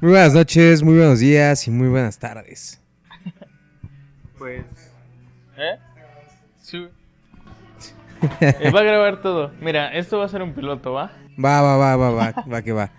Muy 0.00 0.12
buenas 0.12 0.32
noches, 0.34 0.82
muy 0.82 0.96
buenos 0.96 1.20
días 1.20 1.66
y 1.66 1.70
muy 1.70 1.88
buenas 1.88 2.18
tardes. 2.18 2.80
Pues. 4.38 4.64
¿Eh? 5.58 5.78
Sí. 6.62 6.88
Eh, 8.40 8.70
va 8.70 8.80
a 8.80 8.84
grabar 8.84 9.22
todo. 9.22 9.50
Mira, 9.60 9.94
esto 9.94 10.18
va 10.18 10.26
a 10.26 10.28
ser 10.28 10.42
un 10.42 10.52
piloto, 10.54 10.92
¿va? 10.92 11.12
Va, 11.42 11.60
va, 11.62 11.76
va, 11.76 11.96
va, 11.96 12.10
va, 12.10 12.34
va 12.50 12.62
que 12.62 12.72
va. 12.72 12.90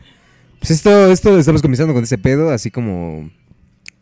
Pues 0.59 0.71
esto, 0.71 1.11
esto 1.11 1.37
estamos 1.37 1.61
comenzando 1.61 1.93
con 1.93 2.03
ese 2.03 2.17
pedo, 2.17 2.49
así 2.51 2.69
como 2.71 3.29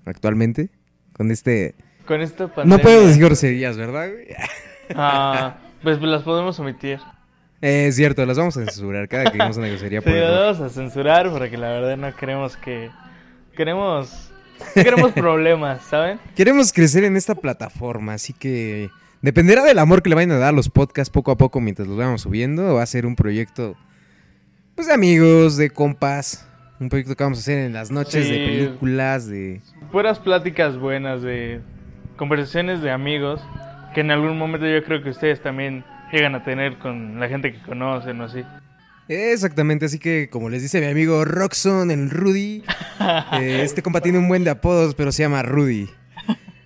actualmente. 0.06 0.70
Con 1.14 1.32
este. 1.32 1.76
Con 2.06 2.22
esta 2.22 2.46
No 2.46 2.54
pandemia. 2.54 2.82
puedo 2.84 3.08
decir 3.08 3.24
groserías, 3.24 3.78
¿verdad, 3.78 4.10
güey? 4.12 4.28
Ah, 4.96 5.58
pues 5.84 6.02
las 6.02 6.24
podemos 6.24 6.58
omitir. 6.60 7.00
Eh, 7.62 7.88
es 7.88 7.96
cierto, 7.96 8.26
las 8.26 8.38
vamos 8.38 8.56
a 8.58 8.62
censurar 8.66 9.08
cada 9.10 9.26
que 9.26 9.34
digamos 9.34 9.58
una 9.58 9.68
grosería 9.68 10.02
Sí, 10.02 10.10
las 10.10 10.32
vamos 10.32 10.62
a 10.62 10.70
censurar 10.70 11.30
porque 11.30 11.58
la 11.58 11.70
verdad 11.70 11.98
no 11.98 12.16
queremos 12.16 12.56
que. 12.58 12.90
Queremos. 13.56 14.32
no 14.76 14.84
queremos 14.84 15.12
problemas, 15.12 15.84
¿saben? 15.84 16.20
Queremos 16.36 16.72
crecer 16.72 17.04
en 17.04 17.18
esta 17.18 17.36
plataforma, 17.36 18.14
así 18.14 18.34
que 18.34 18.90
dependerá 19.22 19.64
del 19.64 19.80
amor 19.80 20.02
que 20.02 20.10
le 20.10 20.16
vayan 20.16 20.32
a 20.32 20.38
dar 20.38 20.50
a 20.50 20.54
los 20.54 20.70
podcasts 20.70 21.12
poco 21.12 21.32
a 21.32 21.38
poco 21.38 21.60
mientras 21.60 21.88
los 21.88 21.98
vayamos 21.98 22.22
subiendo. 22.22 22.76
Va 22.76 22.84
a 22.84 22.86
ser 22.86 23.06
un 23.06 23.16
proyecto, 23.16 23.76
pues, 24.76 24.88
de 24.88 24.94
amigos, 24.94 25.58
de 25.58 25.70
compas. 25.70 26.46
Un 26.80 26.88
proyecto 26.88 27.14
que 27.18 27.24
vamos 27.26 27.40
a 27.40 27.42
hacer 27.42 27.58
en 27.58 27.74
las 27.74 27.92
noches 27.92 28.30
de 28.30 28.38
películas, 28.38 29.28
de... 29.28 29.60
Puras 29.92 30.18
pláticas 30.18 30.78
buenas 30.78 31.22
de 31.22 31.60
conversaciones 32.16 32.82
de 32.82 32.90
amigos 32.90 33.42
que 33.94 34.00
en 34.00 34.12
algún 34.12 34.38
momento 34.38 34.66
yo 34.66 34.82
creo 34.86 35.04
que 35.04 35.10
ustedes 35.10 35.42
también 35.42 35.84
llegan 36.12 36.36
a 36.36 36.44
tener 36.44 36.78
con 36.80 37.20
la 37.20 37.28
gente 37.28 37.52
que 37.54 37.62
conocen 37.62 38.20
o 38.22 38.26
así. 38.26 38.44
Exactamente, 39.08 39.86
así 39.86 39.98
que 39.98 40.30
como 40.30 40.50
les 40.50 40.62
dice 40.62 40.80
mi 40.80 40.86
amigo 40.88 41.26
Roxon, 41.26 41.90
el 41.92 42.10
Rudy, 42.12 42.64
eh, 43.40 43.62
este 43.64 43.82
compa 43.82 44.02
tiene 44.02 44.20
un 44.20 44.28
buen 44.28 44.44
de 44.44 44.52
apodos, 44.52 44.94
pero 44.96 45.12
se 45.12 45.24
llama 45.24 45.42
Rudy. 45.42 45.90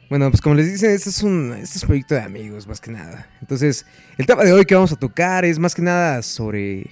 Bueno, 0.09 0.29
pues 0.29 0.41
como 0.41 0.53
les 0.55 0.71
dice, 0.71 0.93
este 0.93 1.09
es 1.09 1.23
un, 1.23 1.53
este 1.53 1.77
es 1.77 1.83
un 1.83 1.87
proyecto 1.87 2.15
de 2.15 2.21
amigos, 2.21 2.67
más 2.67 2.79
que 2.81 2.91
nada. 2.91 3.27
Entonces, 3.41 3.85
el 4.17 4.25
tema 4.27 4.43
de 4.43 4.51
hoy 4.53 4.65
que 4.65 4.75
vamos 4.75 4.91
a 4.91 4.95
tocar 4.97 5.43
es 5.45 5.57
más 5.57 5.73
que 5.73 5.81
nada 5.81 6.21
sobre 6.21 6.85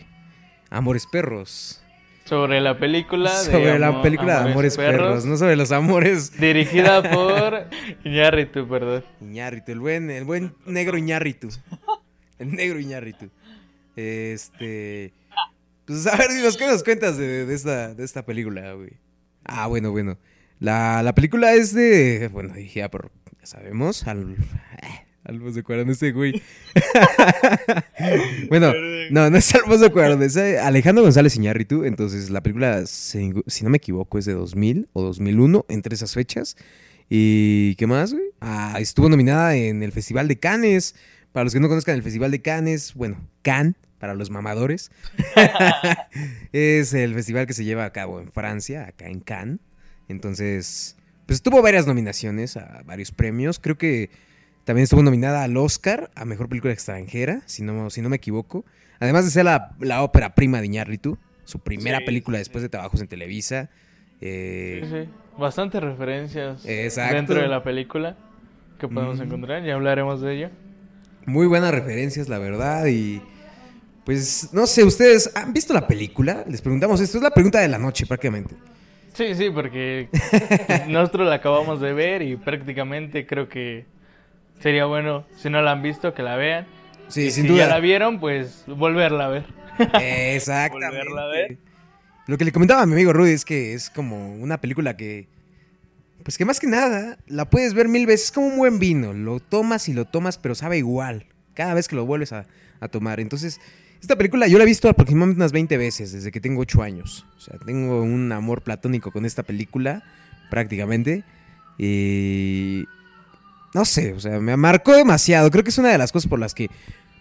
Amores 0.72 1.06
Perros. 1.06 1.84
Sobre 2.24 2.62
la 2.62 2.80
película 2.80 3.30
de 3.30 3.46
Sobre 3.52 3.78
la 3.78 3.88
Amo- 3.90 4.02
película 4.02 4.42
de 4.44 4.52
Amores 4.52 4.78
Perros. 4.78 5.26
no 5.26 5.36
sobre 5.38 5.56
los 5.58 5.72
amores. 5.74 6.40
Dirigida 6.40 7.04
por 7.12 7.66
Iñárritu, 8.06 8.68
perdón. 8.68 9.04
Iñárritu, 9.20 9.72
el 9.74 9.80
buen, 9.82 10.10
el 10.10 10.24
buen 10.24 10.56
negro 10.66 10.98
Iñárritu. 10.98 11.50
El 12.42 12.52
negro 12.56 12.80
Iñárritu. 12.80 13.30
Este. 13.96 15.14
Pues 15.86 16.08
a 16.08 16.18
ver, 16.18 16.32
dinos, 16.32 16.58
¿qué 16.58 16.66
nos 16.66 16.84
cuentas 16.84 17.18
de, 17.18 17.46
de 17.46 17.54
esta, 17.54 17.94
de 17.94 18.04
esta 18.04 18.26
película, 18.26 18.74
güey? 18.74 18.94
Ah, 19.44 19.68
bueno, 19.68 19.92
bueno. 19.92 20.18
La, 20.60 21.04
la 21.04 21.14
película 21.14 21.54
es 21.54 21.74
de. 21.74 22.30
Bueno, 22.32 22.54
dije, 22.54 22.80
ya, 22.80 22.90
por. 22.90 23.12
Ya 23.40 23.46
sabemos. 23.46 24.08
Al. 24.08 24.36
Alfonso 25.24 25.58
de 25.58 25.64
Cuarón, 25.64 25.90
ese 25.92 26.12
güey. 26.14 26.42
bueno, 28.50 28.74
no, 29.12 29.30
no 29.30 29.38
es 29.38 29.54
Alfonso 29.54 29.84
de 29.84 29.92
Cuarón, 29.92 30.24
es 30.24 30.36
eh, 30.36 30.58
Alejandro 30.58 31.04
González 31.04 31.36
Iñárritu. 31.36 31.84
Entonces, 31.84 32.32
la 32.32 32.42
película, 32.42 32.88
si, 32.88 33.32
si 33.46 33.64
no 33.64 33.70
me 33.70 33.78
equivoco, 33.78 34.18
es 34.18 34.26
de 34.26 34.34
2000 34.34 34.90
o 34.94 35.04
2001, 35.04 35.68
entre 35.70 35.94
esas 35.94 36.16
fechas. 36.16 36.58
¿Y 37.08 37.76
qué 37.76 37.86
más, 37.86 38.14
güey? 38.14 38.24
Ah, 38.40 38.78
estuvo 38.80 39.10
nominada 39.10 39.56
en 39.56 39.84
el 39.84 39.92
Festival 39.92 40.28
de 40.28 40.40
Cannes. 40.40 40.96
Para 41.32 41.44
los 41.46 41.54
que 41.54 41.60
no 41.60 41.70
conozcan 41.70 41.96
el 41.96 42.04
Festival 42.04 42.32
de 42.32 42.42
Cannes, 42.42 42.94
bueno, 42.94 43.18
Cannes, 43.42 43.76
para 44.00 44.14
los 44.14 44.30
mamadores. 44.30 44.92
es 46.52 46.94
el 46.94 47.14
festival 47.14 47.46
que 47.48 47.54
se 47.54 47.64
lleva 47.64 47.86
a 47.86 47.92
cabo 47.92 48.20
en 48.20 48.32
Francia, 48.32 48.86
acá 48.88 49.08
en 49.08 49.20
Cannes. 49.20 49.60
Entonces, 50.10 50.98
pues 51.26 51.42
tuvo 51.42 51.62
varias 51.62 51.88
nominaciones 51.88 52.58
a 52.58 52.82
varios 52.86 53.12
premios. 53.12 53.60
Creo 53.60 53.78
que 53.78 54.10
también 54.66 54.84
estuvo 54.84 55.04
nominada 55.04 55.44
al 55.44 55.56
Oscar 55.58 56.12
a 56.16 56.26
Mejor 56.26 56.50
Película 56.50 56.74
Extranjera, 56.74 57.42
si 57.46 57.64
no, 57.64 57.90
si 57.90 58.02
no 58.02 58.10
me 58.10 58.18
equivoco. 58.18 58.66
Además 59.00 59.26
de 59.26 59.32
ser 59.32 59.46
la, 59.46 59.76
la 59.80 60.04
ópera 60.04 60.36
prima 60.36 60.60
de 60.60 60.66
Iñárritu, 60.68 61.18
su 61.46 61.60
primera 61.60 62.00
Sí, 62.00 62.06
película 62.06 62.38
sí, 62.38 62.42
después 62.42 62.62
sí. 62.62 62.66
de 62.66 62.70
trabajos 62.70 63.02
en 63.02 63.08
Televisa. 63.08 63.70
Eh, 64.20 64.82
Sí, 64.84 64.90
sí. 65.06 65.10
Bastantes 65.40 65.82
referencias 65.82 66.64
Exacto. 66.66 67.16
dentro 67.16 67.42
de 67.42 67.48
la 67.48 67.64
película 67.64 68.18
que 68.80 68.88
podemos 68.88 69.18
Mm. 69.20 69.24
encontrar. 69.24 69.64
Ya 69.64 69.74
hablaremos 69.76 70.22
de 70.22 70.36
ello. 70.36 70.50
Muy 71.26 71.48
buenas 71.48 71.72
referencias, 71.72 72.30
la 72.30 72.40
verdad. 72.40 72.86
Y 72.88 73.22
pues, 74.06 74.50
no 74.54 74.66
sé, 74.68 74.84
¿ustedes 74.84 75.32
han 75.36 75.54
visto 75.54 75.74
la 75.74 75.88
película? 75.88 76.44
Les 76.48 76.62
preguntamos 76.62 77.00
esto. 77.02 77.18
Es 77.18 77.24
la 77.24 77.32
pregunta 77.32 77.60
de 77.60 77.68
la 77.68 77.78
noche, 77.78 78.06
prácticamente. 78.06 78.56
Sí, 79.14 79.36
sí, 79.36 79.50
porque 79.50 80.10
nosotros 80.88 81.28
la 81.28 81.36
acabamos 81.36 81.82
de 81.82 81.94
ver 81.94 82.22
y 82.22 82.38
prácticamente 82.38 83.26
creo 83.28 83.50
que 83.50 83.86
sería 84.60 84.86
bueno, 84.86 85.26
si 85.36 85.50
no 85.50 85.62
la 85.62 85.72
han 85.72 85.82
visto, 85.82 86.14
que 86.14 86.24
la 86.24 86.36
vean. 86.38 86.66
Sí, 87.08 87.24
Y 87.24 87.32
sin 87.32 87.48
si 87.48 87.50
ya 87.56 87.68
la 87.68 87.76
duda. 87.76 87.80
vieron, 87.80 88.20
pues 88.20 88.64
volverla 88.68 89.26
a 89.26 89.30
ver. 89.30 89.46
Exactamente. 90.02 90.98
Volverla 90.98 91.24
a 91.24 91.28
ver. 91.28 91.58
Lo 92.28 92.38
que 92.38 92.46
le 92.46 92.52
comentaba 92.52 92.82
a 92.82 92.86
mi 92.86 92.94
amigo 92.94 93.12
Rudy 93.12 93.32
es 93.32 93.44
que 93.46 93.74
es 93.74 93.90
como 93.90 94.34
una 94.36 94.60
película 94.62 94.96
que, 94.96 95.28
pues 96.24 96.38
que 96.38 96.46
más 96.46 96.60
que 96.60 96.68
nada, 96.68 97.18
la 97.28 97.50
puedes 97.50 97.74
ver 97.74 97.88
mil 97.88 98.06
veces. 98.06 98.28
Es 98.28 98.32
como 98.32 98.48
un 98.48 98.58
buen 98.58 98.80
vino. 98.80 99.14
Lo 99.14 99.40
tomas 99.40 99.90
y 99.90 99.94
lo 99.94 100.06
tomas, 100.06 100.38
pero 100.38 100.56
sabe 100.56 100.78
igual. 100.78 101.26
Cada 101.54 101.74
vez 101.74 101.88
que 101.88 101.96
lo 101.96 102.06
vuelves 102.06 102.34
a, 102.34 102.46
tomar. 102.92 103.20
Entonces, 103.20 103.60
esta 104.02 104.16
película 104.16 104.48
yo 104.48 104.58
la 104.58 104.64
he 104.64 104.68
visto 104.68 104.90
aproximadamente 104.90 105.38
unas 105.38 105.52
20 105.52 105.78
veces 105.78 106.12
desde 106.12 106.32
que 106.32 106.42
tengo 106.42 106.62
8 106.62 106.82
años. 106.82 107.26
O 107.38 107.40
sea, 107.40 107.60
tengo 107.60 108.02
un 108.02 108.32
amor 108.32 108.64
platónico 108.64 109.12
con 109.12 109.26
esta 109.26 109.44
película, 109.44 110.04
prácticamente. 110.50 111.24
Y... 111.78 112.86
No 113.74 113.86
sé, 113.86 114.14
o 114.14 114.20
sea, 114.20 114.40
me 114.40 114.58
marcó 114.58 114.94
demasiado. 114.94 115.50
Creo 115.50 115.64
que 115.64 115.70
es 115.70 115.78
una 115.78 115.90
de 115.90 115.98
las 115.98 116.12
cosas 116.12 116.30
por 116.30 116.40
las 116.40 116.54
que 116.54 116.70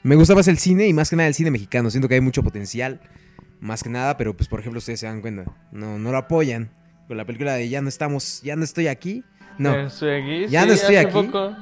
me 0.03 0.17
gusta 0.17 0.35
más 0.35 0.49
el 0.49 0.59
cine 0.59 0.89
y 0.89 0.93
más 0.93 1.11
que 1.11 1.17
nada 1.17 1.29
el 1.29 1.35
cine 1.35 1.51
mexicano. 1.51 1.91
Siento 1.91 2.09
que 2.09 2.15
hay 2.15 2.21
mucho 2.21 2.43
potencial, 2.43 3.01
más 3.61 3.83
que 3.83 3.91
nada, 3.91 4.17
pero 4.17 4.37
pues 4.37 4.49
por 4.49 4.61
ejemplo 4.61 4.79
ustedes 4.79 5.01
se 5.01 5.07
dan 5.07 5.21
cuenta, 5.21 5.45
no, 5.73 5.99
no 5.99 6.11
lo 6.11 6.17
apoyan. 6.17 6.71
Con 7.11 7.17
la 7.17 7.25
película 7.25 7.55
de 7.55 7.69
Ya 7.69 7.83
no 7.83 7.89
estamos, 7.89 8.41
ya 8.43 8.55
no 8.55 8.63
estoy 8.63 8.87
aquí. 8.87 9.25
No, 9.59 9.73
Ya 9.75 9.83
estoy 9.83 10.11
aquí. 10.13 10.47
Ya 10.47 10.61
sí, 10.63 10.69
no 10.69 10.73
estoy 10.75 10.95
hace 10.95 11.07
aquí. 11.09 11.27
poco. 11.27 11.57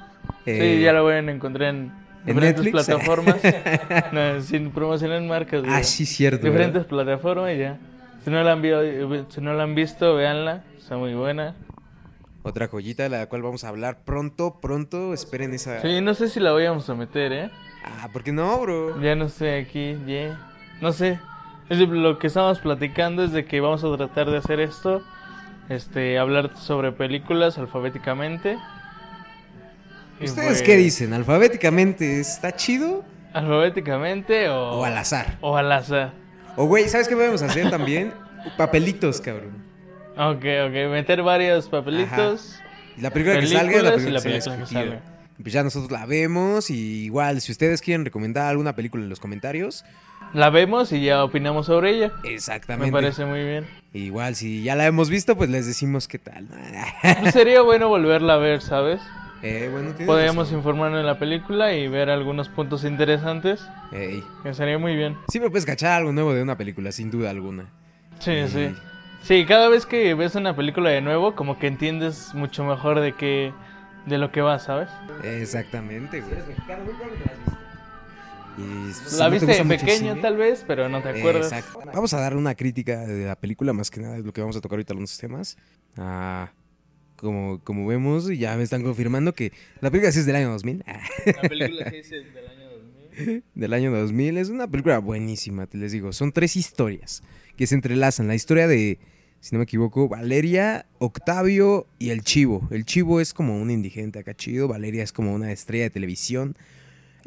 Eh, 0.44 0.74
sí, 0.76 0.82
ya 0.82 0.92
lo 0.92 1.04
pueden 1.04 1.30
encontrar 1.30 1.70
en 1.70 1.76
¿en 1.76 2.26
diferentes 2.26 2.64
Netflix? 2.64 2.84
plataformas. 2.84 3.36
no, 4.12 4.42
sin 4.42 4.70
promocionar 4.72 5.22
marcas. 5.22 5.62
Ah, 5.66 5.82
sí, 5.82 6.04
cierto. 6.04 6.44
diferentes 6.44 6.74
¿verdad? 6.82 6.86
plataformas 6.90 7.56
ya. 7.56 7.78
Si 8.22 8.30
no 8.30 8.42
la 8.44 8.52
han, 8.52 8.60
vi- 8.60 9.24
si 9.30 9.40
no 9.40 9.54
la 9.54 9.62
han 9.62 9.74
visto, 9.74 10.16
véanla. 10.16 10.64
Está 10.76 10.98
muy 10.98 11.14
buena. 11.14 11.54
Otra 12.42 12.68
joyita 12.68 13.04
de 13.04 13.08
la 13.08 13.24
cual 13.24 13.40
vamos 13.40 13.64
a 13.64 13.68
hablar 13.68 14.04
pronto, 14.04 14.60
pronto. 14.60 15.14
Esperen 15.14 15.54
esa. 15.54 15.80
Sí, 15.80 16.02
no 16.02 16.12
sé 16.12 16.28
si 16.28 16.40
la 16.40 16.52
vayamos 16.52 16.90
a 16.90 16.94
meter, 16.94 17.32
¿eh? 17.32 17.50
Ah, 17.86 18.10
¿por 18.12 18.22
qué 18.22 18.32
no, 18.32 18.60
bro? 18.60 19.00
Ya 19.00 19.14
no 19.16 19.24
estoy 19.24 19.48
aquí, 19.48 19.96
yeah. 20.04 20.52
No 20.82 20.92
sé. 20.92 21.18
Es 21.70 21.78
lo 21.78 22.18
que 22.18 22.26
estamos 22.26 22.58
platicando 22.58 23.24
es 23.24 23.32
de 23.32 23.46
que 23.46 23.60
vamos 23.60 23.82
a 23.82 23.96
tratar 23.96 24.30
de 24.30 24.36
hacer 24.36 24.60
esto. 24.60 25.02
Este, 25.68 26.18
hablar 26.18 26.56
sobre 26.56 26.92
películas 26.92 27.58
alfabéticamente. 27.58 28.56
¿Ustedes 30.20 30.48
pues, 30.48 30.62
qué 30.62 30.76
dicen? 30.76 31.12
¿Alfabéticamente 31.12 32.18
está 32.20 32.56
chido 32.56 33.04
¿Alfabéticamente 33.32 34.48
o, 34.48 34.80
o 34.80 34.84
al 34.84 34.96
azar? 34.96 35.38
o 35.40 35.56
al 35.56 35.70
azar? 35.70 36.12
O, 36.56 36.64
güey, 36.64 36.88
¿sabes 36.88 37.06
qué 37.06 37.14
podemos 37.14 37.42
hacer 37.42 37.70
también? 37.70 38.12
Papelitos, 38.56 39.20
cabrón. 39.20 39.62
Ok, 40.16 40.44
ok. 40.66 40.90
Meter 40.90 41.22
varios 41.22 41.68
papelitos. 41.68 42.58
La 42.96 43.10
película 43.10 43.38
que 43.38 43.46
salga 43.46 43.76
es 43.76 43.82
la 43.82 43.90
y 43.90 44.22
que 44.22 44.28
película 44.28 44.58
que 44.58 44.66
salga. 44.66 45.00
Pues 45.40 45.52
ya 45.52 45.62
nosotros 45.62 45.92
la 45.92 46.04
vemos 46.04 46.68
y 46.70 47.04
igual, 47.04 47.40
si 47.40 47.52
ustedes 47.52 47.80
quieren 47.80 48.04
recomendar 48.04 48.46
alguna 48.46 48.74
película 48.74 49.04
en 49.04 49.08
los 49.08 49.20
comentarios, 49.20 49.84
La 50.34 50.50
vemos 50.50 50.92
y 50.92 51.02
ya 51.02 51.24
opinamos 51.24 51.66
sobre 51.66 51.90
ella. 51.96 52.12
exactamente. 52.22 52.86
Me 52.86 52.92
parece 52.92 53.24
muy 53.24 53.42
bien. 53.42 53.66
Igual, 53.94 54.34
si 54.34 54.62
ya 54.62 54.76
la 54.76 54.84
hemos 54.86 55.08
visto, 55.08 55.36
pues 55.36 55.48
les 55.48 55.66
decimos 55.66 56.06
qué 56.08 56.18
tal. 56.18 56.46
Pues 57.20 57.32
sería 57.32 57.62
bueno 57.62 57.88
volverla 57.88 58.34
a 58.34 58.36
ver, 58.38 58.60
¿sabes? 58.60 59.00
eh, 59.42 59.68
bueno, 59.72 59.90
tienes 59.90 60.06
Podríamos 60.06 60.46
razón. 60.48 60.58
informarnos 60.58 61.00
en 61.00 61.06
la 61.06 61.18
película 61.18 61.72
y 61.72 61.88
ver 61.88 62.10
algunos 62.10 62.48
puntos 62.50 62.84
interesantes. 62.84 63.66
Ey. 63.92 64.22
Que 64.42 64.52
sería 64.52 64.78
muy 64.78 64.94
bien. 64.96 65.16
Siempre 65.28 65.48
puedes 65.50 65.64
cachar 65.64 65.92
algo 65.92 66.12
nuevo 66.12 66.34
de 66.34 66.42
una 66.42 66.58
película, 66.58 66.92
sin 66.92 67.10
duda 67.10 67.30
alguna. 67.30 67.66
Sí, 68.18 68.46
sí. 68.48 68.74
Sí, 69.22 69.46
cada 69.46 69.68
vez 69.68 69.86
que 69.86 70.12
ves 70.14 70.34
una 70.34 70.54
película 70.54 70.90
de 70.90 71.00
nuevo, 71.00 71.34
como 71.34 71.58
que 71.58 71.66
entiendes 71.68 72.34
mucho 72.34 72.64
mejor 72.64 73.00
de 73.00 73.14
qué, 73.14 73.52
de 74.06 74.18
lo 74.18 74.30
que 74.30 74.42
va, 74.42 74.58
¿sabes? 74.58 74.90
Exactamente, 75.24 76.20
güey. 76.20 76.34
Y 78.58 78.92
si 78.92 79.16
la 79.18 79.28
no 79.30 79.38
te 79.38 79.46
viste 79.46 79.62
mucho 79.64 79.74
el 79.74 79.80
pequeño 79.80 80.12
cine- 80.14 80.20
tal 80.22 80.36
vez, 80.36 80.64
pero 80.66 80.88
no 80.88 81.00
te 81.02 81.10
acuerdas. 81.10 81.52
Exacto. 81.52 81.80
Vamos 81.92 82.12
a 82.14 82.20
dar 82.20 82.36
una 82.36 82.54
crítica 82.54 83.06
de 83.06 83.24
la 83.26 83.36
película, 83.36 83.72
más 83.72 83.90
que 83.90 84.00
nada 84.00 84.16
es 84.18 84.24
lo 84.24 84.32
que 84.32 84.40
vamos 84.40 84.56
a 84.56 84.60
tocar 84.60 84.76
ahorita 84.76 84.92
algunos 84.92 85.16
temas. 85.18 85.56
Ah, 85.96 86.52
como, 87.16 87.60
como 87.64 87.86
vemos, 87.86 88.28
ya 88.28 88.56
me 88.56 88.62
están 88.62 88.82
confirmando 88.82 89.32
que 89.34 89.52
la 89.80 89.90
película 89.90 90.12
sí 90.12 90.20
es 90.20 90.26
del 90.26 90.36
año 90.36 90.50
2000. 90.50 90.84
Ah, 90.86 91.00
La 91.42 91.48
película 91.48 91.90
que 91.90 91.98
es 92.00 92.10
del 92.10 92.24
año 92.48 92.70
2000. 93.16 93.42
del 93.54 93.72
año 93.72 93.90
2000. 93.92 94.38
Es 94.38 94.48
una 94.50 94.68
película 94.68 94.98
buenísima, 94.98 95.66
te 95.66 95.78
les 95.78 95.92
digo. 95.92 96.12
Son 96.12 96.32
tres 96.32 96.56
historias 96.56 97.22
que 97.56 97.66
se 97.66 97.74
entrelazan. 97.74 98.28
La 98.28 98.34
historia 98.36 98.68
de, 98.68 98.98
si 99.40 99.52
no 99.54 99.58
me 99.58 99.64
equivoco, 99.64 100.08
Valeria, 100.08 100.86
Octavio 100.98 101.86
y 101.98 102.10
el 102.10 102.22
Chivo. 102.22 102.68
El 102.70 102.84
Chivo 102.84 103.20
es 103.20 103.34
como 103.34 103.60
un 103.60 103.70
indigente 103.72 104.20
acá 104.20 104.34
chido, 104.34 104.68
Valeria 104.68 105.02
es 105.02 105.12
como 105.12 105.34
una 105.34 105.50
estrella 105.50 105.84
de 105.84 105.90
televisión. 105.90 106.56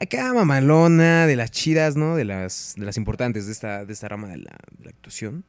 Acá 0.01 0.33
mamalona, 0.33 1.27
de 1.27 1.35
las 1.35 1.51
chidas, 1.51 1.95
¿no? 1.95 2.15
De 2.15 2.25
las, 2.25 2.73
de 2.75 2.85
las 2.85 2.97
importantes 2.97 3.45
de 3.45 3.51
esta, 3.51 3.85
de 3.85 3.93
esta 3.93 4.07
rama 4.07 4.29
de 4.29 4.37
la, 4.37 4.57
actuación. 4.87 5.45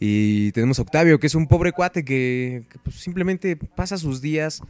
Y 0.00 0.50
tenemos 0.52 0.78
a 0.78 0.82
Octavio, 0.82 1.20
que 1.20 1.26
es 1.26 1.34
un 1.34 1.46
pobre 1.46 1.72
cuate 1.72 2.02
que, 2.02 2.64
que, 2.70 2.78
pues, 2.78 2.96
simplemente 2.96 3.54
pasa 3.54 3.98
sus 3.98 4.22
días 4.22 4.62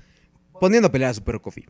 poniendo 0.61 0.88
a 0.88 0.93
pelear 0.93 1.12
a 1.12 1.14
su 1.14 1.23
perro 1.23 1.41
Coffee. 1.41 1.67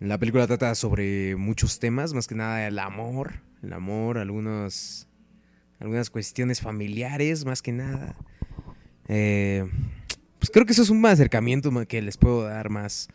La 0.00 0.18
película 0.18 0.48
trata 0.48 0.74
sobre 0.74 1.36
muchos 1.36 1.78
temas, 1.78 2.14
más 2.14 2.26
que 2.26 2.34
nada 2.34 2.66
el 2.66 2.80
amor, 2.80 3.34
el 3.62 3.72
amor, 3.72 4.18
algunos, 4.18 5.06
algunas 5.78 6.10
cuestiones 6.10 6.60
familiares, 6.60 7.44
más 7.44 7.62
que 7.62 7.70
nada. 7.70 8.16
Eh, 9.06 9.70
pues 10.40 10.50
creo 10.50 10.66
que 10.66 10.72
eso 10.72 10.82
es 10.82 10.90
un 10.90 11.06
acercamiento 11.06 11.70
que 11.86 12.02
les 12.02 12.16
puedo 12.16 12.42
dar 12.42 12.70
más 12.70 13.08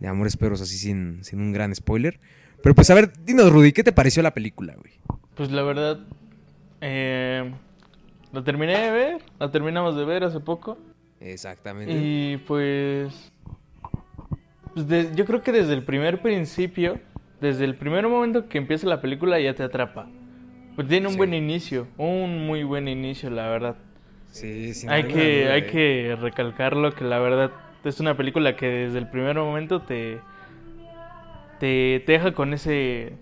de 0.00 0.08
Amores 0.08 0.36
Perros 0.36 0.60
así 0.60 0.76
sin, 0.76 1.22
sin 1.22 1.40
un 1.40 1.52
gran 1.52 1.74
spoiler. 1.74 2.18
Pero 2.62 2.74
pues 2.74 2.90
a 2.90 2.94
ver, 2.94 3.12
dinos 3.24 3.50
Rudy, 3.52 3.72
¿qué 3.72 3.84
te 3.84 3.92
pareció 3.92 4.22
la 4.22 4.32
película, 4.34 4.74
güey? 4.74 4.92
Pues 5.34 5.50
la 5.50 5.62
verdad, 5.62 6.00
eh, 6.80 7.50
la 8.32 8.44
terminé 8.44 8.78
de 8.78 8.90
ver, 8.90 9.22
la 9.38 9.50
terminamos 9.50 9.96
de 9.96 10.04
ver 10.04 10.24
hace 10.24 10.40
poco. 10.40 10.76
Exactamente. 11.20 11.92
Y 11.94 12.36
pues, 12.46 13.32
pues 14.74 14.86
de- 14.88 15.10
yo 15.14 15.24
creo 15.26 15.42
que 15.42 15.52
desde 15.52 15.74
el 15.74 15.82
primer 15.84 16.20
principio, 16.22 16.98
desde 17.40 17.64
el 17.64 17.74
primer 17.76 18.06
momento 18.08 18.48
que 18.48 18.58
empieza 18.58 18.86
la 18.86 19.00
película 19.00 19.38
ya 19.40 19.54
te 19.54 19.62
atrapa. 19.62 20.08
Pues 20.76 20.86
tiene 20.88 21.06
un 21.08 21.12
Sí. 21.14 21.18
buen 21.18 21.34
inicio, 21.34 21.88
un 21.98 22.46
muy 22.46 22.62
buen 22.62 22.88
inicio, 22.88 23.28
la 23.30 23.48
verdad. 23.48 23.76
Sí, 24.30 24.72
sin 24.74 24.88
Hay 24.90 25.04
que, 25.04 25.48
hay 25.50 25.66
que 25.66 26.16
recalcarlo 26.20 26.94
que 26.94 27.04
la 27.04 27.18
verdad 27.18 27.50
es 27.84 28.00
una 28.00 28.16
película 28.16 28.56
que 28.56 28.66
desde 28.66 28.98
el 28.98 29.08
primer 29.08 29.36
momento 29.36 29.82
te, 29.82 30.20
te, 31.58 32.02
te 32.06 32.12
deja 32.12 32.32
con 32.32 32.52
ese 32.54 33.14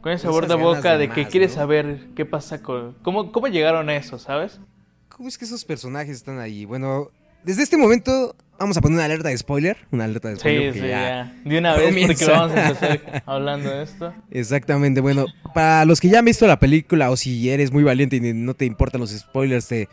con 0.00 0.12
ese 0.12 0.22
sabor 0.22 0.46
de 0.48 0.54
boca 0.54 0.92
de 0.92 1.08
de, 1.08 1.08
que 1.14 1.22
más, 1.22 1.30
quieres 1.30 1.50
¿no? 1.50 1.56
saber 1.56 2.08
qué 2.16 2.24
pasa 2.24 2.62
con 2.62 2.94
cómo, 3.02 3.32
cómo 3.32 3.48
llegaron 3.48 3.88
a 3.88 3.96
eso, 3.96 4.18
¿sabes? 4.18 4.60
¿Cómo 5.08 5.28
es 5.28 5.36
que 5.36 5.44
esos 5.44 5.64
personajes 5.64 6.16
están 6.16 6.38
ahí? 6.38 6.64
Bueno, 6.64 7.10
desde 7.44 7.62
este 7.62 7.76
momento 7.76 8.34
vamos 8.58 8.76
a 8.78 8.80
poner 8.80 8.96
una 8.96 9.04
alerta 9.04 9.28
de 9.28 9.36
spoiler. 9.36 9.76
Una 9.90 10.04
alerta 10.04 10.28
de 10.30 10.36
spoiler. 10.36 10.72
Sí, 10.72 10.80
sí, 10.80 10.88
ya- 10.88 11.00
ya. 11.00 11.32
De 11.44 11.58
una 11.58 11.74
vez 11.76 11.86
comienza. 11.88 12.14
porque 12.14 12.32
vamos 12.32 12.52
a 12.56 12.62
empezar 12.68 13.22
hablando 13.26 13.70
de 13.70 13.82
esto. 13.82 14.14
Exactamente, 14.30 15.00
bueno, 15.02 15.26
para 15.52 15.84
los 15.84 16.00
que 16.00 16.08
ya 16.08 16.20
han 16.20 16.24
visto 16.24 16.46
la 16.46 16.58
película 16.58 17.10
o 17.10 17.16
si 17.16 17.50
eres 17.50 17.70
muy 17.72 17.82
valiente 17.82 18.16
y 18.16 18.20
no 18.32 18.54
te 18.54 18.64
importan 18.64 19.00
los 19.02 19.10
spoilers, 19.10 19.68
te, 19.68 19.88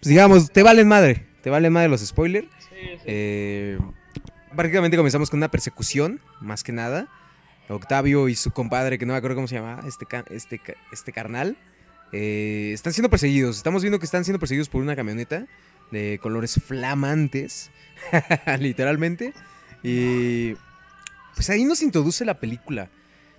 pues 0.00 0.08
digamos, 0.08 0.50
te 0.50 0.62
valen 0.64 0.88
madre, 0.88 1.26
te 1.44 1.50
valen 1.50 1.72
madre 1.72 1.88
los 1.88 2.00
spoilers. 2.00 2.48
Eh, 3.06 3.78
prácticamente 4.56 4.96
comenzamos 4.96 5.30
con 5.30 5.38
una 5.38 5.50
persecución, 5.50 6.20
más 6.40 6.64
que 6.64 6.72
nada. 6.72 7.06
Octavio 7.68 8.28
y 8.28 8.34
su 8.34 8.50
compadre, 8.50 8.98
que 8.98 9.06
no 9.06 9.12
me 9.12 9.18
acuerdo 9.18 9.36
cómo 9.36 9.46
se 9.48 9.54
llama, 9.54 9.80
este, 9.86 10.06
este, 10.30 10.60
este 10.92 11.12
carnal, 11.12 11.56
eh, 12.12 12.72
están 12.74 12.92
siendo 12.92 13.08
perseguidos. 13.10 13.56
Estamos 13.56 13.82
viendo 13.82 13.98
que 13.98 14.04
están 14.06 14.24
siendo 14.24 14.38
perseguidos 14.38 14.68
por 14.68 14.82
una 14.82 14.96
camioneta 14.96 15.46
de 15.90 16.18
colores 16.20 16.60
flamantes, 16.66 17.70
literalmente. 18.58 19.32
Y 19.82 20.54
pues 21.34 21.48
ahí 21.50 21.64
nos 21.64 21.82
introduce 21.82 22.24
la 22.24 22.40
película. 22.40 22.88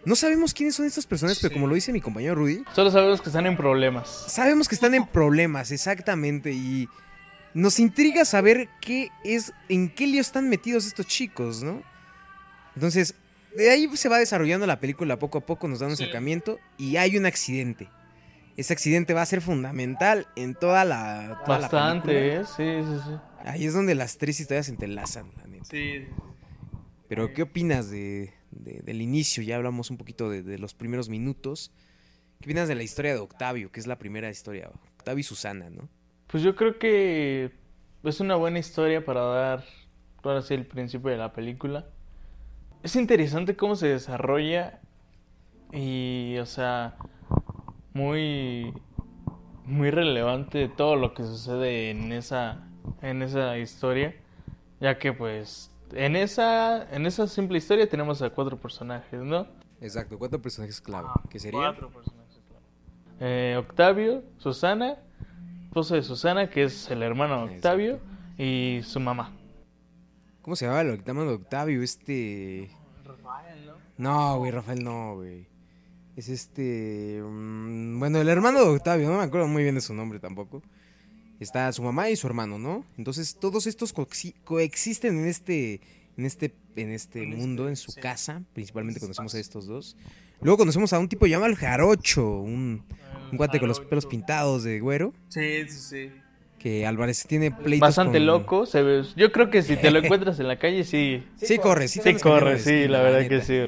No 0.06 0.16
sabemos 0.16 0.54
quiénes 0.54 0.75
son 0.75 0.86
estas 0.86 1.08
personas, 1.08 1.40
pero 1.40 1.50
Sí. 1.50 1.54
como 1.56 1.66
lo 1.68 1.74
dice 1.74 1.92
mi 1.92 2.01
compañero 2.01 2.36
Rudy, 2.36 2.63
Solo 2.75 2.92
sabemos 2.92 3.22
que 3.22 3.30
están 3.30 3.48
en 3.48 3.58
problemas. 3.58 4.25
sabemos 4.28 4.68
que 4.68 4.75
están 4.75 4.94
en 4.94 5.08
problemas, 5.08 5.72
exactamente, 5.72 6.51
y 6.51 6.88
nos 7.56 7.80
intriga 7.80 8.24
saber 8.25 8.69
qué 8.81 9.10
es, 9.24 9.52
en 9.69 9.90
qué 9.90 10.06
lío 10.06 10.22
están 10.22 10.48
metidos 10.50 10.86
estos 10.86 11.07
chicos, 11.07 11.63
¿no? 11.63 11.81
Entonces, 12.75 13.16
de 13.57 13.69
ahí 13.72 13.90
se 13.98 14.10
va 14.10 14.19
desarrollando 14.19 14.68
la 14.68 14.80
película 14.80 15.18
poco 15.18 15.40
a 15.40 15.46
poco, 15.46 15.68
nos 15.68 15.80
da 15.80 15.88
un 15.88 15.96
Sí. 15.96 16.04
acercamiento 16.04 16.60
y 16.78 16.98
hay 16.98 17.18
un 17.18 17.25
accidente. 17.25 17.90
Ese 18.57 18.74
accidente 18.74 19.13
va 19.13 19.22
a 19.22 19.25
ser 19.25 19.42
fundamental 19.42 20.28
en 20.36 20.54
toda 20.56 20.86
la, 20.86 21.42
toda 21.46 21.60
la 21.60 21.69
película. 21.69 21.81
Bastante, 21.81 22.36
¿eh? 22.36 22.44
Sí, 22.46 22.86
sí, 22.90 23.00
sí. 23.06 23.16
Ahí 23.46 23.66
es 23.66 23.74
donde 23.74 23.96
las 23.96 24.18
tres 24.18 24.40
historias 24.40 24.66
se 24.68 24.72
entrelazan, 24.74 25.31
la 25.38 25.48
neta. 25.48 25.66
Sí. 25.66 26.06
Pero, 27.08 27.34
¿qué 27.34 27.44
opinas 27.44 27.90
de, 27.90 28.34
de- 28.51 28.81
del 28.84 29.01
inicio? 29.01 29.44
Ya 29.44 29.56
hablamos 29.58 29.90
un 29.92 29.98
poquito 29.98 30.30
de, 30.30 30.42
de 30.42 30.58
los 30.58 30.74
primeros 30.74 31.08
minutos. 31.10 31.72
¿Qué 32.42 32.48
opinas 32.48 32.68
de 32.68 32.75
la 32.75 32.84
historia 32.84 33.13
de 33.13 33.19
Octavio, 33.19 33.72
que 33.72 33.80
es 33.80 33.88
la 33.88 33.98
primera 33.98 34.30
historia? 34.30 34.69
Octavio 34.98 35.19
y 35.22 35.24
Susana, 35.24 35.69
¿no? 35.69 35.88
Pues 36.27 36.44
yo 36.44 36.56
creo 36.56 36.80
que 36.80 37.51
es 38.04 38.19
una 38.19 38.36
buena 38.36 38.60
historia 38.60 39.04
para 39.04 39.22
dar, 39.22 39.63
ahora 40.24 40.42
sí, 40.42 40.54
el 40.54 40.66
principio 40.66 41.12
de 41.12 41.18
la 41.18 41.33
película. 41.33 41.86
Es 42.83 42.95
interesante 42.95 43.56
cómo 43.56 43.75
se 43.75 43.88
desarrolla 43.88 44.80
y, 45.72 46.38
o 46.39 46.45
sea, 46.45 46.98
muy, 47.94 48.74
muy 49.66 49.89
relevante 49.92 50.68
todo 50.69 50.95
lo 50.95 51.13
que 51.13 51.24
sucede 51.24 51.89
en 51.89 52.12
esa, 52.12 52.68
en 53.01 53.22
esa 53.22 53.57
historia, 53.57 54.16
ya 54.80 54.98
que 55.00 55.13
pues 55.13 55.72
en 55.94 56.16
esa, 56.16 56.89
en 56.94 57.06
esa 57.06 57.27
simple 57.27 57.57
historia 57.57 57.89
tenemos 57.89 58.22
a 58.22 58.30
cuatro 58.30 58.57
personajes, 58.57 59.19
¿no? 59.22 59.48
Exacto, 59.81 60.18
cuatro 60.18 60.42
personajes 60.42 60.81
clave. 60.81 61.07
que 61.30 61.39
serían? 61.39 61.63
Cuatro 61.63 61.89
personajes 61.89 62.42
clave. 62.48 62.66
Eh, 63.19 63.56
Octavio, 63.57 64.24
Susana, 64.38 64.98
esposo 65.75 65.95
de 65.95 66.04
Susana, 66.04 66.50
que 66.50 66.63
es 66.63 66.89
el 66.89 67.04
hermano 67.04 67.45
de 67.48 67.56
Octavio, 67.56 68.00
y 68.38 68.80
su 68.86 69.01
mamá. 69.01 69.33
¿Cómo 70.42 70.56
se 70.56 70.63
llamaba 70.63 70.83
el 70.83 71.01
hermano 71.06 71.25
de 71.31 71.36
Octavio? 71.36 71.83
Este. 71.83 72.69
Rafael, 73.04 73.66
¿no? 73.66 73.74
No, 73.98 74.38
güey, 74.38 74.51
Rafael 74.51 74.81
no, 74.81 75.16
güey. 75.16 75.48
Es 76.16 76.30
este. 76.30 77.22
mm, 77.22 78.00
Bueno, 78.00 78.22
el 78.22 78.30
hermano 78.30 78.60
de 78.63 78.69
Octavio, 78.69 79.10
no 79.10 79.18
me 79.18 79.24
acuerdo 79.25 79.50
muy 79.50 79.63
bien 79.63 79.75
de 79.75 79.81
su 79.81 79.94
nombre 79.94 80.18
tampoco. 80.22 80.63
Está 81.42 81.69
su 81.74 81.83
mamá 81.83 82.10
y 82.10 82.16
su 82.16 82.25
hermano, 82.25 82.57
¿no? 82.57 82.86
Entonces 82.98 83.36
todos 83.38 83.68
estos 83.68 83.94
coexi- 83.94 84.33
coexisten 84.45 85.19
en 85.19 85.25
este. 85.27 85.81
En 86.16 86.25
este, 86.25 86.56
en 86.77 86.92
este 86.92 87.24
En 87.24 87.33
este, 87.33 87.42
mundo, 87.42 87.68
en 87.68 87.75
su 87.75 87.92
sí. 87.92 88.00
casa. 88.00 88.42
Principalmente 88.54 89.00
Ese 89.00 89.07
conocemos 89.07 89.36
a 89.36 89.39
estos 89.39 89.66
dos. 89.66 89.98
Luego 90.42 90.57
conocemos 90.57 90.94
a 90.94 91.00
un 91.00 91.10
tipo 91.10 91.25
llamado 91.27 91.50
el 91.51 91.57
Jarocho, 91.57 92.39
un, 92.39 92.83
un 93.31 93.38
guate 93.38 93.60
con 93.60 93.68
los 93.68 93.80
pelos 93.80 94.06
pintados 94.06 94.63
de 94.63 94.80
güero. 94.80 95.13
Sí, 95.30 95.63
sí, 95.68 95.80
sí. 95.80 96.12
Que 96.60 96.86
al 96.88 96.98
parecer 96.98 97.27
tiene 97.27 97.51
pleitos. 97.51 97.80
Bastante 97.88 98.18
con- 98.18 98.25
loco, 98.25 98.66
se 98.66 98.81
ve. 98.81 99.04
Yo 99.16 99.31
creo 99.31 99.50
que 99.51 99.62
si 99.62 99.75
te 99.77 99.91
lo 99.91 100.00
encuentras 100.03 100.39
en 100.39 100.48
la 100.48 100.58
calle, 100.58 100.84
sí. 100.84 101.24
Sí, 101.36 101.58
corre, 101.60 101.88
sí, 101.88 102.00
Sí 102.03 102.13
corre, 102.15 102.58
sí, 102.60 102.88
la 102.88 103.01
verdad 103.01 103.27
que 103.27 103.41
sí, 103.41 103.60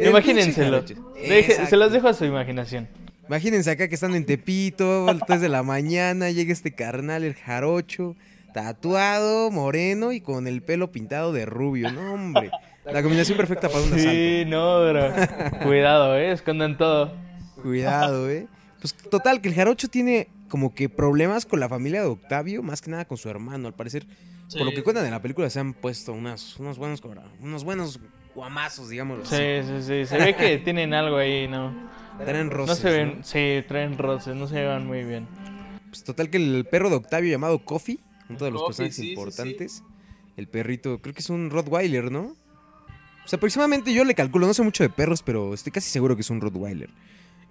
Imagínenselo. 0.08 0.82
Deje- 0.84 1.66
se 1.66 1.76
las 1.76 1.92
dejo 1.92 2.08
a 2.08 2.14
su 2.14 2.24
imaginación. 2.24 2.88
Imagínense 3.28 3.70
acá 3.70 3.88
que 3.88 3.94
están 3.96 4.14
en 4.14 4.24
Tepito, 4.24 5.08
a 5.08 5.12
las 5.14 5.26
3 5.26 5.40
de 5.40 5.48
la 5.48 5.62
mañana, 5.64 6.30
llega 6.30 6.52
este 6.52 6.72
carnal, 6.74 7.24
el 7.24 7.34
jarocho, 7.34 8.14
tatuado, 8.54 9.50
moreno 9.50 10.12
y 10.12 10.20
con 10.20 10.46
el 10.46 10.62
pelo 10.62 10.92
pintado 10.92 11.32
de 11.32 11.44
rubio. 11.44 11.90
No, 11.92 12.14
hombre. 12.14 12.50
La 12.84 13.02
combinación 13.02 13.36
perfecta 13.36 13.68
para 13.68 13.80
un 13.82 13.92
asalto. 13.92 14.10
Sí, 14.12 14.44
no, 14.46 14.88
bro. 14.88 15.10
Cuidado, 15.64 16.16
eh, 16.16 16.30
escondan 16.30 16.78
todo. 16.78 17.12
Cuidado, 17.66 18.30
eh. 18.30 18.46
Pues 18.80 18.94
total, 18.94 19.40
que 19.40 19.48
el 19.48 19.54
jarocho 19.54 19.88
tiene 19.88 20.28
como 20.48 20.74
que 20.74 20.88
problemas 20.88 21.46
con 21.46 21.58
la 21.58 21.68
familia 21.68 22.02
de 22.02 22.06
Octavio, 22.06 22.62
más 22.62 22.80
que 22.80 22.90
nada 22.90 23.04
con 23.06 23.18
su 23.18 23.28
hermano, 23.28 23.66
al 23.66 23.74
parecer. 23.74 24.06
Por 24.52 24.64
lo 24.64 24.70
que 24.70 24.84
cuentan 24.84 25.04
en 25.04 25.10
la 25.10 25.20
película 25.20 25.50
se 25.50 25.58
han 25.58 25.74
puesto 25.74 26.12
unas, 26.12 26.56
unos 26.60 26.78
buenos 26.78 27.02
unos 27.40 27.64
buenos 27.64 27.98
guamazos, 28.34 28.88
digamos. 28.90 29.28
Sí, 29.28 29.36
sí, 29.64 29.82
sí. 29.82 30.06
Se 30.06 30.16
ve 30.16 30.36
que 30.36 30.58
tienen 30.58 30.94
algo 30.94 31.16
ahí, 31.16 31.48
¿no? 31.48 31.74
Traen 32.24 32.46
No 32.46 32.52
roces, 32.54 32.78
se 32.78 32.90
ven, 32.90 33.18
¿no? 33.18 33.24
sí, 33.24 33.64
traen 33.66 33.98
roces, 33.98 34.36
no 34.36 34.46
se 34.46 34.54
llevan 34.54 34.86
muy 34.86 35.02
bien. 35.02 35.26
Pues 35.88 36.04
total 36.04 36.30
que 36.30 36.36
el 36.36 36.66
perro 36.70 36.88
de 36.88 36.96
Octavio 36.96 37.30
llamado 37.30 37.64
Coffee, 37.64 37.98
uno 38.28 38.38
de 38.38 38.50
los 38.52 38.62
Coffee, 38.62 38.86
personajes 38.86 38.96
sí, 38.96 39.10
importantes. 39.10 39.82
El 40.36 40.46
perrito, 40.46 41.00
creo 41.02 41.14
que 41.14 41.20
es 41.20 41.30
un 41.30 41.50
Rottweiler, 41.50 42.12
¿no? 42.12 42.36
Pues 43.22 43.34
aproximadamente 43.34 43.92
yo 43.92 44.04
le 44.04 44.14
calculo, 44.14 44.46
no 44.46 44.54
sé 44.54 44.62
mucho 44.62 44.84
de 44.84 44.90
perros, 44.90 45.22
pero 45.22 45.52
estoy 45.52 45.72
casi 45.72 45.90
seguro 45.90 46.14
que 46.14 46.22
es 46.22 46.30
un 46.30 46.40
Rottweiler. 46.40 46.90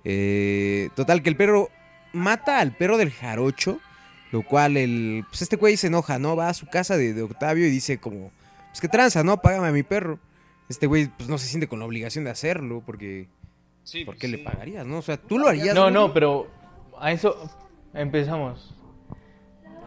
Eh, 0.06 0.90
total 0.96 1.22
que 1.24 1.30
el 1.30 1.36
perro 1.36 1.70
mata 2.14 2.60
al 2.60 2.72
perro 2.72 2.98
del 2.98 3.12
jarocho, 3.12 3.80
lo 4.32 4.44
cual 4.44 4.78
el, 4.78 5.26
pues 5.28 5.42
este 5.42 5.56
güey 5.56 5.78
se 5.78 5.88
enoja, 5.88 6.20
¿no? 6.20 6.36
Va 6.36 6.50
a 6.50 6.54
su 6.54 6.68
casa 6.68 6.96
de, 6.96 7.14
de 7.14 7.24
Octavio 7.24 7.66
y 7.66 7.72
dice 7.72 7.98
como, 7.98 8.32
pues 8.70 8.80
que 8.82 8.88
tranza, 8.88 9.24
¿no? 9.24 9.38
Págame 9.42 9.68
a 9.68 9.72
mi 9.72 9.84
perro. 9.84 10.20
Este 10.70 10.88
güey 10.88 11.08
pues 11.08 11.28
no 11.28 11.38
se 11.38 11.48
siente 11.48 11.68
con 11.68 11.80
la 11.80 11.86
obligación 11.86 12.24
de 12.24 12.32
hacerlo 12.32 12.82
porque, 12.86 13.28
¿por 14.06 14.18
qué 14.18 14.28
le 14.28 14.38
pagarías, 14.40 14.86
no? 14.86 15.00
O 15.00 15.02
sea, 15.02 15.18
tú 15.18 15.38
lo 15.38 15.48
harías. 15.48 15.76
No, 15.76 15.90
no, 15.92 16.14
pero 16.14 16.48
a 17.00 17.12
eso 17.12 17.50
empezamos. 17.94 18.76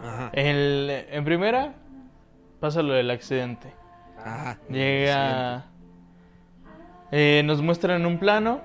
Ajá. 0.02 0.30
El, 0.32 0.88
en 1.10 1.24
primera 1.24 1.74
pasa 2.60 2.82
lo 2.82 2.92
del 2.94 3.10
accidente. 3.10 3.72
Ajá. 4.24 4.58
Llega. 4.68 5.66
eh, 7.10 7.42
nos 7.44 7.62
muestran 7.62 8.04
un 8.06 8.18
plano 8.18 8.60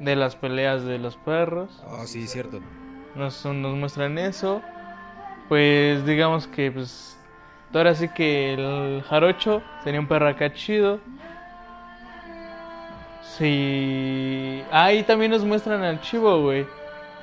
de 0.00 0.16
las 0.16 0.34
peleas 0.36 0.82
de 0.84 0.98
los 0.98 1.16
perros. 1.16 1.82
Oh, 1.86 2.04
sí, 2.06 2.26
cierto. 2.26 2.60
Nos, 3.14 3.44
nos 3.44 3.76
muestran 3.76 4.18
eso. 4.18 4.62
pues 5.48 6.04
digamos 6.06 6.46
que 6.46 6.70
pues 6.70 7.18
ahora 7.74 7.94
sí 7.94 8.08
que 8.08 8.54
el 8.54 9.02
jarocho 9.02 9.62
tenía 9.84 10.00
un 10.00 10.06
perro 10.08 10.28
acá 10.28 10.52
chido. 10.52 11.00
Sí. 13.38 14.62
Ahí 14.70 15.02
también 15.04 15.30
nos 15.30 15.44
muestran 15.44 15.82
al 15.82 16.00
chivo, 16.00 16.42
güey. 16.42 16.66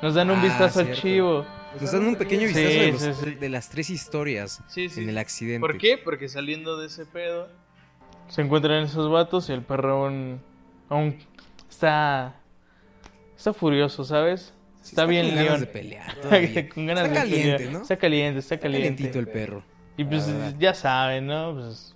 Nos 0.02 0.14
dan 0.16 0.30
un 0.30 0.40
Ah, 0.40 0.44
vistazo 0.44 0.80
al 0.82 0.94
chivo. 0.94 1.46
Nos 1.80 1.92
dan 1.92 2.06
un 2.08 2.16
pequeño 2.16 2.48
Sí, 2.48 2.54
vistazo 2.54 2.68
de, 2.68 2.92
los- 2.92 3.02
sí, 3.18 3.26
sí. 3.32 3.36
de 3.36 3.50
las 3.50 3.70
tres 3.70 3.90
historias 3.90 4.64
Sí, 4.68 4.90
sí. 4.90 5.04
en 5.04 5.10
el 5.10 5.18
accidente. 5.18 5.60
¿Por 5.60 5.78
qué? 5.78 5.98
Porque 5.98 6.28
saliendo 6.30 6.78
de 6.78 6.88
ese 6.88 7.06
pedo 7.06 7.50
se 8.28 8.42
encuentran 8.42 8.84
esos 8.84 9.12
vatos 9.12 9.50
y 9.50 9.54
el 9.54 9.62
perro 9.62 10.06
aún, 10.06 10.42
aún 10.90 11.18
está 11.70 12.36
está 13.38 13.54
furioso, 13.54 14.04
¿sabes? 14.04 14.54
Sí, 14.82 14.92
Está, 14.92 15.06
bien 15.06 15.28
con 15.28 15.36
ganas 15.36 15.60
de 15.60 15.68
pelear 15.68 16.18
Está 16.18 16.70
con 16.74 16.86
ganas 16.86 17.06
Está 17.06 17.14
de 17.24 17.30
caliente, 17.30 17.54
pelear. 17.58 17.74
¿no? 17.74 17.82
Está 17.82 17.98
caliente, 17.98 18.40
está 18.40 18.56
Está 18.56 18.64
caliente. 18.64 18.96
calientito 18.96 19.20
el 19.20 19.28
perro. 19.28 19.64
Y 19.98 20.04
pues 20.06 20.28
ya 20.60 20.74
saben, 20.74 21.28
¿no? 21.28 21.54
Pues, 21.56 21.96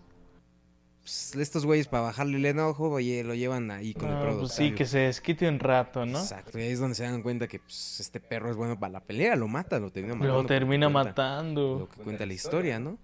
Pues, 1.02 1.36
estos 1.36 1.66
güeyes 1.66 1.88
para 1.88 2.04
bajarle 2.04 2.38
el 2.38 2.46
enojo, 2.46 2.90
oye, 2.90 3.24
lo 3.24 3.34
llevan 3.36 3.70
ahí 3.72 3.94
con 3.94 4.10
el 4.10 4.18
perro. 4.18 4.40
pues 4.40 4.54
sí, 4.54 4.72
que 4.72 4.86
se 4.86 5.00
desquite 5.00 5.48
un 5.48 5.60
rato, 5.60 6.06
¿no? 6.06 6.20
Exacto, 6.20 6.58
y 6.60 6.64
ahí 6.64 6.72
es 6.72 6.80
donde 6.80 6.96
se 6.96 7.04
dan 7.04 7.22
cuenta 7.22 7.48
que 7.48 7.60
pues, 7.60 8.00
este 8.00 8.20
perro 8.20 8.50
es 8.50 8.56
bueno 8.56 8.80
para 8.80 8.94
la 8.94 9.00
pelea, 9.02 9.36
lo 9.36 9.48
mata, 9.48 9.80
lo 9.80 9.92
termina 9.92 10.16
matando. 10.16 10.42
Lo 10.42 10.46
termina 10.48 10.92
cuenta 10.92 11.10
matando. 11.10 11.80
Lo 11.82 11.90
que 11.90 12.02
cuenta 12.04 12.26
la 12.26 12.34
historia, 12.34 12.80
¿no? 12.80 12.98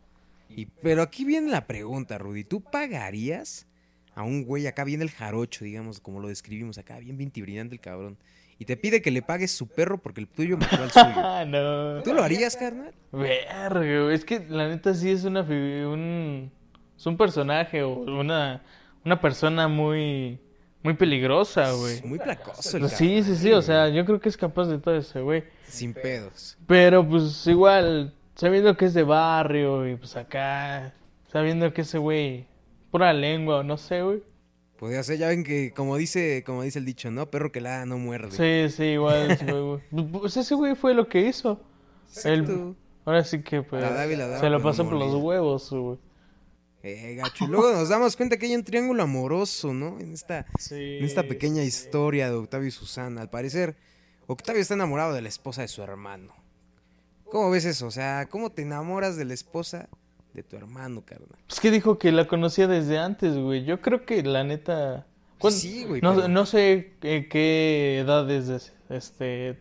Y, 0.49 0.65
pero 0.65 1.01
aquí 1.01 1.23
viene 1.25 1.49
la 1.51 1.65
pregunta, 1.67 2.17
Rudy. 2.17 2.43
¿Tú 2.43 2.61
pagarías 2.61 3.67
a 4.17 4.23
un 4.23 4.45
güey 4.45 4.65
acá 4.65 4.83
viene 4.83 5.03
el 5.03 5.11
jarocho, 5.11 5.63
digamos, 5.63 5.99
como 5.99 6.19
lo 6.19 6.27
describimos 6.27 6.79
acá, 6.79 6.97
bien 6.97 7.17
vintibrillante 7.17 7.75
el 7.75 7.79
cabrón? 7.79 8.17
Y 8.57 8.65
te 8.65 8.75
pide 8.75 9.03
que 9.03 9.11
le 9.11 9.21
pagues 9.21 9.51
su 9.51 9.67
perro 9.67 9.99
porque 9.99 10.21
el 10.21 10.27
tuyo 10.27 10.57
mató 10.57 10.81
al 10.81 10.89
suyo. 10.89 11.13
Ah, 11.17 11.45
no. 11.47 12.01
¿Tú 12.01 12.15
lo 12.15 12.23
harías, 12.23 12.57
carnal? 12.57 12.95
Verga, 13.11 14.01
güey, 14.05 14.15
es 14.15 14.25
que 14.25 14.43
la 14.49 14.69
neta 14.69 14.95
sí 14.95 15.11
es 15.11 15.23
una 15.23 15.41
un 15.41 16.51
es 16.97 17.05
un 17.05 17.15
personaje 17.15 17.83
o 17.83 17.91
una 17.91 18.63
una 19.05 19.21
persona 19.21 19.67
muy 19.67 20.39
muy 20.81 20.95
peligrosa, 20.95 21.71
güey. 21.73 22.01
Muy 22.01 22.17
placoso 22.17 22.77
el 22.77 22.89
Sí, 22.89 23.21
sí, 23.21 23.35
sí, 23.35 23.53
o 23.53 23.61
sea, 23.61 23.87
yo 23.89 24.03
creo 24.03 24.19
que 24.19 24.29
es 24.29 24.37
capaz 24.37 24.65
de 24.65 24.79
todo 24.79 24.97
ese 24.97 25.21
güey. 25.21 25.43
Sin 25.67 25.93
pedos. 25.93 26.57
Pero 26.65 27.07
pues 27.07 27.45
igual 27.45 28.15
sabiendo 28.33 28.75
que 28.75 28.85
es 28.85 28.95
de 28.95 29.03
barrio 29.03 29.87
y 29.87 29.95
pues 29.95 30.15
acá 30.15 30.91
sabiendo 31.31 31.71
que 31.71 31.81
ese 31.81 31.99
güey 31.99 32.47
pura 32.97 33.13
lengua 33.13 33.63
no 33.63 33.77
sé, 33.77 34.01
güey. 34.01 34.23
Podría 34.77 35.03
ser, 35.03 35.17
ya 35.17 35.27
ven 35.27 35.43
que, 35.43 35.71
como 35.71 35.97
dice, 35.97 36.43
como 36.45 36.63
dice 36.63 36.79
el 36.79 36.85
dicho, 36.85 37.09
¿no? 37.11 37.29
Perro 37.29 37.51
que 37.51 37.61
la 37.61 37.85
no 37.85 37.97
muerde. 37.97 38.31
Sí, 38.69 38.75
sí, 38.75 38.83
igual 38.83 39.37
güey. 39.91 40.07
Pues 40.11 40.37
ese 40.37 40.55
güey 40.55 40.75
fue 40.75 40.93
lo 40.93 41.07
que 41.07 41.27
hizo. 41.27 41.59
el-. 42.23 42.75
Ahora 43.05 43.23
sí 43.23 43.41
que 43.41 43.61
pues 43.61 43.81
La 43.81 44.05
y 44.05 44.15
la 44.15 44.27
daba, 44.27 44.39
se 44.41 44.49
lo 44.49 44.61
pasó 44.61 44.83
por 44.83 44.93
los 44.93 45.15
huevos, 45.15 45.71
güey. 45.71 45.97
Eh, 46.83 47.15
gacho. 47.15 47.45
Y 47.45 47.47
luego 47.47 47.71
nos 47.71 47.89
damos 47.89 48.15
cuenta 48.15 48.37
que 48.37 48.45
hay 48.47 48.55
un 48.55 48.63
triángulo 48.63 49.03
amoroso, 49.03 49.73
¿no? 49.73 49.99
En 49.99 50.13
esta, 50.13 50.45
Sí. 50.59 50.97
en 50.99 51.05
esta 51.05 51.23
pequeña 51.23 51.63
historia 51.63 52.29
de 52.29 52.35
Octavio 52.35 52.67
y 52.67 52.71
Susana. 52.71 53.21
Al 53.21 53.29
parecer, 53.29 53.75
Octavio 54.27 54.61
está 54.61 54.73
enamorado 54.73 55.13
de 55.13 55.21
la 55.21 55.29
esposa 55.29 55.61
de 55.61 55.67
su 55.69 55.81
hermano. 55.81 56.33
¿Cómo 57.25 57.49
ves 57.49 57.65
eso? 57.65 57.87
O 57.87 57.91
sea, 57.91 58.27
¿cómo 58.29 58.51
te 58.51 58.61
enamoras 58.63 59.17
de 59.17 59.25
la 59.25 59.33
esposa 59.33 59.89
de 60.37 60.43
tu 60.43 60.55
hermano, 60.55 61.03
carnal? 61.05 61.37
Es 61.49 61.59
que 61.59 61.69
dijo 61.71 61.97
que 61.99 62.11
la 62.11 62.27
conocía 62.27 62.67
desde 62.67 62.97
antes, 62.97 63.35
güey. 63.37 63.65
Yo 63.65 63.81
creo 63.81 64.05
que 64.05 64.23
la 64.23 64.43
neta. 64.43 65.05
¿cuán- 65.39 65.53
Sí, 65.53 65.83
güey, 65.85 66.01
No, 66.01 66.15
pero- 66.15 66.27
no 66.29 66.45
sé 66.45 66.93
eh, 67.01 67.27
qué 67.29 67.99
edades 67.99 68.73
este 68.89 69.59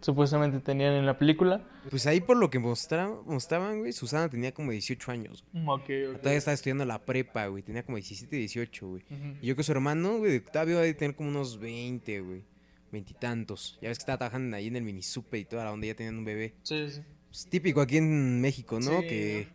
supuestamente 0.00 0.60
tenían 0.60 0.94
en 0.94 1.06
la 1.06 1.18
película. 1.18 1.64
Pues 1.90 2.06
ahí 2.06 2.20
por 2.20 2.36
lo 2.36 2.50
que 2.50 2.58
mostra- 2.58 3.10
mostraban, 3.26 3.80
güey, 3.80 3.92
Susana 3.92 4.28
tenía 4.28 4.52
como 4.52 4.70
18 4.70 5.10
años. 5.10 5.44
Ok, 5.66 5.86
Todavía 6.18 6.38
estaba 6.38 6.54
estudiando 6.54 6.84
la 6.84 7.04
prepa, 7.04 7.46
güey. 7.46 7.62
Tenía 7.62 7.82
como 7.82 7.96
17, 7.96 8.36
18, 8.36 8.86
güey. 8.88 9.02
Y 9.42 9.46
yo 9.46 9.56
que 9.56 9.62
su 9.62 9.72
hermano, 9.72 10.18
güey, 10.18 10.30
de 10.32 10.38
Octavio 10.38 10.76
debe 10.78 10.94
tener 10.94 11.16
como 11.16 11.30
unos 11.30 11.58
20, 11.58 12.20
güey. 12.20 12.44
Veintitantos. 12.92 13.78
Ya 13.82 13.88
ves 13.88 13.98
que 13.98 14.02
estaba 14.02 14.18
trabajando 14.18 14.56
ahí 14.56 14.68
en 14.68 14.76
el 14.76 14.82
minisupe 14.82 15.38
y 15.38 15.44
toda 15.44 15.64
la 15.64 15.72
onda, 15.72 15.86
ya 15.86 15.94
tenían 15.94 16.16
un 16.18 16.24
bebé. 16.24 16.54
Sí, 16.62 16.90
sí. 16.90 17.00
Pues, 17.28 17.46
típico 17.46 17.80
aquí 17.82 17.98
en 17.98 18.40
México, 18.40 18.78
¿no? 18.80 19.00
Sí, 19.02 19.06
que 19.06 19.48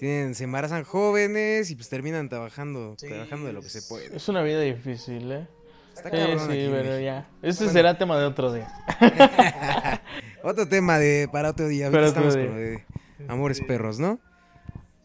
tienen, 0.00 0.34
se 0.34 0.44
embarazan 0.44 0.82
jóvenes 0.84 1.70
y 1.70 1.74
pues 1.76 1.90
terminan 1.90 2.28
trabajando, 2.30 2.96
trabajando 2.98 3.46
de 3.46 3.52
lo 3.52 3.60
que 3.60 3.68
se 3.68 3.82
puede. 3.82 4.16
Es 4.16 4.26
una 4.30 4.42
vida 4.42 4.60
difícil, 4.62 5.30
¿eh? 5.30 5.46
Está 5.94 6.08
Sí, 6.10 6.16
cabrón 6.16 6.38
sí, 6.38 6.44
aquí 6.52 6.60
en 6.64 6.70
pero 6.72 6.84
México. 6.84 7.00
ya. 7.04 7.28
Ese 7.42 7.64
Bueno. 7.64 7.72
será 7.74 7.98
tema 7.98 8.18
de 8.18 8.24
otro 8.24 8.52
día. 8.52 8.72
Otro 10.42 10.66
tema 10.66 10.98
de 10.98 11.28
para 11.30 11.50
otro 11.50 11.68
día. 11.68 11.90
Para 11.90 12.04
Ahorita 12.04 12.20
otro 12.20 12.30
estamos 12.30 12.48
con 12.48 12.56
lo 12.56 12.62
de 12.62 12.84
amores 13.28 13.60
perros, 13.60 13.98
¿no? 13.98 14.18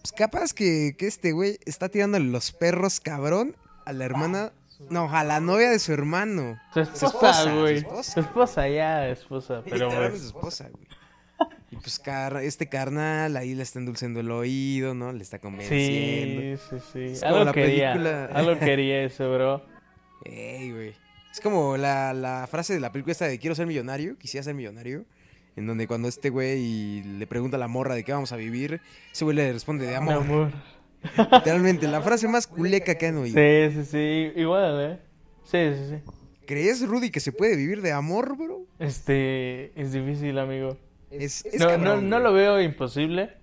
Pues 0.01 0.13
capaz 0.13 0.53
que, 0.53 0.95
que 0.97 1.07
este 1.07 1.33
güey 1.33 1.59
está 1.65 1.89
tirándole 1.89 2.25
los 2.25 2.53
perros, 2.53 3.01
cabrón, 3.01 3.57
a 3.85 3.91
la 3.91 4.05
hermana. 4.05 4.53
No, 4.89 5.13
a 5.13 5.23
la 5.23 5.39
novia 5.41 5.69
de 5.71 5.79
su 5.79 5.91
hermano. 5.93 6.57
Su 6.73 6.85
Su 6.85 7.05
esposa, 7.07 7.53
güey. 7.53 7.79
su 7.81 7.87
esposa. 7.87 8.11
Su 8.13 8.19
esposa, 8.21 8.67
ya, 8.69 9.07
esposa. 9.09 9.61
Pero 9.69 9.89
su 9.91 9.97
pues. 9.97 10.21
esposa, 10.23 10.69
güey. 10.71 10.87
Y 11.71 11.77
pues 11.77 11.99
car- 11.99 12.37
este 12.43 12.67
carnal 12.69 13.35
ahí 13.37 13.55
le 13.55 13.63
está 13.63 13.79
endulzando 13.79 14.19
el 14.19 14.29
oído, 14.31 14.93
¿no? 14.93 15.11
Le 15.11 15.21
está 15.23 15.39
convenciendo. 15.39 16.57
Sí, 16.57 16.63
sí, 16.69 16.85
sí. 16.93 16.99
Es 17.13 17.21
como 17.21 17.33
Algo 17.33 17.45
la 17.45 17.53
quería. 17.53 17.91
película. 17.93 18.25
Algo 18.25 18.59
quería 18.59 19.03
eso, 19.03 19.33
bro. 19.33 19.65
Ey, 20.23 20.71
güey. 20.71 20.93
Es 21.31 21.41
como 21.41 21.75
la, 21.75 22.13
la 22.13 22.47
frase 22.49 22.73
de 22.73 22.79
la 22.79 22.91
película 22.91 23.11
esta 23.11 23.27
de 23.27 23.39
quiero 23.39 23.55
ser 23.55 23.67
millonario, 23.67 24.17
quisiera 24.17 24.43
ser 24.43 24.53
millonario. 24.55 25.05
En 25.57 25.67
donde 25.67 25.87
cuando 25.87 26.07
este 26.07 26.29
güey 26.29 27.01
le 27.03 27.27
pregunta 27.27 27.55
a 27.57 27.59
la 27.59 27.67
morra 27.67 27.95
de 27.95 28.03
qué 28.03 28.11
vamos 28.11 28.31
a 28.31 28.35
vivir, 28.35 28.81
ese 29.11 29.23
güey 29.25 29.35
le 29.37 29.51
responde 29.53 29.85
de 29.87 29.95
amor. 29.95 30.13
amor. 30.15 30.51
Literalmente, 31.31 31.87
la 31.87 32.01
frase 32.01 32.27
más 32.27 32.45
culeca 32.47 32.95
que 32.95 33.07
han 33.07 33.17
oído. 33.17 33.39
Sí, 33.39 33.73
sí, 33.75 33.85
sí. 33.85 34.39
Igual, 34.39 34.81
¿eh? 34.91 34.99
Sí, 35.43 35.57
sí, 35.77 35.89
sí. 35.95 36.11
¿Crees, 36.45 36.85
Rudy, 36.87 37.09
que 37.09 37.19
se 37.19 37.31
puede 37.31 37.55
vivir 37.55 37.81
de 37.81 37.91
amor, 37.91 38.37
bro? 38.37 38.65
Este. 38.79 39.71
Es 39.79 39.93
difícil, 39.93 40.37
amigo. 40.39 40.77
Es, 41.19 41.45
es 41.45 41.59
No, 41.59 41.65
no, 41.65 41.71
cabrón, 41.71 42.09
no 42.09 42.19
lo 42.19 42.33
veo 42.33 42.61
imposible. 42.61 43.33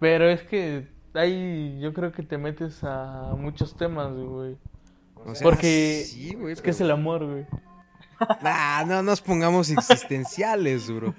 Pero 0.00 0.28
es 0.28 0.42
que 0.42 0.86
ahí 1.14 1.78
yo 1.80 1.92
creo 1.92 2.12
que 2.12 2.22
te 2.22 2.38
metes 2.38 2.82
a 2.84 3.34
muchos 3.36 3.76
temas, 3.76 4.12
güey. 4.12 4.56
O 5.14 5.34
sea, 5.34 5.44
Porque 5.44 6.04
sí, 6.06 6.34
güey, 6.34 6.52
es 6.52 6.62
que 6.62 6.70
es 6.70 6.80
el 6.80 6.90
amor, 6.90 7.24
güey. 7.26 7.46
Nah, 8.42 8.84
no 8.84 9.02
nos 9.02 9.20
pongamos 9.20 9.70
existenciales, 9.70 10.90
bro. 10.90 11.14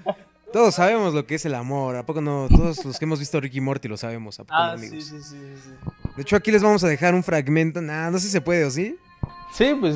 Todos 0.52 0.76
sabemos 0.76 1.14
lo 1.14 1.26
que 1.26 1.36
es 1.36 1.46
el 1.46 1.56
amor. 1.56 1.96
¿A 1.96 2.06
poco 2.06 2.22
no? 2.22 2.48
Todos 2.50 2.84
los 2.84 2.98
que 2.98 3.06
hemos 3.06 3.20
visto 3.20 3.40
Ricky 3.40 3.62
Morty 3.62 3.88
lo 3.88 3.98
sabemos. 3.98 4.40
¿A 4.40 4.44
poco 4.44 4.58
no, 4.58 4.72
amigos? 4.72 5.12
Ah, 5.14 5.18
sí, 5.22 5.38
sí. 5.56 5.72
De 6.16 6.22
hecho, 6.24 6.36
aquí 6.36 6.52
les 6.52 6.64
vamos 6.64 6.84
a 6.84 6.88
dejar 6.88 7.14
un 7.14 7.24
fragmento. 7.24 7.82
Nah, 7.82 8.10
no 8.10 8.18
sé 8.18 8.26
si 8.26 8.32
se 8.32 8.42
puede 8.42 8.66
o 8.66 8.72
sí. 8.72 8.98
Sí, 9.54 9.76
pues 9.80 9.96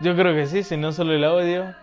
yo 0.00 0.16
creo 0.16 0.34
que 0.34 0.46
sí, 0.46 0.62
si 0.62 0.76
no 0.76 0.92
solo 0.92 1.12
el 1.12 1.24
audio. 1.24 1.74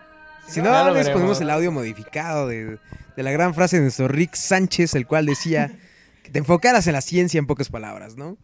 Si 0.48 0.60
no, 0.60 0.84
les 0.86 0.94
veremos. 0.94 1.12
ponemos 1.12 1.40
el 1.40 1.50
audio 1.50 1.72
modificado 1.72 2.48
de, 2.48 2.78
de 3.16 3.22
la 3.22 3.30
gran 3.30 3.54
frase 3.54 3.76
de 3.76 3.82
nuestro 3.82 4.08
Rick 4.08 4.34
Sánchez, 4.34 4.94
el 4.94 5.06
cual 5.06 5.26
decía 5.26 5.78
que 6.22 6.30
te 6.30 6.38
enfocaras 6.38 6.86
en 6.86 6.94
la 6.94 7.00
ciencia 7.00 7.38
en 7.38 7.46
pocas 7.46 7.68
palabras, 7.68 8.16
¿no? 8.16 8.36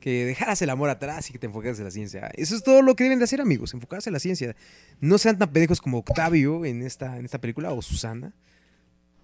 Que 0.00 0.24
dejaras 0.24 0.62
el 0.62 0.70
amor 0.70 0.90
atrás 0.90 1.28
y 1.28 1.32
que 1.32 1.38
te 1.38 1.46
enfocaras 1.46 1.78
en 1.78 1.84
la 1.84 1.90
ciencia. 1.90 2.30
Eso 2.34 2.54
es 2.54 2.62
todo 2.62 2.82
lo 2.82 2.94
que 2.94 3.04
deben 3.04 3.18
de 3.18 3.24
hacer, 3.24 3.40
amigos, 3.40 3.74
enfocarse 3.74 4.10
en 4.10 4.14
la 4.14 4.20
ciencia. 4.20 4.54
No 5.00 5.18
sean 5.18 5.38
tan 5.38 5.50
pendejos 5.50 5.80
como 5.80 5.98
Octavio 5.98 6.64
en 6.64 6.82
esta, 6.82 7.18
en 7.18 7.24
esta 7.24 7.40
película 7.40 7.72
o 7.72 7.82
Susana. 7.82 8.32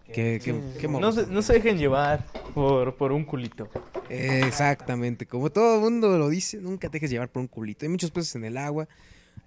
Que, 0.07 0.39
que, 0.45 0.55
qué 0.79 0.87
no, 0.87 1.13
se, 1.13 1.27
no 1.27 1.41
se 1.41 1.55
dejen 1.55 1.79
llevar 1.79 2.27
por, 2.55 2.97
por 2.97 3.11
un 3.13 3.25
culito. 3.25 3.71
Exactamente, 4.11 5.27
como 5.27 5.51
todo 5.51 5.77
el 5.77 5.81
mundo 5.81 6.19
lo 6.19 6.29
dice, 6.29 6.59
nunca 6.59 6.89
te 6.89 6.99
dejes 6.99 7.11
llevar 7.11 7.31
por 7.31 7.41
un 7.41 7.49
culito. 7.49 7.87
Hay 7.87 7.89
muchos 7.89 8.11
peces 8.11 8.35
en 8.37 8.45
el 8.45 8.59
agua, 8.59 8.87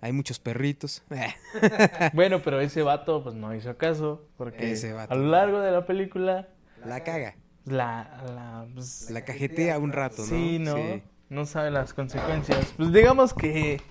hay 0.01 0.11
muchos 0.11 0.39
perritos. 0.39 1.03
Bueno, 2.13 2.41
pero 2.43 2.59
ese 2.59 2.81
vato 2.83 3.23
pues 3.23 3.35
no 3.35 3.53
hizo 3.55 3.77
caso. 3.77 4.25
Porque 4.37 4.71
Ese 4.71 4.93
vato. 4.93 5.13
a 5.13 5.17
lo 5.17 5.27
largo 5.27 5.59
de 5.59 5.71
la 5.71 5.85
película 5.85 6.47
La 6.85 7.03
caga, 7.03 7.35
la... 7.65 8.23
La, 8.35 8.65
pues, 8.73 9.09
la 9.11 9.21
cajetea 9.25 9.77
un 9.79 9.91
rato, 9.91 10.17
¿no? 10.19 10.23
Sí, 10.27 10.59
¿no? 10.59 10.75
Sí. 10.75 11.03
No 11.29 11.45
sabe 11.45 11.71
las 11.71 11.93
consecuencias. 11.93 12.73
Pues 12.77 12.93
digamos 12.93 13.33
que 13.33 13.81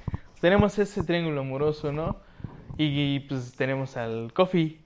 tenemos 0.40 0.78
ese 0.78 1.02
triángulo 1.02 1.40
amoroso, 1.42 1.92
¿no? 1.92 2.20
Y, 2.78 3.20
pues 3.20 3.52
tenemos 3.56 3.96
al 3.96 4.32
Coffee. 4.32 4.80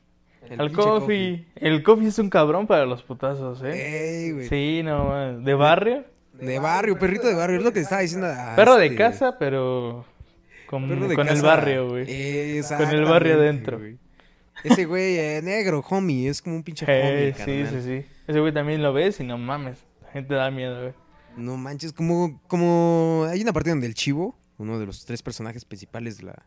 El 0.49 0.61
al 0.61 0.73
Coffee. 0.73 1.47
El 1.57 1.83
Coffee 1.83 2.09
es 2.09 2.19
un 2.19 2.31
cabrón 2.31 2.67
para 2.67 2.87
los 2.87 3.03
putazos, 3.03 3.63
¿eh? 3.63 4.25
Ey, 4.27 4.33
güey. 4.33 4.49
Sí, 4.49 4.83
no, 4.85 5.39
de 5.41 5.55
barrio. 5.55 6.05
De 6.33 6.59
barrio, 6.59 6.99
perrito 6.99 7.27
de 7.29 7.35
barrio, 7.35 7.59
es 7.59 7.65
lo 7.65 7.73
que 7.73 7.81
estaba 7.81 8.01
diciendo. 8.01 8.27
a 8.27 8.55
Perro 8.57 8.77
de 8.77 8.87
este- 8.87 8.97
casa, 8.97 9.37
pero 9.39 10.05
con, 10.71 11.29
el 11.29 11.43
barrio, 11.43 11.89
güey. 11.89 12.05
Con 12.63 12.91
el 12.91 13.05
barrio 13.05 13.35
adentro. 13.35 13.79
güey. 13.79 13.99
Ese 14.63 14.85
güey 14.85 15.17
eh, 15.19 15.41
negro, 15.43 15.85
homie, 15.89 16.29
es 16.29 16.41
como 16.43 16.55
un 16.57 16.63
pinche 16.63 16.85
homie, 16.85 17.29
Eh, 17.29 17.33
sí, 17.35 17.39
carnal. 17.39 17.69
sí, 17.71 17.83
sí. 18.03 18.07
Ese 18.29 18.41
güey 18.41 18.53
también 18.53 18.83
lo 18.83 18.93
ves 18.93 19.19
y 19.21 19.25
no 19.25 19.39
mames. 19.39 19.79
La 20.03 20.11
gente 20.13 20.35
da 20.35 20.51
miedo, 20.51 20.81
güey. 20.81 20.93
No 21.37 21.57
manches, 21.57 21.93
como, 21.93 22.41
como 22.47 23.27
hay 23.31 23.41
una 23.43 23.53
parte 23.53 23.71
donde 23.71 23.87
el 23.87 23.95
chivo, 23.95 24.37
uno 24.59 24.79
de 24.79 24.87
los 24.87 25.05
tres 25.07 25.23
personajes 25.23 25.65
principales 25.65 26.19
de 26.19 26.25
la, 26.25 26.47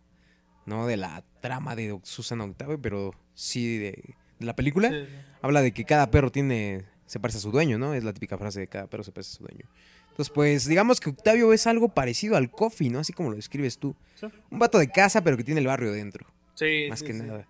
no 0.66 0.86
de 0.88 0.98
la 0.98 1.24
trama 1.42 1.76
de 1.76 1.98
Susana 2.04 2.44
Octavio, 2.44 2.80
pero 2.82 3.12
sí 3.34 3.78
de, 3.78 4.16
de 4.40 4.46
la 4.46 4.56
película, 4.56 4.90
Sí, 4.90 5.06
sí. 5.08 5.16
habla 5.42 5.62
de 5.62 5.72
que 5.72 5.84
cada 5.86 6.12
perro 6.12 6.32
tiene, 6.32 6.84
se 7.08 7.20
parece 7.20 7.40
a 7.40 7.42
su 7.42 7.52
dueño, 7.52 7.78
¿no? 7.80 7.94
Es 7.94 8.04
la 8.04 8.14
típica 8.14 8.38
frase 8.38 8.60
de 8.60 8.68
cada 8.68 8.88
perro 8.88 9.04
se 9.04 9.12
parece 9.12 9.32
a 9.32 9.38
su 9.38 9.44
dueño. 9.46 9.66
Entonces, 10.14 10.32
pues, 10.34 10.68
digamos 10.68 11.00
que 11.00 11.10
Octavio 11.10 11.52
es 11.54 11.66
algo 11.66 11.90
parecido 11.90 12.36
al 12.38 12.52
Coffee, 12.52 12.92
¿no? 12.92 13.00
Así 13.00 13.14
como 13.14 13.32
lo 13.32 13.36
describes 13.36 13.80
tú. 13.80 13.96
Sí. 14.14 14.28
Un 14.52 14.60
vato 14.60 14.78
de 14.78 14.88
casa, 14.90 15.24
pero 15.24 15.38
que 15.38 15.44
tiene 15.44 15.60
el 15.60 15.66
barrio 15.68 15.92
dentro, 15.92 16.28
Sí, 16.54 16.86
más 16.88 17.00
sí, 17.00 17.06
que 17.08 17.14
sí. 17.14 17.20
nada. 17.24 17.48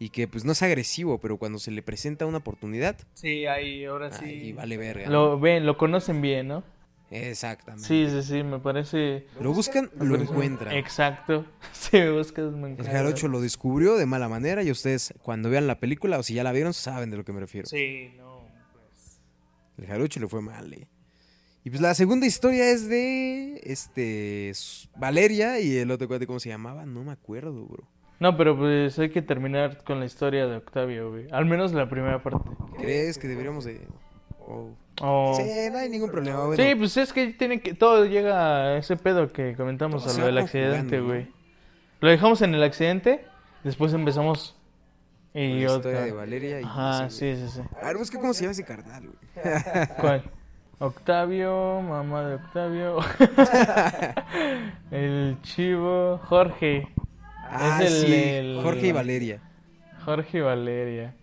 Y 0.00 0.08
que, 0.10 0.26
pues, 0.26 0.44
no 0.44 0.50
es 0.50 0.60
agresivo, 0.62 1.18
pero 1.20 1.36
cuando 1.38 1.60
se 1.60 1.70
le 1.70 1.80
presenta 1.80 2.26
una 2.26 2.38
oportunidad, 2.38 2.96
Sí, 3.14 3.46
ahí, 3.46 3.84
ahora 3.84 4.10
sí. 4.10 4.24
ahí 4.24 4.52
vale 4.52 4.76
verga. 4.76 5.08
Lo 5.08 5.38
ven, 5.38 5.64
lo 5.64 5.76
conocen 5.78 6.20
bien, 6.20 6.48
¿no? 6.48 6.64
Exactamente. 7.12 7.86
Sí, 7.86 8.08
sí, 8.10 8.22
sí, 8.22 8.42
me 8.42 8.58
parece. 8.58 9.26
Lo 9.40 9.52
buscan, 9.52 9.90
me 9.96 10.06
lo 10.06 10.14
parece- 10.16 10.32
encuentran. 10.32 10.74
Exacto. 10.74 11.46
Si 11.72 11.96
me 11.98 12.10
buscas, 12.10 12.46
me 12.46 12.50
El 12.50 12.72
encuentras. 12.72 12.88
jarocho 12.88 13.28
lo 13.28 13.40
descubrió 13.40 13.96
de 13.96 14.06
mala 14.06 14.28
manera 14.28 14.62
y 14.64 14.70
ustedes 14.72 15.14
cuando 15.22 15.50
vean 15.50 15.66
la 15.68 15.78
película 15.78 16.18
o 16.18 16.22
si 16.24 16.34
ya 16.34 16.42
la 16.42 16.50
vieron 16.52 16.74
saben 16.74 17.10
de 17.10 17.16
lo 17.18 17.24
que 17.24 17.32
me 17.32 17.40
refiero. 17.40 17.68
Sí, 17.68 18.10
no, 18.16 18.40
pues. 18.72 19.20
El 19.78 19.86
jarocho 19.86 20.18
le 20.20 20.26
fue 20.26 20.40
mal. 20.42 20.72
eh. 20.72 20.88
Y 21.64 21.70
pues 21.70 21.80
la 21.80 21.94
segunda 21.94 22.26
historia 22.26 22.70
es 22.70 22.88
de 22.88 23.60
este 23.62 24.52
Valeria 24.96 25.60
y 25.60 25.76
el 25.76 25.90
otro 25.90 26.08
cuate 26.08 26.26
cómo 26.26 26.40
se 26.40 26.48
llamaba, 26.48 26.84
no 26.86 27.04
me 27.04 27.12
acuerdo, 27.12 27.66
bro. 27.66 27.84
No, 28.18 28.36
pero 28.36 28.56
pues 28.56 28.98
hay 28.98 29.10
que 29.10 29.22
terminar 29.22 29.82
con 29.84 30.00
la 30.00 30.06
historia 30.06 30.46
de 30.46 30.56
Octavio, 30.56 31.10
güey. 31.10 31.26
Al 31.30 31.44
menos 31.44 31.72
la 31.72 31.88
primera 31.88 32.22
parte. 32.22 32.50
¿Crees 32.78 33.18
que 33.18 33.28
deberíamos 33.28 33.64
de 33.64 33.80
oh. 34.40 34.70
Oh. 35.00 35.34
Sí, 35.36 35.44
no 35.70 35.78
hay 35.78 35.88
ningún 35.88 36.10
problema. 36.10 36.46
bueno. 36.46 36.62
Sí, 36.62 36.74
pues 36.74 36.96
es 36.96 37.12
que 37.12 37.28
tiene 37.28 37.60
que 37.60 37.74
todo 37.74 38.04
llega 38.06 38.58
a 38.58 38.78
ese 38.78 38.96
pedo 38.96 39.32
que 39.32 39.54
comentamos 39.56 40.06
a 40.06 40.18
lo 40.18 40.26
del 40.26 40.38
accidente, 40.38 41.00
güey. 41.00 41.28
Lo 42.00 42.08
dejamos 42.08 42.42
en 42.42 42.54
el 42.54 42.62
accidente, 42.62 43.24
después 43.62 43.92
empezamos 43.92 44.56
y 45.34 45.60
la 45.60 45.72
otra. 45.72 45.90
historia 45.90 46.00
de 46.00 46.12
Valeria 46.12 46.60
y 46.60 46.64
Ajá, 46.64 47.08
sí, 47.08 47.36
sí, 47.36 47.48
sí. 47.48 47.60
A 47.80 47.86
ver, 47.86 47.96
busca 47.96 48.18
cómo 48.18 48.34
se 48.34 48.42
llama 48.42 48.52
ese 48.52 48.64
carnal, 48.64 49.04
güey. 49.06 49.18
¿Cuál? 50.00 50.30
Octavio, 50.78 51.80
mamá 51.82 52.24
de 52.24 52.34
Octavio. 52.36 52.98
el 54.90 55.36
chivo, 55.42 56.18
Jorge. 56.24 56.88
Ah, 57.48 57.78
Es 57.82 57.92
el- 57.92 58.06
sí, 58.06 58.14
el- 58.14 58.60
Jorge 58.62 58.86
y 58.88 58.92
Valeria. 58.92 59.40
Jorge 60.04 60.38
y 60.38 60.40
Valeria. 60.40 61.14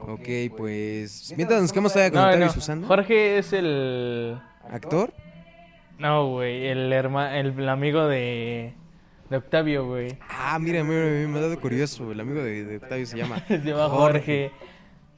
Ok, 0.00 0.28
pues 0.56 1.32
mientras 1.36 1.62
nos 1.62 1.72
quedamos 1.72 1.92
todavía 1.92 2.10
con 2.10 2.20
No, 2.20 2.26
Octavio 2.26 2.46
no. 2.46 2.50
y 2.50 2.54
Susana. 2.54 2.86
Jorge 2.86 3.38
es 3.38 3.52
el. 3.52 4.38
¿Actor? 4.70 5.12
No, 5.98 6.28
güey, 6.30 6.66
el 6.66 6.92
hermano, 6.92 7.34
el, 7.36 7.68
amigo 7.68 8.06
de, 8.08 8.74
de 9.30 9.36
Octavio, 9.36 9.86
güey. 9.86 10.18
Ah, 10.28 10.58
mira, 10.58 10.82
mira, 10.82 11.04
mira, 11.06 11.28
me 11.28 11.38
ha 11.38 11.42
dado 11.42 11.60
curioso. 11.60 12.10
El 12.10 12.18
amigo 12.20 12.42
de, 12.42 12.64
de 12.64 12.76
Octavio 12.78 13.06
se 13.06 13.16
llama 13.16 13.38
Se 13.48 13.58
llama 13.58 13.88
Jorge. 13.88 14.50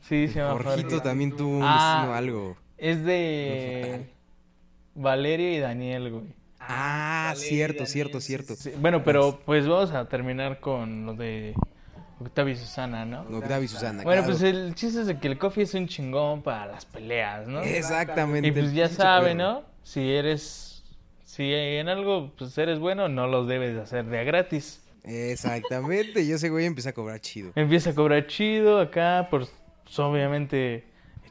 Sí, 0.00 0.28
se 0.28 0.40
llama 0.40 0.62
Jorgito 0.62 0.90
Jorge. 0.90 1.00
también 1.00 1.34
tuvo 1.34 1.56
un 1.58 1.62
Ah. 1.64 2.14
algo. 2.16 2.56
Es 2.78 3.04
de 3.04 4.06
Valeria 4.94 5.52
y 5.52 5.58
Daniel, 5.58 6.10
güey. 6.10 6.34
Ah, 6.58 7.34
cierto, 7.36 7.86
cierto, 7.86 8.20
cierto. 8.20 8.54
Sí, 8.56 8.72
bueno, 8.78 9.04
pero 9.04 9.40
pues 9.44 9.66
vamos 9.66 9.92
a 9.92 10.08
terminar 10.08 10.58
con 10.60 11.06
lo 11.06 11.14
de 11.14 11.54
Octavio 12.18 12.54
y 12.54 12.56
Susana, 12.56 13.04
¿no? 13.04 13.22
Octavio 13.22 13.64
y 13.64 13.68
Susana. 13.68 14.02
Bueno, 14.02 14.22
claro. 14.22 14.38
pues 14.38 14.42
el 14.42 14.74
chiste 14.74 15.02
es 15.02 15.06
de 15.06 15.18
que 15.18 15.28
el 15.28 15.38
coffee 15.38 15.64
es 15.64 15.74
un 15.74 15.86
chingón 15.86 16.42
para 16.42 16.66
las 16.66 16.84
peleas, 16.84 17.46
¿no? 17.46 17.60
Exactamente. 17.60 18.48
Y 18.48 18.52
pues 18.52 18.72
ya 18.72 18.88
sabe. 18.88 19.34
¿no? 19.34 19.62
Si 19.82 20.10
eres, 20.10 20.82
si 21.24 21.52
en 21.52 21.88
algo 21.88 22.32
pues 22.36 22.56
eres 22.58 22.78
bueno, 22.78 23.08
no 23.08 23.26
los 23.26 23.46
debes 23.46 23.74
de 23.74 23.82
hacer 23.82 24.06
de 24.06 24.18
a 24.18 24.24
gratis. 24.24 24.82
Exactamente, 25.04 26.22
y 26.22 26.32
ese 26.32 26.48
güey 26.48 26.66
empieza 26.66 26.90
a 26.90 26.92
cobrar 26.92 27.20
chido. 27.20 27.52
Empieza 27.54 27.90
a 27.90 27.94
cobrar 27.94 28.26
chido 28.26 28.80
acá, 28.80 29.28
por 29.30 29.46
pues, 29.84 29.98
obviamente 30.00 30.84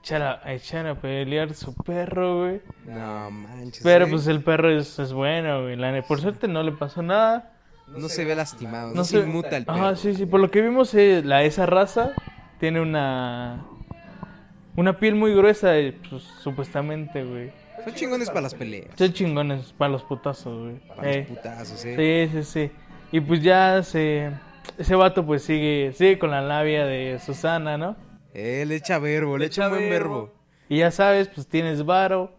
echar 0.05 0.21
a, 0.21 0.41
a 0.43 0.53
echar 0.53 0.85
a 0.85 0.95
pelear 0.95 1.53
su 1.55 1.73
perro, 1.73 2.41
güey. 2.43 2.61
No 2.85 3.31
manches. 3.31 3.81
Pero 3.83 4.05
güey. 4.05 4.11
pues 4.11 4.27
el 4.27 4.43
perro 4.43 4.69
es, 4.69 4.99
es 4.99 5.11
bueno, 5.11 5.63
güey. 5.63 5.75
La 5.75 5.99
por 6.03 6.21
suerte 6.21 6.47
no 6.47 6.61
le 6.61 6.71
pasó 6.71 7.01
nada. 7.01 7.51
No 7.87 8.07
se 8.07 8.23
ve 8.23 8.35
lastimado, 8.35 8.89
no, 8.89 8.95
No 8.95 9.03
se 9.03 9.19
se 9.21 9.27
inmuta 9.27 9.57
el 9.57 9.65
perro. 9.65 9.85
Ah, 9.87 9.95
sí, 9.95 10.13
sí. 10.13 10.25
Por 10.25 10.39
lo 10.39 10.51
que 10.51 10.61
vimos, 10.61 10.93
eh, 10.93 11.21
la, 11.25 11.43
esa 11.43 11.65
raza 11.65 12.13
tiene 12.59 12.81
una. 12.81 13.65
Una 14.75 14.99
piel 14.99 15.15
muy 15.15 15.33
gruesa, 15.33 15.75
eh, 15.77 15.97
pues, 16.09 16.23
supuestamente, 16.41 17.23
güey. 17.23 17.51
Son 17.83 17.93
chingones 17.93 18.29
para 18.29 18.41
las 18.41 18.53
peleas. 18.53 18.89
Son 18.95 19.13
chingones 19.13 19.73
para 19.73 19.91
los 19.91 20.03
putazos, 20.03 20.63
güey. 20.63 20.79
Para 20.95 21.11
Eh, 21.11 21.25
los 21.29 21.37
putazos, 21.37 21.85
eh. 21.85 22.29
sí, 22.31 22.43
sí, 22.43 22.51
sí. 22.69 22.71
Y 23.11 23.21
pues 23.21 23.41
ya 23.41 23.81
se. 23.83 24.31
Ese 24.77 24.95
vato, 24.95 25.25
pues 25.25 25.43
sigue, 25.43 25.93
sigue 25.93 26.19
con 26.19 26.31
la 26.31 26.41
labia 26.41 26.85
de 26.85 27.19
Susana, 27.23 27.77
¿no? 27.77 27.95
Eh, 28.37 28.65
le 28.67 28.75
echa 28.75 28.99
verbo, 28.99 29.37
le 29.37 29.45
echa 29.45 29.65
un 29.65 29.75
buen 29.75 29.89
verbo. 29.89 30.33
Y 30.67 30.79
ya 30.79 30.91
sabes, 30.91 31.29
pues 31.29 31.47
tienes 31.47 31.85
varo. 31.85 32.37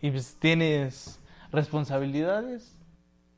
Y 0.00 0.10
pues 0.10 0.36
tienes 0.38 1.20
responsabilidades. 1.50 2.76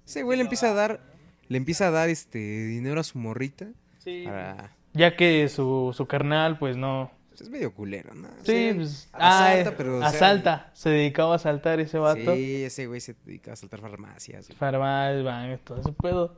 Ese 0.06 0.22
güey 0.22 0.36
le 0.38 0.42
empieza 0.44 0.70
a 0.70 0.74
dar, 0.74 1.00
le 1.48 1.56
empieza 1.56 1.88
a 1.88 1.90
dar 1.90 2.08
este 2.10 2.38
dinero 2.38 3.00
a 3.00 3.04
su 3.04 3.18
morrita. 3.18 3.66
Sí. 3.98 4.22
Para... 4.26 4.76
Ya 4.92 5.16
que 5.16 5.48
su, 5.48 5.92
su 5.96 6.06
carnal, 6.06 6.58
pues 6.58 6.76
no. 6.76 7.10
pues, 7.30 7.40
es 7.40 7.50
medio 7.50 7.74
culero, 7.74 8.14
¿no? 8.14 8.28
O 8.28 8.44
Sí, 8.44 8.52
sea, 8.68 8.74
pues. 8.76 9.08
Ah, 9.14 9.46
asalta, 9.48 9.70
eh, 9.70 9.74
pero. 9.76 9.96
o 9.96 10.00
sea, 10.00 10.08
asalta. 10.08 10.70
Se 10.74 10.90
dedicaba 10.90 11.32
a 11.32 11.36
asaltar 11.36 11.80
ese 11.80 11.98
vato. 11.98 12.34
Sí, 12.34 12.64
ese 12.64 12.86
güey 12.86 13.00
se 13.00 13.14
dedica 13.24 13.50
a 13.52 13.54
asaltar 13.54 13.80
farmacias. 13.80 14.46
güey. 14.48 14.58
Farmacias, 14.58 15.24
bancos, 15.24 15.60
todo 15.64 15.80
ese 15.80 15.92
pedo. 15.92 16.36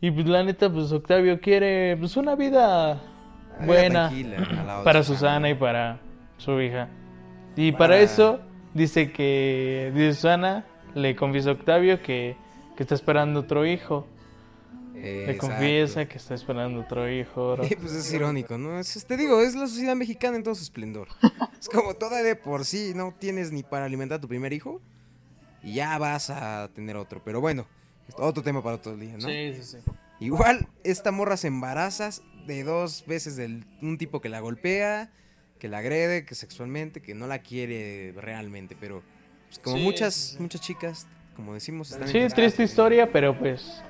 Y 0.00 0.10
pues 0.10 0.26
la 0.26 0.42
neta, 0.42 0.72
pues 0.72 0.90
Octavio 0.92 1.40
quiere 1.40 1.96
pues 1.98 2.16
Una 2.16 2.34
vida 2.34 3.00
buena 3.66 4.10
para 4.84 5.02
Susana. 5.02 5.50
Y 5.50 5.54
para 5.54 6.00
su 6.38 6.60
hija. 6.60 6.88
Y 7.56 7.72
Para- 7.72 7.78
para 7.78 7.98
eso 7.98 8.40
dice 8.74 9.12
que 9.12 9.90
dice 9.94 10.14
Susana 10.14 10.64
le 10.94 11.14
confiesa 11.16 11.50
a 11.50 11.52
Octavio 11.52 12.02
que, 12.02 12.36
que 12.76 12.82
está 12.82 12.94
esperando 12.94 13.40
otro 13.40 13.66
hijo. 13.66 14.06
Le 14.94 15.38
confiesa 15.38 16.06
que 16.06 16.18
está 16.18 16.34
esperando 16.34 16.80
otro 16.80 17.10
hijo. 17.10 17.56
Y 17.70 17.74
pues 17.76 17.92
es 17.92 18.12
irónico, 18.12 18.58
¿no? 18.58 18.78
Es, 18.78 19.06
te 19.06 19.16
digo, 19.16 19.40
es 19.40 19.54
la 19.54 19.66
sociedad 19.66 19.96
mexicana 19.96 20.36
en 20.36 20.42
todo 20.42 20.54
su 20.54 20.62
esplendor. 20.62 21.08
Es 21.60 21.68
como 21.68 21.92
toda 21.94 22.22
de 22.22 22.36
por 22.36 22.64
sí 22.64 22.92
no 22.94 23.14
tienes 23.18 23.52
ni 23.52 23.62
para 23.62 23.84
alimentar 23.84 24.16
a 24.16 24.20
tu 24.20 24.28
primer 24.28 24.52
hijo 24.54 24.80
y 25.62 25.74
ya 25.74 25.98
vas 25.98 26.30
a 26.30 26.70
tener 26.74 26.96
otro. 26.96 27.20
Pero 27.22 27.40
bueno, 27.42 27.66
otro 28.16 28.42
tema 28.42 28.62
para 28.62 28.76
otro 28.76 28.96
día, 28.96 29.12
¿no? 29.18 29.28
Sí, 29.28 29.52
sí, 29.56 29.62
sí. 29.62 29.76
Igual, 30.20 30.68
esta 30.84 31.12
morra 31.12 31.36
se 31.36 31.48
embaraza 31.48 32.10
de 32.46 32.64
dos 32.64 33.04
veces 33.06 33.36
de 33.36 33.62
un 33.82 33.98
tipo 33.98 34.20
que 34.20 34.28
la 34.28 34.40
golpea, 34.40 35.10
que 35.58 35.68
la 35.68 35.78
agrede, 35.78 36.24
que 36.24 36.34
sexualmente, 36.34 37.00
que 37.02 37.14
no 37.14 37.26
la 37.26 37.40
quiere 37.40 38.14
realmente, 38.16 38.76
pero 38.80 39.02
pues, 39.48 39.58
como 39.58 39.76
Sí, 39.76 39.82
muchas, 39.82 40.14
sí, 40.14 40.36
muchas 40.40 40.60
chicas, 40.60 41.06
como 41.36 41.54
decimos, 41.54 41.90
están 41.90 42.08
Sí, 42.08 42.26
triste 42.34 42.62
historia, 42.62 43.10
pero 43.12 43.38
pues 43.38 43.82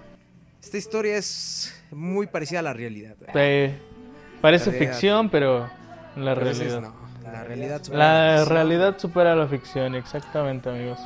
Esta 0.62 0.76
historia 0.78 1.16
es 1.16 1.74
muy 1.90 2.26
parecida 2.26 2.58
a 2.60 2.62
la 2.62 2.72
realidad. 2.72 3.16
parece 4.40 4.66
La 4.66 4.72
realidad. 4.72 4.92
ficción, 4.92 5.30
pero 5.30 5.70
la 6.16 6.34
realidad. 6.34 6.80
no, 6.80 6.94
la 7.22 7.44
realidad 7.44 7.82
supera 7.82 7.98
La 7.98 8.36
ficción. 8.38 8.56
realidad 8.56 8.98
supera 8.98 9.36
la 9.36 9.46
ficción, 9.48 9.94
exactamente, 9.94 10.68
amigos. 10.68 10.98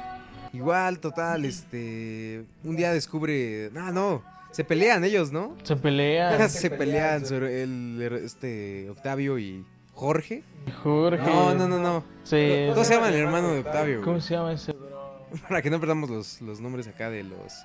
Igual, 0.53 1.01
total, 1.01 1.45
este. 1.45 2.45
Un 2.63 2.77
día 2.77 2.93
descubre. 2.93 3.71
Ah, 3.77 3.91
no. 3.93 4.23
Se 4.55 4.63
pelean 4.63 5.03
ellos, 5.03 5.33
¿no? 5.33 5.57
Se 5.65 5.75
pelean. 5.75 6.49
se 6.49 6.71
pelean 6.71 7.27
sobre 7.27 7.65
el, 7.65 8.01
este 8.25 8.89
Octavio 8.89 9.37
y 9.37 9.67
Jorge. 9.95 10.45
Jorge. 10.85 11.25
No, 11.25 11.53
no, 11.57 11.67
no, 11.67 11.81
no. 11.81 12.05
Sí. 12.23 12.67
¿Cómo 12.69 12.85
se 12.85 12.95
llama 12.95 13.09
el 13.09 13.17
hermano 13.17 13.53
de 13.53 13.59
Octavio? 13.59 14.01
¿Cómo 14.03 14.21
se 14.21 14.35
llama 14.35 14.53
ese 14.53 14.71
bro? 14.71 15.27
Para 15.49 15.61
que 15.61 15.71
no 15.71 15.81
perdamos 15.81 16.09
los, 16.09 16.41
los 16.41 16.61
nombres 16.61 16.87
acá 16.87 17.11
de 17.11 17.25
los 17.25 17.65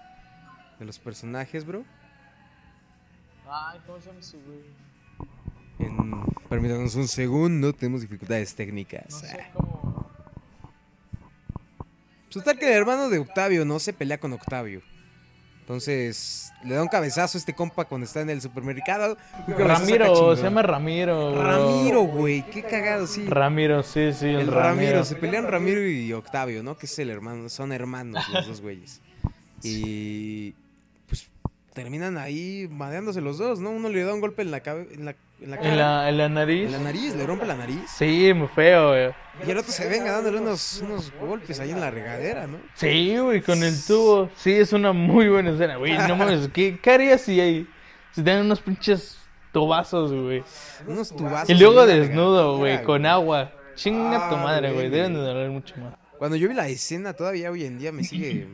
de 0.80 0.86
los 0.86 0.97
personajes, 0.97 1.63
bro. 1.63 1.86
Ay, 3.47 3.80
¿cómo 3.86 4.02
se 4.02 4.08
llama 4.08 4.19
ese 4.21 4.38
güey? 4.38 4.60
En, 5.78 6.23
permítanos 6.49 6.95
un 6.95 7.08
segundo, 7.08 7.71
tenemos 7.71 8.02
dificultades 8.02 8.56
técnicas. 8.56 9.12
No 9.12 9.19
sé 9.19 9.45
cómo. 9.54 10.10
Total 12.32 12.58
que 12.58 12.65
el 12.65 12.73
hermano 12.73 13.10
de 13.10 13.19
Octavio 13.19 13.63
no 13.63 13.78
se 13.78 13.93
pelea 13.93 14.19
con 14.19 14.34
Octavio. 14.34 14.82
Entonces, 15.70 16.52
le 16.64 16.74
da 16.74 16.82
un 16.82 16.88
cabezazo 16.88 17.38
a 17.38 17.40
este 17.40 17.54
compa 17.54 17.86
cuando 17.86 18.06
está 18.06 18.22
en 18.22 18.32
el 18.32 18.42
supermercado. 18.42 19.16
Ramiro, 19.48 20.36
se 20.36 20.42
llama 20.42 20.64
Ramiro. 20.64 21.34
bro. 21.34 21.44
Ramiro, 21.44 22.02
güey, 22.02 22.42
qué 22.50 22.64
cagado, 22.64 23.06
sí. 23.06 23.28
Ramiro, 23.28 23.84
sí, 23.84 24.12
sí, 24.14 24.26
el, 24.26 24.40
el 24.40 24.48
Ramiro. 24.48 24.88
Ramiro. 24.88 25.06
se 25.06 25.16
pelean 25.16 25.46
Ramiro 25.46 25.88
y 25.88 26.12
Octavio, 26.12 26.64
¿no? 26.64 26.76
Que 26.76 26.88
es 26.88 26.98
el 26.98 27.12
hermano, 27.12 27.50
son 27.50 27.72
hermanos 27.72 28.28
los 28.34 28.48
dos 28.48 28.62
güeyes. 28.62 29.00
Y 29.62 30.56
pues 31.08 31.30
terminan 31.74 32.18
ahí 32.18 32.68
madeándose 32.72 33.22
los 33.22 33.38
dos, 33.38 33.60
¿no? 33.60 33.70
Uno 33.70 33.90
le 33.90 34.04
da 34.04 34.14
un 34.14 34.22
golpe 34.22 34.42
en 34.42 34.50
la 34.50 34.64
en 34.66 35.06
la, 35.06 35.16
en 35.41 35.52
la 35.52 35.58
cara, 35.58 35.69
¿En 35.71 35.78
la, 35.78 36.10
en 36.10 36.17
la 36.17 36.30
nariz? 36.30 36.65
en 36.65 36.71
la 36.73 36.80
nariz, 36.80 37.15
le 37.15 37.25
rompe 37.25 37.45
la 37.45 37.56
nariz. 37.56 37.80
Sí, 37.95 38.34
muy 38.34 38.47
feo, 38.49 38.89
güey. 38.89 39.10
Y 39.47 39.52
el 39.52 39.58
otro 39.58 39.71
se 39.71 39.88
venga 39.88 40.12
dándole 40.12 40.39
unos, 40.39 40.82
unos 40.84 41.13
golpes 41.19 41.60
ahí 41.62 41.71
en 41.71 41.80
la 41.80 41.89
regadera, 41.91 42.45
¿no? 42.47 42.58
Sí, 42.73 43.17
güey, 43.17 43.41
con 43.41 43.63
el 43.63 43.73
tubo. 43.86 44.30
Sí, 44.36 44.52
es 44.52 44.73
una 44.73 44.91
muy 44.91 45.30
buena 45.30 45.52
escena, 45.52 45.78
güey. 45.78 45.97
No 45.97 46.15
mames, 46.17 46.49
¿qué, 46.54 46.78
qué 46.82 46.91
harías 46.91 47.21
si, 47.21 47.39
hay, 47.39 47.67
si 48.12 48.21
te 48.21 48.32
dan 48.32 48.45
unos 48.45 48.60
pinches 48.60 49.17
tubazos, 49.54 50.12
güey. 50.12 50.43
Unos 50.88 51.15
tubazos. 51.15 51.49
Y 51.49 51.54
luego 51.56 51.86
desnudo, 51.86 52.58
güey, 52.58 52.84
con 52.84 53.06
agua. 53.06 53.52
Chinga 53.75 54.28
tu 54.30 54.36
Ah, 54.36 54.43
madre, 54.43 54.73
güey. 54.73 54.89
Deben 54.89 55.13
de 55.13 55.19
doler 55.21 55.49
mucho 55.49 55.73
más. 55.78 55.93
Cuando 56.17 56.36
yo 56.36 56.49
vi 56.49 56.54
la 56.54 56.67
escena, 56.67 57.13
todavía 57.13 57.49
hoy 57.49 57.63
en 57.63 57.80
día 57.80 57.93
me 57.93 58.04
sigue. 58.04 58.45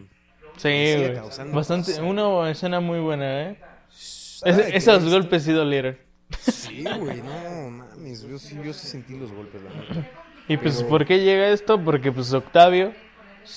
Sí, 0.58 0.70
sigue 0.70 1.14
causando 1.16 1.56
Bastante, 1.56 2.00
una 2.00 2.50
escena 2.52 2.80
muy 2.80 3.00
buena, 3.00 3.42
¿eh? 3.50 3.60
Es- 3.90 4.42
esos 4.46 5.04
es- 5.04 5.10
golpes 5.10 5.44
sí 5.44 5.52
dolieron. 5.52 5.98
Sí, 6.40 6.84
güey, 7.00 7.22
no 7.22 7.70
mames. 7.72 8.24
Yo 8.28 8.38
sí, 8.40 8.58
yo 8.64 8.74
sí 8.74 8.88
sentí 8.88 9.18
los 9.18 9.32
golpes, 9.32 9.62
la 9.62 9.70
neta. 9.70 10.10
Y 10.48 10.58
pues, 10.58 10.78
Pero- 10.78 10.90
¿por 10.90 11.06
qué 11.06 11.20
llega 11.20 11.50
esto? 11.50 11.80
Porque 11.84 12.12
pues 12.12 12.34
Octavio 12.34 12.94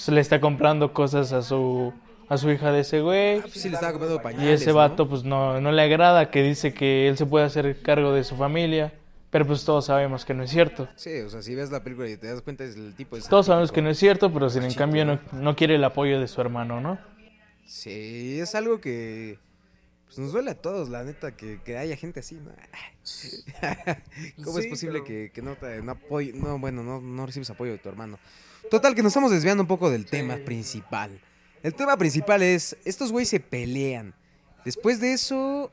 le 0.09 0.21
está 0.21 0.41
comprando 0.41 0.93
cosas 0.93 1.33
a 1.33 1.43
su 1.43 1.93
a 2.31 2.37
su 2.37 2.51
hija 2.51 2.71
de 2.73 2.81
ese 2.81 3.01
güey. 3.01 3.39
Ah, 3.39 3.43
pues 3.43 3.55
sí, 3.55 3.69
le 3.71 3.75
estaba 3.77 3.93
comiendo 3.95 4.17
Y 4.17 4.21
pañales. 4.21 4.61
ese 4.61 4.71
¿no? 4.71 4.77
vato 4.77 5.09
pues 5.09 5.25
no, 5.25 5.61
no 5.63 5.73
le 5.73 5.81
agrada, 5.83 6.31
que 6.31 6.43
dice 6.43 6.75
que 6.75 7.09
él 7.09 7.17
se 7.17 7.25
puede 7.25 7.47
hacer 7.47 7.81
cargo 7.83 8.13
de 8.13 8.23
su 8.25 8.37
familia. 8.37 8.93
Pero 9.31 9.47
pues 9.47 9.65
todos 9.65 9.85
sabemos 9.87 10.25
que 10.25 10.33
no 10.33 10.43
es 10.43 10.51
cierto. 10.51 10.89
Sí, 10.97 11.21
o 11.21 11.29
sea, 11.29 11.43
si 11.43 11.55
ves 11.55 11.71
la 11.71 11.83
película 11.83 12.09
y 12.09 12.17
te 12.17 12.29
das 12.29 12.41
cuenta, 12.41 12.65
es 12.65 12.77
el 12.77 12.95
tipo 12.95 13.17
de. 13.17 13.23
Todos 13.23 13.45
sabemos 13.47 13.71
que 13.73 13.83
no 13.83 13.91
es 13.91 13.99
cierto, 13.99 14.33
pero 14.33 14.49
sin 14.49 14.63
en 14.63 14.73
cambio 14.73 15.05
¿no? 15.05 15.19
no 15.33 15.55
quiere 15.57 15.75
el 15.75 15.85
apoyo 15.85 16.19
de 16.21 16.29
su 16.29 16.41
hermano, 16.41 16.81
¿no? 16.81 16.99
Sí, 17.67 18.39
es 18.41 18.55
algo 18.55 18.81
que. 18.81 19.39
Pues 20.09 20.19
nos 20.19 20.33
duele 20.33 20.51
a 20.51 20.55
todos, 20.55 20.89
la 20.89 21.05
neta, 21.05 21.37
que, 21.37 21.61
que 21.65 21.77
haya 21.79 21.97
gente 21.97 22.21
así, 22.21 22.35
¿no? 22.37 22.51
¿Cómo 24.45 24.59
es 24.59 24.67
posible 24.67 25.01
pero- 25.01 25.05
que, 25.05 25.31
que 25.33 25.43
no, 25.43 25.55
te, 25.57 25.83
no 25.83 25.93
apoye- 25.95 26.35
no, 26.35 26.59
bueno, 26.59 26.83
no, 26.83 27.01
no 27.01 27.27
recibes 27.27 27.51
apoyo 27.51 27.73
de 27.73 27.79
tu 27.79 27.89
hermano? 27.89 28.19
Total, 28.71 28.95
que 28.95 29.03
nos 29.03 29.11
estamos 29.11 29.31
desviando 29.31 29.63
un 29.63 29.67
poco 29.69 29.91
del 29.91 30.07
tema 30.07 30.37
principal. 30.45 31.21
El 31.63 31.75
tema 31.75 31.97
principal 31.97 32.43
es, 32.43 32.77
estos 32.85 33.13
güeyes 33.13 33.29
se 33.29 33.41
pelean. 33.41 34.15
Después 34.65 35.01
de 35.01 35.13
eso, 35.13 35.71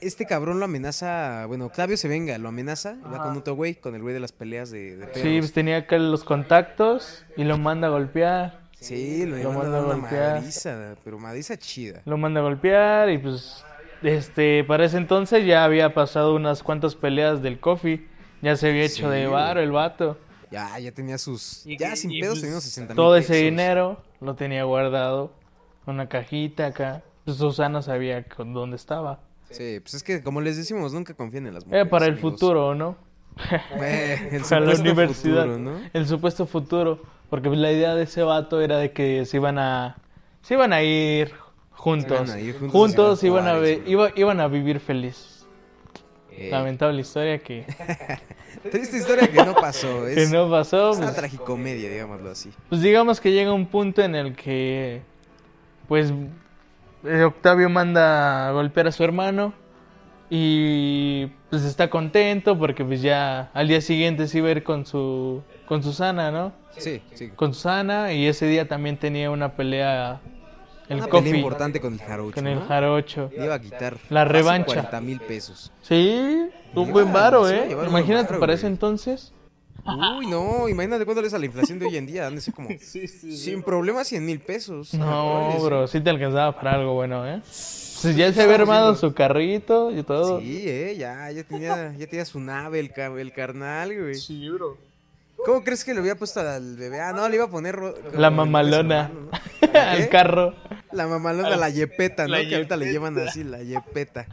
este 0.00 0.26
cabrón 0.26 0.58
lo 0.58 0.64
amenaza, 0.64 1.46
bueno, 1.46 1.66
Octavio 1.66 1.96
se 1.96 2.08
venga, 2.08 2.36
lo 2.38 2.48
amenaza, 2.48 2.96
y 2.98 3.02
va 3.04 3.16
Ajá. 3.16 3.24
con 3.24 3.36
otro 3.36 3.54
güey, 3.54 3.74
con 3.74 3.94
el 3.94 4.02
güey 4.02 4.14
de 4.14 4.20
las 4.20 4.32
peleas 4.32 4.70
de, 4.70 4.96
de 4.96 5.14
Sí, 5.14 5.38
pues 5.38 5.52
tenía 5.52 5.78
acá 5.78 5.98
los 5.98 6.24
contactos 6.24 7.24
y 7.36 7.44
lo 7.44 7.58
manda 7.58 7.88
a 7.88 7.90
golpear. 7.90 8.61
Sí, 8.82 9.24
lo, 9.26 9.36
Lo 9.38 9.52
manda 9.52 9.78
a 9.78 9.82
una 9.84 9.94
golpear. 9.94 10.34
madriza, 10.36 10.94
pero 11.04 11.18
madriza 11.18 11.56
chida. 11.56 12.02
Lo 12.04 12.16
manda 12.18 12.40
a 12.40 12.42
golpear 12.42 13.10
y 13.10 13.18
pues 13.18 13.64
este 14.02 14.64
para 14.64 14.84
ese 14.84 14.96
entonces 14.96 15.46
ya 15.46 15.64
había 15.64 15.94
pasado 15.94 16.34
unas 16.34 16.62
cuantas 16.62 16.94
peleas 16.96 17.42
del 17.42 17.60
coffee. 17.60 18.06
Ya 18.42 18.56
se 18.56 18.68
había 18.70 18.82
hecho 18.84 19.06
Sí, 19.08 19.14
de 19.16 19.26
varo 19.28 19.60
el 19.60 19.70
vato. 19.70 20.18
Ya, 20.50 20.78
ya 20.78 20.90
tenía 20.92 21.16
sus. 21.16 21.64
Y- 21.66 21.78
ya 21.78 21.94
sin 21.96 22.10
y, 22.10 22.20
pedos 22.20 22.34
pues, 22.34 22.40
tenía 22.42 22.54
unos 22.56 22.64
60 22.64 22.92
mil 22.92 22.96
Todo 22.96 23.16
ese 23.16 23.28
pesos. 23.28 23.44
dinero 23.44 24.02
lo 24.20 24.34
tenía 24.34 24.64
guardado 24.64 25.32
en 25.86 25.94
una 25.94 26.08
cajita 26.08 26.66
acá. 26.66 27.02
Pues 27.24 27.36
Susana 27.36 27.82
sabía 27.82 28.24
con 28.24 28.52
dónde 28.52 28.74
estaba. 28.76 29.20
Sí, 29.50 29.78
pues 29.80 29.94
es 29.94 30.02
que 30.02 30.22
como 30.22 30.40
les 30.40 30.56
decimos, 30.56 30.92
nunca 30.92 31.14
confíen 31.14 31.46
en 31.46 31.54
las 31.54 31.64
mujeres. 31.64 31.82
Era 31.82 31.90
para 31.90 32.06
el 32.06 32.12
amigos. 32.14 32.32
futuro, 32.32 32.74
¿no? 32.74 32.96
Eh, 33.80 34.28
el 34.32 34.42
Para 34.48 34.60
la 34.66 34.74
universidad. 34.74 35.42
futuro, 35.44 35.58
¿no? 35.58 35.80
El 35.92 36.06
supuesto 36.08 36.46
futuro. 36.46 37.00
Porque 37.32 37.48
pues, 37.48 37.58
la 37.60 37.72
idea 37.72 37.94
de 37.94 38.02
ese 38.02 38.22
vato 38.22 38.60
era 38.60 38.76
de 38.76 38.92
que 38.92 39.24
se 39.24 39.38
iban 39.38 39.58
a. 39.58 39.96
Se 40.42 40.52
iban 40.52 40.74
a 40.74 40.82
ir 40.82 41.32
juntos. 41.70 42.20
iban 42.28 42.30
a 42.30 42.40
ir 42.40 42.52
juntos 42.58 42.72
juntos 42.72 43.22
a 43.22 43.26
iban 43.26 43.48
a, 43.48 43.58
iba- 43.86 44.10
iban 44.16 44.38
a 44.38 44.48
vivir 44.48 44.80
feliz. 44.80 45.46
Eh, 46.30 46.50
Lamentable 46.50 47.00
historia 47.00 47.38
que, 47.38 47.64
triste 48.70 48.98
historia 48.98 49.28
que 49.28 49.42
no 49.46 49.54
pasó. 49.54 50.04
que 50.14 50.24
Es, 50.24 50.30
no 50.30 50.50
pasó. 50.50 50.90
es 50.90 50.98
una 50.98 51.06
Pues, 51.06 51.16
tragicomedia, 51.16 51.88
digámoslo 51.88 52.30
así. 52.30 52.50
pues 52.68 52.82
digamos 52.82 53.18
que 53.18 53.32
llega 53.32 53.54
un 53.54 53.64
punto 53.64 54.02
en 54.02 54.14
el 54.14 54.36
que. 54.36 55.00
Pues. 55.88 56.12
eh, 57.04 57.22
Octavio 57.24 57.70
manda 57.70 58.48
a 58.48 58.52
golpear 58.52 58.88
a 58.88 58.92
su 58.92 59.04
hermano. 59.04 59.54
Y 60.28 61.26
pues 61.48 61.62
está 61.64 61.88
contento 61.88 62.58
porque 62.58 62.84
pues 62.84 63.00
ya 63.00 63.50
al 63.54 63.68
día 63.68 63.80
siguiente 63.80 64.28
se 64.28 64.38
iba 64.38 64.48
a 64.48 64.52
ir 64.52 64.62
con 64.62 64.84
su 64.86 65.42
con 65.66 65.82
Susana, 65.82 66.30
¿no? 66.30 66.52
Sí, 66.78 67.02
sí. 67.14 67.28
Con 67.36 67.54
Susana 67.54 68.12
y 68.12 68.26
ese 68.26 68.46
día 68.46 68.66
también 68.68 68.96
tenía 68.96 69.30
una 69.30 69.54
pelea 69.56 70.20
el 70.88 70.98
una 70.98 71.06
Coffee 71.08 71.24
pelea 71.30 71.38
importante 71.40 71.80
con 71.80 71.92
el 71.94 72.00
jarocho. 72.00 72.34
con 72.34 72.46
el 72.46 72.54
¿no? 72.60 72.66
Jarocho. 72.66 73.30
Le 73.36 73.44
iba 73.44 73.54
a 73.54 73.60
quitar 73.60 73.96
La 74.10 74.24
revancha. 74.24 74.66
40 74.66 75.00
mil 75.00 75.20
pesos. 75.20 75.70
Sí, 75.82 76.18
un 76.74 76.82
Iba- 76.88 76.92
buen 76.92 77.12
varo, 77.12 77.48
¿eh? 77.48 77.74
un 77.76 77.86
Imagínate 77.86 78.28
varo, 78.28 78.40
para 78.40 78.52
güey. 78.52 78.58
ese 78.58 78.66
entonces. 78.66 79.32
Uy, 79.84 80.26
no, 80.28 80.68
imagínate 80.68 81.04
cuánto 81.04 81.22
le 81.22 81.26
es 81.28 81.34
a 81.34 81.38
la 81.40 81.46
inflación 81.46 81.78
de 81.80 81.86
hoy 81.86 81.96
en 81.96 82.06
día. 82.06 82.26
Han 82.28 82.36
de 82.36 82.40
ser 82.40 82.54
como, 82.54 82.68
sin 82.80 83.62
problemas, 83.62 84.06
100 84.08 84.24
mil 84.24 84.38
pesos. 84.40 84.94
No, 84.94 85.58
bro, 85.60 85.84
¿eh? 85.84 85.88
sí 85.88 86.00
te 86.00 86.10
alcanzaba 86.10 86.54
para 86.54 86.74
algo 86.74 86.94
bueno, 86.94 87.26
¿eh? 87.26 87.40
Pues 87.42 88.16
ya 88.16 88.32
se 88.32 88.42
había 88.42 88.56
armado 88.56 88.94
su 88.96 89.12
carrito 89.14 89.90
y 89.96 90.02
todo. 90.02 90.40
Sí, 90.40 90.62
eh, 90.66 90.96
ya, 90.98 91.30
ya 91.32 91.44
tenía, 91.44 91.94
ya 91.96 92.06
tenía 92.06 92.24
su 92.24 92.40
nave, 92.40 92.80
el, 92.80 92.92
el 93.18 93.32
carnal, 93.32 93.96
güey. 93.96 94.14
Sí, 94.16 94.48
bro. 94.50 94.76
¿Cómo 95.44 95.64
crees 95.64 95.84
que 95.84 95.92
le 95.94 96.00
había 96.00 96.14
puesto 96.16 96.40
al 96.40 96.76
bebé? 96.76 97.00
Ah, 97.00 97.12
no, 97.12 97.28
le 97.28 97.36
iba 97.36 97.44
a 97.46 97.50
poner... 97.50 97.78
La 98.14 98.30
mamalona. 98.30 99.10
hermano, 99.10 99.28
¿no? 99.60 99.72
¿La 99.72 99.90
Al 99.92 100.08
carro. 100.08 100.54
La 100.92 101.06
mamalona, 101.06 101.56
la 101.56 101.68
yepeta, 101.70 102.24
¿no? 102.26 102.36
La 102.36 102.46
Que 102.48 102.54
ahorita 102.54 102.76
le 102.76 102.92
llaman 102.92 103.18
así, 103.18 103.42
la 103.44 103.62
yepeta. 103.62 104.26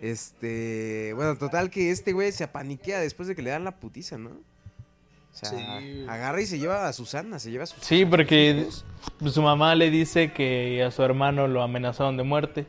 Este, 0.00 1.12
bueno, 1.14 1.36
total 1.38 1.70
que 1.70 1.90
este 1.90 2.12
güey 2.12 2.32
se 2.32 2.44
apaniquea 2.44 2.98
después 3.00 3.28
de 3.28 3.36
que 3.36 3.42
le 3.42 3.50
dan 3.50 3.64
la 3.64 3.76
putiza, 3.76 4.18
¿no? 4.18 4.30
O 4.30 5.34
sea, 5.34 5.48
Sí. 5.50 6.04
agarra 6.08 6.40
y 6.40 6.46
se 6.46 6.58
lleva 6.58 6.88
a 6.88 6.92
Susana, 6.92 7.38
se 7.38 7.50
lleva 7.50 7.64
a 7.64 7.66
Susana. 7.66 7.86
Sí, 7.86 8.04
porque 8.04 8.66
su 9.24 9.42
mamá 9.42 9.74
le 9.74 9.90
dice 9.90 10.32
que 10.32 10.82
a 10.82 10.90
su 10.90 11.02
hermano 11.02 11.46
lo 11.46 11.62
amenazaron 11.62 12.16
de 12.16 12.22
muerte. 12.24 12.66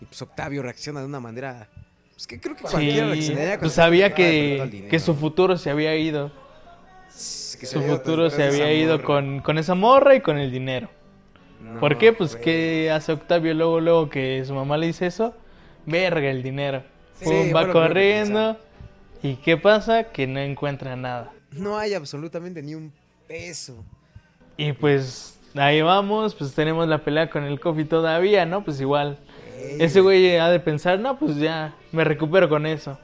Y 0.00 0.04
pues 0.04 0.20
Octavio 0.22 0.62
reacciona 0.62 1.00
de 1.00 1.06
una 1.06 1.20
manera... 1.20 1.68
Pues 2.12 2.26
que 2.28 2.38
creo 2.40 2.54
que 2.54 2.62
Sí, 2.66 2.70
cualquiera 2.70 3.06
reaccionaría 3.08 3.48
cuando 3.52 3.60
pues 3.60 3.72
sabía 3.72 4.14
que, 4.14 4.86
que 4.88 4.98
su 5.00 5.14
futuro 5.16 5.56
se 5.56 5.70
había 5.70 5.96
ido. 5.96 6.30
Que 7.64 7.70
Su 7.70 7.82
futuro 7.82 8.30
se 8.30 8.44
había 8.44 8.72
ido 8.72 8.94
morra. 8.96 9.04
con, 9.04 9.40
con 9.40 9.58
esa 9.58 9.74
morra 9.74 10.14
y 10.14 10.20
con 10.20 10.38
el 10.38 10.50
dinero. 10.50 10.88
No, 11.60 11.80
¿Por 11.80 11.96
qué? 11.98 12.12
Pues 12.12 12.36
que 12.36 12.90
hace 12.90 13.12
Octavio 13.12 13.54
luego, 13.54 13.80
luego 13.80 14.10
que 14.10 14.44
su 14.44 14.54
mamá 14.54 14.76
le 14.76 14.86
dice 14.88 15.06
eso, 15.06 15.34
verga 15.86 16.30
el 16.30 16.42
dinero. 16.42 16.82
Sí, 17.14 17.24
Pum, 17.24 17.50
fue 17.50 17.52
va 17.52 17.72
corriendo. 17.72 18.56
¿Y 19.22 19.36
qué 19.36 19.56
pasa? 19.56 20.04
Que 20.04 20.26
no 20.26 20.40
encuentra 20.40 20.94
nada. 20.96 21.32
No 21.52 21.78
hay 21.78 21.94
absolutamente 21.94 22.62
ni 22.62 22.74
un 22.74 22.92
peso. 23.26 23.82
Y 24.56 24.72
pues 24.72 25.38
ahí 25.54 25.80
vamos, 25.80 26.34
pues 26.34 26.54
tenemos 26.54 26.86
la 26.88 26.98
pelea 26.98 27.30
con 27.30 27.44
el 27.44 27.58
Coffee 27.60 27.84
todavía, 27.86 28.44
¿no? 28.44 28.62
Pues 28.64 28.80
igual. 28.80 29.18
Ey, 29.58 29.78
Ese 29.80 30.00
güey 30.00 30.36
ha 30.36 30.50
de 30.50 30.60
pensar, 30.60 30.98
no, 30.98 31.18
pues 31.18 31.36
ya, 31.36 31.74
me 31.92 32.04
recupero 32.04 32.48
con 32.48 32.66
eso. 32.66 32.98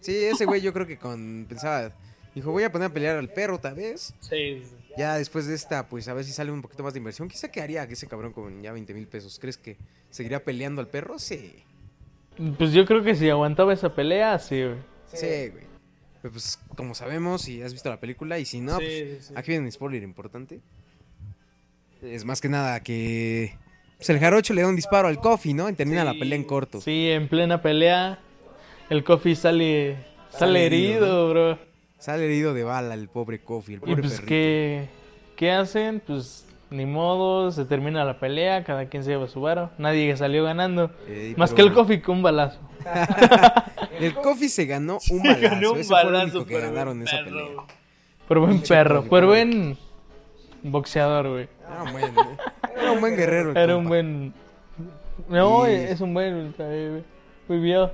Sí, 0.00 0.16
ese 0.16 0.46
güey 0.46 0.60
yo 0.62 0.72
creo 0.72 0.86
que 0.86 0.96
con 0.96 1.44
pensaba, 1.48 1.90
dijo, 2.38 2.50
voy 2.52 2.64
a 2.64 2.72
poner 2.72 2.90
a 2.90 2.92
pelear 2.92 3.16
al 3.16 3.28
perro 3.28 3.58
tal 3.58 3.74
vez. 3.74 4.14
Sí. 4.20 4.62
Ya 4.96 5.16
después 5.16 5.46
de 5.46 5.54
esta, 5.54 5.88
pues 5.88 6.08
a 6.08 6.14
ver 6.14 6.24
si 6.24 6.32
sale 6.32 6.50
un 6.50 6.62
poquito 6.62 6.82
más 6.82 6.92
de 6.92 6.98
inversión. 6.98 7.28
Quizá 7.28 7.50
que 7.50 7.60
haría 7.60 7.84
ese 7.84 8.06
cabrón 8.08 8.32
con 8.32 8.62
ya 8.62 8.72
20 8.72 8.94
mil 8.94 9.06
pesos. 9.06 9.38
¿Crees 9.38 9.56
que 9.56 9.76
seguiría 10.10 10.42
peleando 10.42 10.80
al 10.80 10.88
perro? 10.88 11.18
Sí. 11.18 11.54
Pues 12.56 12.72
yo 12.72 12.84
creo 12.86 13.02
que 13.02 13.14
si 13.14 13.28
aguantaba 13.30 13.72
esa 13.72 13.94
pelea, 13.94 14.38
sí, 14.38 14.62
güey. 14.62 14.76
Sí, 15.12 15.50
güey. 15.50 15.68
Pero, 16.20 16.32
pues 16.32 16.58
como 16.74 16.94
sabemos, 16.94 17.42
si 17.42 17.62
has 17.62 17.72
visto 17.72 17.88
la 17.90 18.00
película 18.00 18.38
y 18.38 18.44
si 18.44 18.60
no, 18.60 18.78
Sí, 18.78 18.84
pues, 18.84 19.26
sí. 19.26 19.34
aquí 19.36 19.50
viene 19.52 19.66
un 19.66 19.72
spoiler 19.72 20.02
importante. 20.02 20.60
Es 22.02 22.24
más 22.24 22.40
que 22.40 22.48
nada 22.48 22.80
que 22.80 23.56
pues, 23.96 24.10
el 24.10 24.18
jarocho 24.20 24.54
le 24.54 24.62
da 24.62 24.68
un 24.68 24.76
disparo 24.76 25.08
al 25.08 25.20
coffee, 25.20 25.54
¿no? 25.54 25.68
Y 25.68 25.74
termina 25.74 26.04
la 26.04 26.14
pelea 26.14 26.36
en 26.36 26.44
corto. 26.44 26.80
Sí, 26.80 27.08
en 27.10 27.28
plena 27.28 27.60
pelea, 27.62 28.20
el 28.90 29.04
Coffee 29.04 29.34
sale, 29.36 29.96
sale, 30.30 30.38
Sale 30.38 30.66
herido, 30.66 30.96
herido, 30.96 31.30
bro. 31.30 31.58
Sale 31.98 32.24
herido 32.26 32.54
de 32.54 32.64
bala 32.64 32.94
el 32.94 33.08
pobre 33.08 33.40
coffee, 33.40 33.74
el 33.74 33.78
Y 33.78 33.84
pobre 33.86 34.02
pues, 34.02 34.12
perrito. 34.14 34.28
¿qué, 34.28 34.88
¿qué 35.36 35.52
hacen? 35.52 36.00
Pues, 36.06 36.46
ni 36.70 36.86
modo, 36.86 37.50
se 37.50 37.64
termina 37.64 38.04
la 38.04 38.18
pelea, 38.20 38.62
cada 38.64 38.86
quien 38.86 39.02
se 39.02 39.10
lleva 39.10 39.26
su 39.26 39.40
varo. 39.40 39.70
Nadie 39.78 40.16
salió 40.16 40.44
ganando. 40.44 40.90
Ey, 41.08 41.34
Más 41.36 41.50
pero 41.50 41.56
que 41.56 41.62
el 41.62 41.68
bueno. 41.70 41.82
Coffee 41.82 42.02
con 42.02 42.16
un 42.18 42.22
balazo. 42.22 42.58
El 43.98 44.14
coffee 44.14 44.48
se 44.48 44.66
ganó 44.66 44.98
un 45.10 45.22
balazo. 45.22 45.40
ganó 45.42 45.72
un 45.72 45.78
Ese 45.80 45.88
fue 45.88 46.04
balazo, 46.04 46.24
único 46.38 46.46
que 46.46 46.54
pero 46.54 46.68
ganaron 46.68 47.02
esa 47.02 47.24
pelea. 47.24 47.46
Por 48.28 48.38
buen 48.38 48.60
perro, 48.62 49.02
pobre. 49.04 49.26
buen 49.26 49.78
boxeador, 50.62 51.28
güey. 51.30 51.48
Era 51.66 51.82
un 51.82 51.92
buen, 51.92 52.14
era 52.80 52.92
un 52.92 53.00
buen 53.00 53.16
guerrero. 53.16 53.50
el 53.50 53.56
Era 53.56 53.76
un 53.76 53.84
buen... 53.88 54.34
No, 55.28 55.68
Y- 55.68 55.72
es 55.74 56.00
un 56.00 56.14
buen... 56.14 56.54
eh, 56.58 57.02
Vivió. 57.48 57.90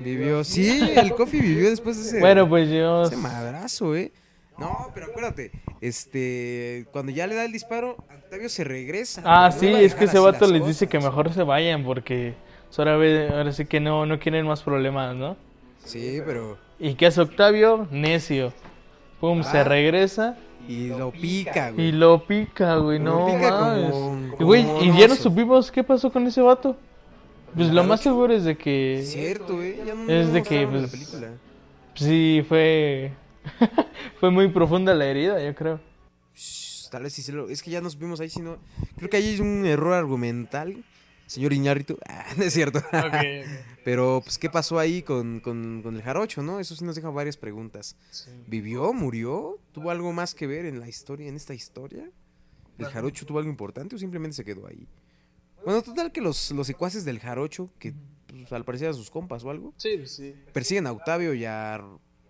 Vivió. 0.00 0.42
Sí, 0.44 0.90
el 0.96 1.14
coffee 1.14 1.40
vivió 1.40 1.70
después 1.70 1.96
de 1.96 2.02
ese. 2.08 2.20
Bueno, 2.20 2.48
pues 2.48 2.68
yo... 2.70 3.04
Ese 3.04 3.16
madrazo, 3.16 3.94
eh. 3.96 4.12
No, 4.58 4.90
pero 4.94 5.06
acuérdate, 5.06 5.50
este, 5.80 6.86
cuando 6.92 7.10
ya 7.12 7.26
le 7.26 7.34
da 7.34 7.44
el 7.44 7.52
disparo, 7.52 7.96
Octavio 8.22 8.48
se 8.48 8.64
regresa. 8.64 9.22
Ah, 9.24 9.50
no 9.52 9.58
sí, 9.60 9.66
es 9.66 9.94
que 9.94 10.04
ese 10.04 10.18
vato 10.18 10.46
les 10.46 10.64
dice 10.66 10.86
que 10.86 10.98
mejor 10.98 11.32
se 11.32 11.42
vayan 11.42 11.84
porque 11.84 12.34
ahora, 12.76 12.96
ve- 12.96 13.28
ahora 13.32 13.52
sí 13.52 13.64
que 13.66 13.80
no, 13.80 14.06
no 14.06 14.18
quieren 14.18 14.46
más 14.46 14.62
problemas, 14.62 15.14
¿no? 15.16 15.36
Sí, 15.84 16.20
pero 16.24 16.56
¿Y 16.78 16.94
qué 16.94 17.06
hace 17.06 17.20
Octavio? 17.20 17.86
Necio. 17.90 18.52
Pum, 19.20 19.42
se 19.42 19.58
Ah. 19.58 19.64
regresa 19.64 20.36
y 20.68 20.88
lo 20.88 21.10
pica, 21.10 21.70
güey. 21.70 21.88
y 21.88 21.92
lo 21.92 22.24
pica, 22.26 22.76
güey, 22.76 22.98
Lo 22.98 23.04
no 23.04 23.26
pica 23.26 23.50
mames. 23.50 23.90
como- 23.90 24.36
Y, 24.38 24.44
güey, 24.44 24.64
como 24.64 24.82
y 24.82 24.98
ya 24.98 25.08
no 25.08 25.14
supimos 25.14 25.70
qué 25.70 25.82
pasó 25.84 26.10
con 26.12 26.26
ese 26.26 26.40
vato. 26.40 26.76
Pues 27.54 27.70
lo 27.70 27.84
más 27.84 28.00
seguro 28.00 28.32
es 28.34 28.44
de 28.44 28.56
que. 28.56 29.02
Cierto, 29.04 29.62
eh. 29.62 29.82
Ya 29.86 29.94
no, 29.94 30.10
Es 30.10 30.32
de 30.32 30.42
que, 30.42 30.66
mostraron 30.66 30.82
la 30.82 30.88
pues, 30.88 30.90
película. 30.90 31.32
Sí, 31.94 32.44
fue. 32.48 33.12
fue 34.20 34.30
muy 34.30 34.48
profunda 34.48 34.94
la 34.94 35.06
herida, 35.06 35.42
yo 35.42 35.54
creo. 35.54 35.80
Tal 36.90 37.02
vez 37.02 37.12
sí 37.12 37.22
se 37.22 37.32
lo. 37.32 37.48
Es 37.48 37.62
que 37.62 37.70
ya 37.70 37.80
nos 37.80 37.98
vimos 37.98 38.20
ahí, 38.20 38.28
si 38.28 38.40
no. 38.40 38.58
Creo 38.96 39.10
que 39.10 39.16
ahí 39.16 39.28
hay 39.28 39.40
un 39.40 39.66
error 39.66 39.94
argumental. 39.94 40.84
Señor 41.26 41.52
Iñárritu. 41.52 41.98
Ah, 42.08 42.26
no 42.36 42.44
es 42.44 42.52
cierto. 42.52 42.80
Pero, 43.84 44.20
pues, 44.24 44.38
¿qué 44.38 44.48
pasó 44.48 44.78
ahí 44.78 45.02
con, 45.02 45.40
con, 45.40 45.82
con 45.82 45.94
el 45.94 46.02
jarocho, 46.02 46.42
no? 46.42 46.60
Eso 46.60 46.74
sí 46.74 46.84
nos 46.84 46.96
deja 46.96 47.10
varias 47.10 47.36
preguntas. 47.36 47.96
¿Vivió? 48.46 48.92
¿Murió? 48.92 49.58
¿Tuvo 49.72 49.90
algo 49.90 50.12
más 50.12 50.34
que 50.34 50.46
ver 50.46 50.64
en 50.64 50.80
la 50.80 50.88
historia, 50.88 51.28
en 51.28 51.36
esta 51.36 51.54
historia? 51.54 52.10
¿El 52.78 52.86
jarocho 52.86 53.26
tuvo 53.26 53.38
algo 53.38 53.50
importante 53.50 53.94
o 53.94 53.98
simplemente 53.98 54.36
se 54.36 54.44
quedó 54.44 54.66
ahí? 54.66 54.88
Bueno, 55.64 55.82
total 55.82 56.12
que 56.12 56.20
los, 56.20 56.50
los 56.52 56.66
secuaces 56.66 57.04
del 57.04 57.18
jarocho, 57.20 57.70
que 57.78 57.94
pues, 58.26 58.52
al 58.52 58.64
parecer 58.64 58.86
eran 58.86 58.96
sus 58.96 59.10
compas 59.10 59.44
o 59.44 59.50
algo, 59.50 59.72
Sí, 59.76 60.06
sí. 60.06 60.34
persiguen 60.52 60.86
a 60.86 60.92
Octavio 60.92 61.34
y 61.34 61.44
a, 61.44 61.80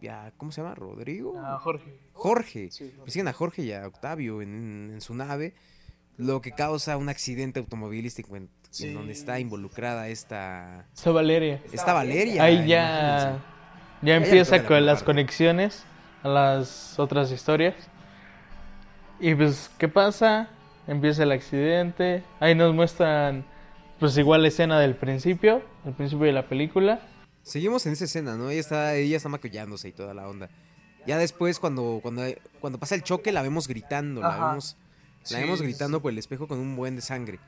y 0.01 0.09
a- 0.09 0.33
¿cómo 0.37 0.53
se 0.53 0.61
llama? 0.62 0.75
¿Rodrigo? 0.75 1.35
Ah, 1.38 1.59
Jorge. 1.61 1.99
Jorge. 2.12 2.70
Sí, 2.70 2.85
Jorge. 2.90 3.03
Persiguen 3.05 3.29
a 3.29 3.33
Jorge 3.33 3.62
y 3.62 3.73
a 3.73 3.87
Octavio 3.87 4.40
en, 4.42 4.90
en 4.92 5.01
su 5.01 5.14
nave, 5.14 5.55
lo 6.16 6.40
que 6.40 6.53
causa 6.53 6.97
un 6.97 7.09
accidente 7.09 7.59
automovilístico 7.59 8.37
en, 8.37 8.49
donde 8.94 9.12
está 9.12 9.38
involucrada 9.40 10.09
esta, 10.09 10.87
Esa 10.94 11.11
Valeria. 11.11 11.61
esta 11.73 11.92
Valeria. 11.92 12.42
Ahí 12.42 12.66
ya. 12.68 13.42
Ya 14.03 14.16
empieza 14.16 14.57
toca 14.57 14.62
la 14.62 14.68
con 14.68 14.87
las 14.87 14.94
parte. 14.99 15.07
conexiones 15.07 15.85
a 16.23 16.29
las 16.29 16.99
otras 16.99 17.31
historias. 17.33 17.75
Y 19.20 19.35
pues, 19.35 19.70
¿qué 19.79 19.88
pasa? 19.88 20.49
Empieza 20.87 21.23
el 21.23 21.33
accidente. 21.33 22.23
Ahí 22.40 22.55
nos 22.55 22.75
muestran, 22.75 23.44
pues, 23.99 24.16
igual 24.18 24.42
la 24.42 24.49
escena 24.49 24.79
del 24.81 24.94
principio, 24.94 25.62
el 25.85 25.92
principio 25.92 26.27
de 26.27 26.33
la 26.33 26.47
película. 26.49 27.01
Seguimos 27.42 27.87
en 27.87 27.92
esa 27.92 28.05
escena, 28.05 28.37
¿no? 28.37 28.51
Ella 28.51 28.61
está, 28.61 28.94
ella 28.94 29.16
está 29.16 29.29
maquillándose 29.29 29.88
y 29.88 29.92
toda 29.92 30.14
la 30.14 30.29
onda. 30.29 30.49
Ya 31.07 31.18
después, 31.18 31.59
cuando, 31.59 32.01
cuando, 32.03 32.23
cuando 32.61 32.79
pasa 32.79 32.94
el 32.94 33.03
choque, 33.03 33.33
la 33.33 33.42
vemos 33.42 33.68
gritando, 33.68 34.23
la 34.23 34.49
vemos, 34.49 34.77
la 35.23 35.29
Sí, 35.29 35.35
vemos 35.37 35.61
gritando 35.61 35.99
sí. 35.99 36.03
por 36.03 36.12
el 36.12 36.18
espejo 36.18 36.49
con 36.49 36.59
un 36.59 36.77
buen 36.77 36.97
de 36.97 37.03
sangre. 37.03 37.38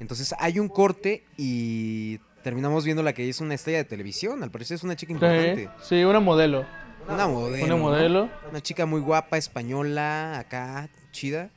Entonces 0.00 0.34
hay 0.38 0.58
un 0.58 0.68
corte 0.68 1.24
y 1.36 2.18
terminamos 2.42 2.84
viendo 2.84 3.02
la 3.02 3.12
que 3.12 3.28
es 3.28 3.40
una 3.40 3.54
estrella 3.54 3.78
de 3.78 3.84
televisión. 3.84 4.42
Al 4.42 4.50
parecer 4.50 4.76
es 4.76 4.84
una 4.84 4.96
chica 4.96 5.12
importante. 5.12 5.70
Sí, 5.80 5.96
sí, 5.96 6.04
una 6.04 6.20
modelo. 6.20 6.66
Una 7.08 7.28
modelo. 7.28 7.64
Una 7.64 7.74
¿no? 7.74 7.78
modelo. 7.78 8.30
Una 8.50 8.60
chica 8.60 8.86
muy 8.86 9.00
guapa, 9.00 9.36
española, 9.36 10.38
acá, 10.38 10.88
chida. 11.12 11.50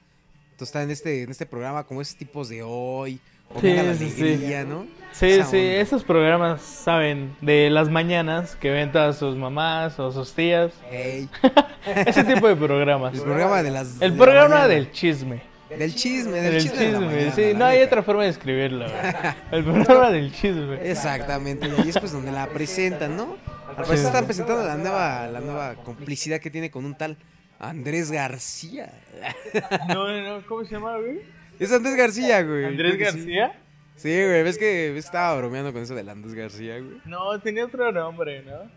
Entonces 0.57 0.69
está 0.69 0.81
en 0.81 0.89
este, 0.89 1.21
en 1.21 1.29
este 1.29 1.45
programa 1.45 1.83
como 1.83 2.01
esos 2.01 2.15
tipos 2.17 2.49
de 2.49 2.63
hoy. 2.63 3.19
O 3.53 3.61
Sí, 3.61 3.73
la 3.75 3.93
sí, 3.93 4.09
sí. 4.09 4.21
alegría, 4.23 4.63
¿no? 4.63 4.87
Sí, 5.11 5.27
Esa 5.27 5.45
sí, 5.45 5.57
onda. 5.57 5.81
esos 5.81 6.03
programas 6.03 6.63
saben 6.63 7.35
de 7.41 7.69
las 7.69 7.89
mañanas 7.91 8.55
que 8.55 8.71
ven 8.71 8.91
todas 8.91 9.17
sus 9.19 9.35
mamás 9.37 9.99
o 9.99 10.11
sus 10.11 10.33
tías. 10.33 10.71
Ey, 10.91 11.29
Ese 12.07 12.23
tipo 12.23 12.47
de 12.47 12.55
programas. 12.55 13.13
el 13.13 13.21
programa 13.21 13.61
de 13.61 13.69
las. 13.69 14.01
El 14.01 14.13
de 14.13 14.17
programa 14.17 14.67
del 14.67 14.91
chisme. 14.91 15.43
Del 15.69 15.93
chisme, 15.93 16.41
del, 16.41 16.53
Del 16.53 16.63
chisme. 16.63 16.77
de 16.79 16.91
la 16.91 16.97
chisme, 16.99 17.05
mañana, 17.13 17.35
sí, 17.35 17.53
la 17.53 17.59
no 17.59 17.65
hay 17.65 17.81
otra 17.83 18.01
forma 18.01 18.23
de 18.23 18.29
escribirlo. 18.29 18.85
El 19.51 19.63
programa 19.63 20.09
del 20.09 20.31
chisme. 20.33 20.89
Exactamente, 20.89 21.67
y 21.67 21.81
ahí 21.81 21.89
es 21.89 21.99
pues 21.99 22.13
donde 22.13 22.31
la 22.31 22.47
presentan, 22.47 23.15
¿no? 23.15 23.37
Al 23.69 23.75
parecer 23.85 24.07
están 24.07 24.25
presentando 24.25 24.63
la 24.65 24.75
nueva, 24.75 25.27
la 25.27 25.39
nueva 25.39 25.75
complicidad 25.75 26.39
que 26.39 26.49
tiene 26.49 26.71
con 26.71 26.83
un 26.83 26.95
tal 26.97 27.15
Andrés 27.59 28.11
García. 28.11 28.91
No, 29.87 30.21
no, 30.21 30.45
¿cómo 30.45 30.63
se 30.63 30.71
llama, 30.71 30.97
güey? 30.97 31.21
Es 31.59 31.71
Andrés 31.71 31.95
García, 31.95 32.43
güey. 32.43 32.65
¿Andrés. 32.65 32.97
García? 32.97 33.59
Sí, 33.95 34.09
güey, 34.09 34.43
ves 34.43 34.57
que, 34.57 34.95
estaba 34.95 35.35
bromeando 35.37 35.73
con 35.73 35.81
eso 35.81 35.95
del 35.95 36.09
Andrés 36.09 36.35
García, 36.35 36.79
güey. 36.79 37.01
No, 37.05 37.39
tenía 37.39 37.65
otro 37.65 37.91
nombre, 37.91 38.43
¿no? 38.43 38.69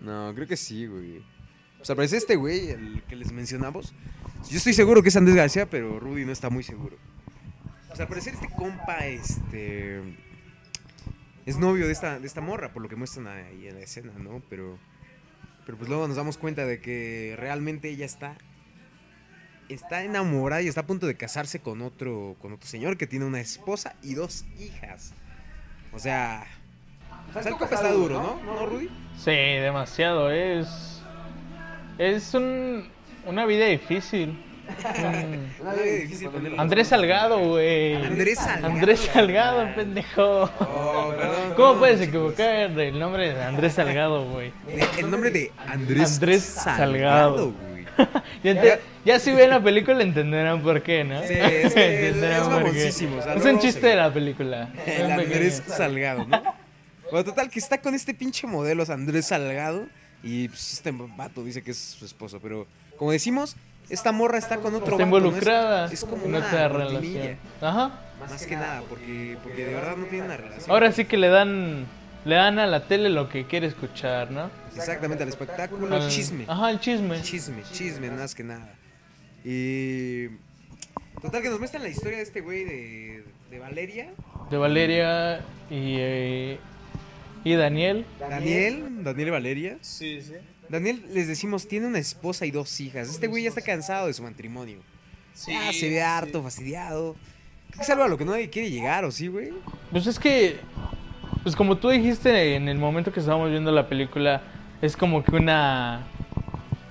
No, 0.00 0.34
creo 0.34 0.46
que 0.46 0.56
sí, 0.56 0.86
güey. 0.86 1.22
Pues 1.78 1.88
al 1.88 1.96
parecer 1.96 2.18
este 2.18 2.36
güey, 2.36 2.70
el 2.70 3.02
que 3.08 3.16
les 3.16 3.32
mencionamos. 3.32 3.94
Yo 4.50 4.58
estoy 4.58 4.74
seguro 4.74 5.02
que 5.02 5.08
es 5.08 5.16
Andrés 5.16 5.36
García, 5.36 5.66
pero 5.66 5.98
Rudy 5.98 6.26
no 6.26 6.32
está 6.32 6.50
muy 6.50 6.62
seguro. 6.62 6.96
Pues 7.88 8.00
al 8.00 8.08
parecer 8.08 8.34
este 8.34 8.48
compa, 8.50 9.06
este. 9.06 10.02
Es 11.46 11.58
novio 11.58 11.86
de 11.86 11.92
esta, 11.92 12.18
de 12.18 12.26
esta 12.26 12.40
morra, 12.40 12.72
por 12.72 12.82
lo 12.82 12.88
que 12.88 12.96
muestran 12.96 13.28
ahí 13.28 13.68
en 13.68 13.76
la 13.76 13.80
escena, 13.80 14.12
¿no? 14.18 14.42
Pero. 14.50 14.78
Pero 15.64 15.78
pues 15.78 15.88
luego 15.88 16.06
nos 16.06 16.16
damos 16.16 16.38
cuenta 16.38 16.66
de 16.66 16.80
que 16.80 17.34
realmente 17.38 17.88
ella 17.88 18.06
está. 18.06 18.36
Está 19.68 20.02
enamorada 20.02 20.60
y 20.60 20.68
está 20.68 20.82
a 20.82 20.86
punto 20.86 21.06
de 21.06 21.16
casarse 21.16 21.60
con 21.60 21.80
otro. 21.82 22.36
con 22.40 22.52
otro 22.52 22.68
señor 22.68 22.96
que 22.96 23.06
tiene 23.06 23.24
una 23.24 23.40
esposa 23.40 23.96
y 24.02 24.14
dos 24.14 24.44
hijas. 24.58 25.14
O 25.92 25.98
sea. 25.98 26.46
O 27.30 27.32
sea, 27.32 27.52
el 27.52 27.58
compa 27.58 27.74
está 27.74 27.92
duro, 27.92 28.20
¿no? 28.20 28.42
¿No, 28.44 28.66
Rudy? 28.66 28.90
Sí, 29.16 29.30
demasiado. 29.30 30.30
Es. 30.30 31.02
Es 31.98 32.34
un. 32.34 32.88
Una 33.26 33.46
vida 33.46 33.66
difícil. 33.66 34.38
Ponerlo. 36.32 36.60
Andrés 36.60 36.88
Salgado, 36.88 37.38
güey. 37.38 37.94
Andrés 37.96 38.38
Salgado. 38.38 38.66
Andrés 38.74 39.00
Salgado, 39.12 39.74
pendejo. 39.74 40.50
Oh, 40.60 41.14
perdón, 41.16 41.54
¿Cómo 41.56 41.78
puedes 41.78 42.00
equivocar 42.00 42.74
del 42.74 42.98
nombre 42.98 43.34
de 43.34 43.42
Andrés 43.42 43.74
Salgado, 43.74 44.24
güey? 44.30 44.52
El 44.98 45.10
nombre 45.10 45.30
de 45.30 45.52
Andrés, 45.66 46.14
Andrés 46.14 46.42
Salgado. 46.42 47.52
güey. 47.52 47.84
Ya, 48.42 48.50
ente- 48.50 48.80
ya 49.04 49.20
si 49.20 49.30
ven 49.30 49.50
la 49.50 49.62
película 49.62 50.02
entenderán 50.02 50.62
por 50.62 50.82
qué, 50.82 51.04
¿no? 51.04 51.22
Sí, 51.22 51.34
es 51.38 51.72
que 51.72 52.08
es 52.08 52.14
Entenderán 52.14 52.42
por 52.42 52.50
qué. 52.56 52.64
mamoncísimo, 52.64 53.18
o 53.18 53.22
sea, 53.22 53.34
Es 53.34 53.44
un 53.44 53.58
chiste 53.60 53.86
de 53.86 53.94
la 53.96 54.12
película. 54.12 54.68
El 54.84 55.12
Andrés 55.12 55.60
pequeño. 55.60 55.76
Salgado, 55.76 56.24
¿no? 56.26 56.42
Bueno, 57.12 57.24
total, 57.24 57.48
que 57.50 57.60
está 57.60 57.78
con 57.80 57.94
este 57.94 58.12
pinche 58.12 58.48
modelo, 58.48 58.82
es 58.82 58.90
Andrés 58.90 59.26
Salgado. 59.26 59.86
Y 60.24 60.48
pues, 60.48 60.72
este 60.72 60.90
vato 60.90 61.44
dice 61.44 61.62
que 61.62 61.70
es 61.70 61.78
su 61.78 62.04
esposo. 62.04 62.40
Pero, 62.42 62.66
como 62.96 63.12
decimos, 63.12 63.54
esta 63.88 64.12
morra 64.12 64.38
está 64.38 64.56
con 64.58 64.74
otro 64.74 64.92
Está 64.96 65.04
vato, 65.04 65.06
¿no? 65.06 65.16
Es- 65.16 65.22
involucrada 65.24 65.92
Es, 65.92 66.04
como 66.04 66.22
en 66.24 66.28
una 66.34 66.38
otra 66.46 66.68
cortinilla, 66.70 67.20
relación. 67.20 67.38
Ajá. 67.60 68.00
Más 68.20 68.46
que 68.46 68.56
nada, 68.56 68.82
porque, 68.88 69.36
porque 69.42 69.66
de 69.66 69.74
verdad 69.74 69.96
no 69.96 70.06
tiene 70.06 70.24
una 70.26 70.36
relación. 70.36 70.70
Ahora 70.70 70.92
sí 70.92 71.04
que 71.04 71.16
le 71.16 71.28
dan 71.28 71.86
le 72.24 72.36
dan 72.36 72.58
a 72.58 72.66
la 72.66 72.86
tele 72.88 73.10
lo 73.10 73.28
que 73.28 73.46
quiere 73.46 73.66
escuchar, 73.66 74.30
¿no? 74.30 74.50
Exactamente, 74.74 75.22
al 75.24 75.28
espectáculo, 75.28 75.94
Al- 75.94 76.08
chisme. 76.08 76.46
Ajá, 76.48 76.70
el 76.70 76.80
chisme. 76.80 77.20
Chisme, 77.20 77.62
chisme, 77.72 78.10
más 78.10 78.34
que 78.34 78.44
nada. 78.44 78.74
Y. 79.44 80.28
Total, 81.20 81.42
que 81.42 81.48
nos 81.50 81.58
muestran 81.58 81.82
la 81.82 81.88
historia 81.90 82.16
de 82.18 82.22
este 82.22 82.40
güey 82.40 82.64
de, 82.64 83.24
de 83.50 83.58
Valeria. 83.58 84.10
De 84.50 84.56
Valeria 84.56 85.38
y 85.70 85.96
eh, 85.98 86.58
y 87.44 87.54
Daniel. 87.54 88.06
Daniel, 88.18 89.04
Daniel 89.04 89.28
y 89.28 89.30
Valeria. 89.30 89.78
Sí, 89.82 90.20
sí. 90.22 90.32
Daniel, 90.68 91.04
les 91.12 91.28
decimos, 91.28 91.68
tiene 91.68 91.86
una 91.86 91.98
esposa 91.98 92.46
y 92.46 92.50
dos 92.50 92.80
hijas. 92.80 93.08
Este 93.08 93.26
güey 93.26 93.44
ya 93.44 93.48
está 93.50 93.60
cansado 93.60 94.06
de 94.06 94.14
su 94.14 94.22
matrimonio. 94.22 94.78
Ah, 95.48 95.70
se 95.72 95.88
ve 95.88 96.02
harto, 96.02 96.42
fastidiado. 96.42 97.16
Que 97.74 97.82
es 97.82 97.90
algo 97.90 98.04
a 98.04 98.08
lo 98.08 98.16
que 98.16 98.24
nadie 98.24 98.50
quiere 98.50 98.70
llegar, 98.70 99.04
¿o 99.04 99.10
sí, 99.10 99.26
güey? 99.26 99.52
Pues 99.90 100.06
es 100.06 100.18
que, 100.18 100.60
pues 101.42 101.56
como 101.56 101.76
tú 101.76 101.90
dijiste 101.90 102.54
en 102.54 102.68
el 102.68 102.78
momento 102.78 103.12
que 103.12 103.20
estábamos 103.20 103.50
viendo 103.50 103.72
la 103.72 103.88
película, 103.88 104.42
es 104.80 104.96
como 104.96 105.24
que 105.24 105.34
una 105.34 106.06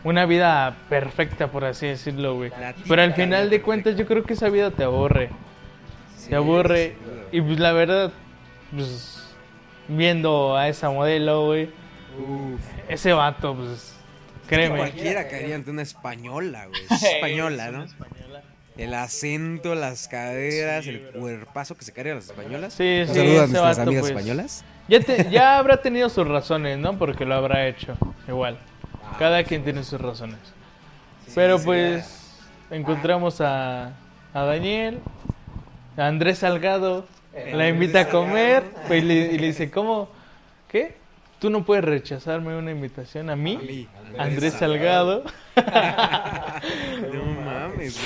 una 0.03 0.25
vida 0.25 0.75
perfecta, 0.89 1.47
por 1.47 1.63
así 1.65 1.87
decirlo, 1.87 2.35
güey. 2.35 2.51
Pero 2.87 3.01
al 3.01 3.13
final 3.13 3.49
de 3.49 3.61
cuentas 3.61 3.95
yo 3.95 4.05
creo 4.05 4.23
que 4.23 4.33
esa 4.33 4.49
vida 4.49 4.71
te 4.71 4.83
aburre, 4.83 5.29
Sí, 6.17 6.29
te 6.29 6.35
aburre. 6.35 6.95
Y 7.31 7.41
pues 7.41 7.59
la 7.59 7.71
verdad, 7.71 8.11
pues 8.75 9.23
viendo 9.87 10.55
a 10.55 10.67
esa 10.67 10.89
modelo, 10.89 11.45
güey, 11.45 11.69
Uf. 12.17 12.61
ese 12.89 13.13
vato, 13.13 13.55
pues 13.55 13.93
créeme. 14.47 14.77
Cualquiera 14.77 15.27
caería 15.27 15.55
ante 15.55 15.71
una 15.71 15.81
española, 15.81 16.67
güey. 16.67 16.81
Es 16.89 17.03
española, 17.15 17.71
¿no? 17.71 17.83
Española. 17.83 18.41
El 18.75 18.93
acento, 18.95 19.75
las 19.75 20.07
caderas, 20.07 20.83
Sí, 20.83 20.89
el 20.91 20.99
bro. 21.11 21.19
cuerpazo 21.21 21.75
que 21.75 21.85
se 21.85 21.91
cargan 21.93 22.15
las 22.15 22.25
españolas. 22.25 22.73
Sí, 22.73 23.01
Un 23.01 23.07
sí, 23.07 23.13
saludo 23.15 23.33
a 23.37 23.47
nuestras 23.47 23.77
vato, 23.77 23.81
amigas 23.81 24.01
pues, 24.01 24.11
españolas. 24.11 24.65
Ya, 24.87 24.99
te- 24.99 25.29
ya 25.31 25.57
habrá 25.59 25.77
tenido 25.81 26.09
sus 26.09 26.27
razones, 26.27 26.77
¿no? 26.79 26.97
Porque 26.97 27.23
lo 27.25 27.35
habrá 27.35 27.67
hecho. 27.67 27.95
Igual. 28.27 28.57
Cada 29.19 29.43
quien 29.43 29.63
tiene 29.63 29.83
sus 29.83 30.01
razones. 30.01 30.39
Pero 31.35 31.59
pues 31.61 32.31
encontramos 32.71 33.41
a, 33.41 33.93
a 34.33 34.41
Daniel, 34.43 34.99
a 35.97 36.07
Andrés 36.07 36.39
Salgado, 36.39 37.05
la 37.53 37.67
invita 37.67 38.01
a 38.01 38.09
comer 38.09 38.63
pues, 38.87 39.03
y 39.03 39.05
le, 39.05 39.13
y 39.33 39.37
le 39.39 39.47
dice, 39.47 39.69
¿cómo? 39.71 40.09
¿Qué? 40.67 40.95
¿Tú 41.43 41.49
no 41.49 41.65
puedes 41.65 41.83
rechazarme 41.83 42.55
una 42.55 42.71
invitación 42.71 43.29
a 43.29 43.35
mí? 43.35 43.55
A 43.57 43.65
mí, 43.65 43.87
Andrés 44.17 44.53
Salgado. 44.53 45.25
No 47.13 47.25
mames. 47.43 47.99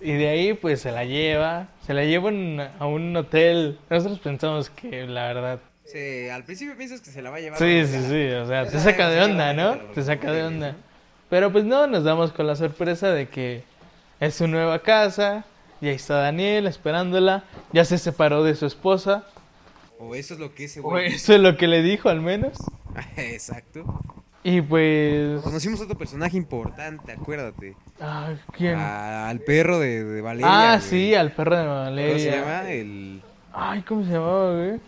Y 0.00 0.12
de 0.12 0.28
ahí 0.28 0.54
pues 0.54 0.80
se 0.82 0.92
la 0.92 1.04
lleva, 1.04 1.66
se 1.84 1.92
la 1.92 2.04
lleva 2.04 2.28
en- 2.28 2.60
a 2.60 2.86
un 2.86 3.16
hotel. 3.16 3.80
Nosotros 3.90 4.20
pensamos 4.20 4.70
que 4.70 5.06
la 5.08 5.24
verdad 5.26 5.58
Sí, 5.84 6.28
al 6.28 6.44
principio 6.44 6.76
piensas 6.76 7.00
que 7.00 7.10
se 7.10 7.20
la 7.20 7.30
va 7.30 7.38
a 7.38 7.40
llevar. 7.40 7.58
Sí, 7.58 7.80
a 7.80 7.84
sí, 7.88 7.98
sí, 8.08 8.28
o 8.34 8.46
sea, 8.46 8.64
te 8.68 8.78
saca 8.78 9.08
de 9.10 9.22
onda, 9.24 9.52
¿no? 9.54 9.76
Te 9.92 10.04
saca 10.04 10.30
de 10.30 10.44
onda. 10.44 10.76
Pero 11.28 11.50
pues 11.50 11.64
no, 11.64 11.88
nos 11.88 12.04
damos 12.04 12.30
con 12.30 12.46
la 12.46 12.54
sorpresa 12.54 13.08
de 13.12 13.28
que 13.28 13.64
es 14.20 14.36
su 14.36 14.46
nueva 14.46 14.78
casa 14.78 15.44
y 15.80 15.88
ahí 15.88 15.96
está 15.96 16.14
Daniel 16.18 16.68
esperándola. 16.68 17.42
Ya 17.72 17.84
se 17.84 17.98
separó 17.98 18.44
de 18.44 18.54
su 18.54 18.66
esposa. 18.66 19.24
O 19.98 20.14
eso 20.14 20.34
es 20.34 20.40
lo 20.40 20.54
que 20.54 20.64
ese 20.64 20.78
O 20.78 20.84
güey. 20.84 21.06
eso 21.14 21.34
es 21.34 21.40
lo 21.40 21.56
que 21.56 21.66
le 21.66 21.82
dijo 21.82 22.08
al 22.08 22.20
menos. 22.20 22.56
Exacto. 23.16 24.00
Y 24.42 24.60
pues... 24.60 25.40
Conocimos 25.42 25.80
otro 25.80 25.96
personaje 25.96 26.36
importante, 26.36 27.12
acuérdate. 27.12 27.76
Ay, 27.98 28.38
¿quién? 28.52 28.74
A- 28.76 29.28
al 29.30 29.40
perro 29.40 29.78
de, 29.78 30.04
de 30.04 30.20
Valeria. 30.20 30.72
ah, 30.72 30.76
güey. 30.76 30.88
sí, 30.90 31.14
al 31.14 31.32
perro 31.32 31.56
de 31.56 31.66
Valeria. 31.66 32.12
¿Cómo 32.12 32.18
se 32.18 32.30
llama? 32.52 32.70
El. 32.70 33.22
Ay, 33.54 33.82
¿cómo 33.82 34.04
se 34.04 34.10
llamaba, 34.10 34.52
güey? 34.54 34.80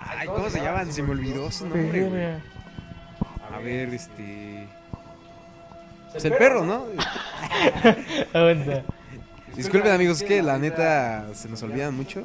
Ay, 0.00 0.26
¿cómo 0.28 0.48
se 0.50 0.60
llaman? 0.62 0.92
Se 0.92 1.02
me 1.02 1.10
olvidó 1.10 1.50
su 1.50 1.66
nombre, 1.68 2.04
güey. 2.08 2.24
A 3.52 3.58
ver, 3.62 3.88
este. 3.92 4.66
Es 6.14 6.24
el 6.24 6.32
perro, 6.34 6.64
¿no? 6.64 6.86
Aguanta. 8.32 8.82
Disculpen, 9.56 9.92
amigos, 9.92 10.22
es 10.22 10.28
que 10.28 10.42
la 10.42 10.58
neta 10.58 11.34
se 11.34 11.48
nos 11.48 11.62
olvidan 11.62 11.94
mucho. 11.94 12.22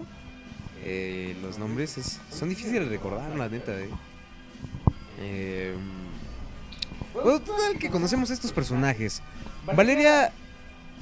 Eh, 0.84 1.36
los 1.42 1.60
nombres 1.60 1.98
es- 1.98 2.20
son 2.32 2.48
difíciles 2.50 2.84
de 2.86 2.90
recordar, 2.90 3.30
la 3.36 3.50
neta. 3.50 3.74
Eh. 3.78 3.90
Eh, 5.20 5.76
bueno, 7.14 7.40
total 7.40 7.78
que 7.80 7.90
conocemos 7.90 8.30
estos 8.30 8.52
personajes. 8.52 9.22
Valeria 9.66 10.32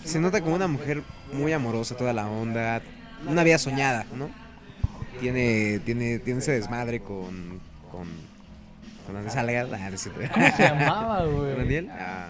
se 0.03 0.19
nota 0.19 0.41
como 0.41 0.55
una 0.55 0.67
mujer 0.67 1.03
muy 1.33 1.53
amorosa, 1.53 1.95
toda 1.95 2.13
la 2.13 2.27
onda, 2.27 2.81
una 3.27 3.43
vida 3.43 3.57
soñada, 3.57 4.05
¿no? 4.15 4.29
Tiene, 5.19 5.79
tiene, 5.79 6.19
tiene 6.19 6.39
ese 6.39 6.51
desmadre 6.53 6.99
con, 7.01 7.59
con, 7.91 8.07
con 9.05 9.15
Andrés. 9.15 9.35
Ah, 9.35 9.89
es. 9.93 10.09
¿Cómo 10.31 10.51
se 10.55 10.63
llamaba, 10.63 11.25
güey? 11.25 11.49
¿Con 11.55 11.57
Daniel? 11.63 11.89
Ah. 11.91 12.29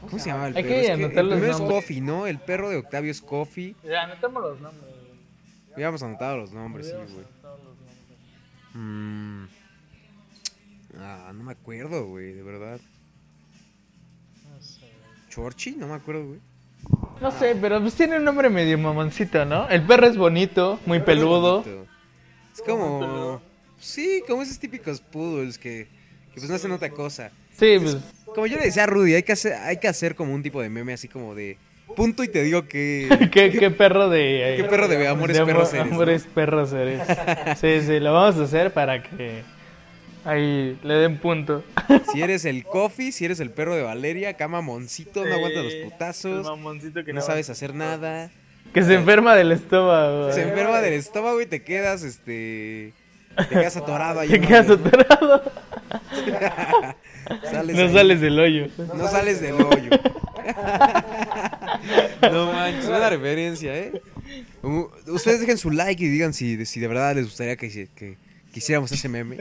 ¿Cómo 0.00 0.18
se 0.22 0.30
llama 0.30 0.48
el 0.48 0.56
Hay 0.56 0.62
perro? 0.62 0.74
que 0.74 0.80
Es 0.80 0.86
que 0.86 0.92
el 0.92 1.00
los 1.00 1.10
primero 1.10 1.52
es 1.52 1.58
nombres. 1.58 1.80
Coffee, 1.80 2.00
¿no? 2.00 2.26
El 2.26 2.38
perro 2.38 2.70
de 2.70 2.76
Octavio 2.76 3.10
es 3.10 3.20
Coffee. 3.20 3.74
Ya, 3.84 4.02
anotamos 4.04 4.42
los 4.42 4.60
nombres. 4.60 4.94
Habíamos 5.74 6.02
anotado 6.02 6.36
los 6.38 6.52
nombres, 6.52 6.86
sí, 6.86 6.92
güey. 6.92 7.04
anotado 7.06 7.58
los 7.58 7.76
nombres. 7.76 7.96
Mm. 8.74 9.44
Ah, 11.00 11.32
no 11.34 11.44
me 11.44 11.52
acuerdo, 11.52 12.06
güey, 12.06 12.32
de 12.32 12.42
verdad. 12.42 12.80
No 14.48 14.60
sé. 14.62 14.90
¿Chorchi? 15.28 15.72
No 15.72 15.86
me 15.86 15.94
acuerdo, 15.94 16.26
güey. 16.26 16.40
No 17.20 17.30
sé, 17.32 17.56
pero 17.60 17.80
pues 17.80 17.94
tiene 17.94 18.16
un 18.16 18.24
nombre 18.24 18.48
medio 18.48 18.78
mamoncito, 18.78 19.44
¿no? 19.44 19.68
El 19.68 19.82
perro 19.82 20.06
es 20.06 20.16
bonito, 20.16 20.78
muy 20.86 20.98
es 20.98 21.04
peludo. 21.04 21.62
bonito. 21.62 21.86
Es 22.54 22.62
como... 22.62 23.40
Sí, 23.80 24.22
como 24.26 24.42
esos 24.42 24.58
típicos 24.58 25.00
poodles 25.00 25.58
que, 25.58 25.86
que 26.32 26.40
pues 26.40 26.48
no 26.48 26.56
hacen 26.56 26.72
otra 26.72 26.90
cosa. 26.90 27.30
Sí, 27.56 27.76
pues. 27.80 27.96
Como 28.26 28.46
yo 28.46 28.58
le 28.58 28.66
decía 28.66 28.84
a 28.84 28.86
Rudy, 28.86 29.14
hay 29.14 29.22
que 29.22 29.32
hacer, 29.32 29.54
hay 29.54 29.78
que 29.78 29.88
hacer 29.88 30.14
como 30.14 30.34
un 30.34 30.42
tipo 30.42 30.60
de 30.60 30.68
meme 30.68 30.92
así 30.92 31.08
como 31.08 31.34
de... 31.34 31.56
Punto 31.96 32.22
y 32.22 32.28
te 32.28 32.42
digo 32.42 32.68
que... 32.68 33.08
¿Qué, 33.32 33.50
qué 33.50 33.70
perro 33.70 34.08
de. 34.10 34.54
¿Qué 34.58 34.64
perro 34.64 34.88
de 34.88 35.08
amores 35.08 35.36
de 35.38 35.44
perros 35.46 35.72
eres, 35.72 35.86
no? 35.86 35.92
Amores 35.92 36.26
perros 36.32 36.72
eres. 36.72 37.00
Sí, 37.58 37.80
sí, 37.80 37.98
lo 37.98 38.12
vamos 38.12 38.38
a 38.38 38.44
hacer 38.44 38.72
para 38.72 39.02
que. 39.02 39.42
Ahí 40.28 40.78
le 40.82 40.94
den 40.94 41.16
punto. 41.16 41.64
Si 42.12 42.20
eres 42.20 42.44
el 42.44 42.64
Coffee, 42.64 43.12
si 43.12 43.24
eres 43.24 43.40
el 43.40 43.50
perro 43.50 43.74
de 43.74 43.80
Valeria, 43.80 44.28
acá 44.28 44.46
mamoncito, 44.46 45.24
no 45.24 45.34
aguantas 45.34 45.64
los 45.64 45.74
putazos, 45.76 46.44
mamoncito 46.44 47.02
que 47.02 47.14
no 47.14 47.22
sabes 47.22 47.48
hacer 47.48 47.74
nada. 47.74 48.30
Que 48.74 48.82
se 48.82 48.92
enferma 48.92 49.34
del 49.34 49.52
estómago. 49.52 50.30
Se 50.32 50.42
enferma 50.42 50.82
del 50.82 50.92
estómago 50.92 51.40
y 51.40 51.46
te 51.46 51.62
quedas, 51.62 52.02
este... 52.02 52.92
Te 53.38 53.46
quedas 53.48 53.76
atorado 53.78 54.20
ahí. 54.20 54.28
Te 54.28 54.40
quedas 54.40 54.68
atorado. 54.68 55.42
¿no? 55.44 55.50
Sales 57.50 57.76
No 57.76 57.82
ahí. 57.84 57.92
sales 57.94 58.20
del 58.20 58.38
hoyo. 58.38 58.66
No 58.76 59.08
sales 59.08 59.40
del 59.40 59.54
hoyo. 59.54 59.90
no 62.30 62.52
manches, 62.52 62.86
buena 62.88 63.08
referencia, 63.08 63.74
¿eh? 63.78 64.02
Ustedes 65.06 65.40
dejen 65.40 65.56
su 65.56 65.70
like 65.70 66.04
y 66.04 66.08
digan 66.08 66.34
si, 66.34 66.66
si 66.66 66.80
de 66.80 66.88
verdad 66.88 67.14
les 67.14 67.24
gustaría 67.24 67.56
que, 67.56 67.70
que, 67.70 67.88
que 67.96 68.16
hiciéramos 68.54 68.92
ese 68.92 69.08
meme. 69.08 69.38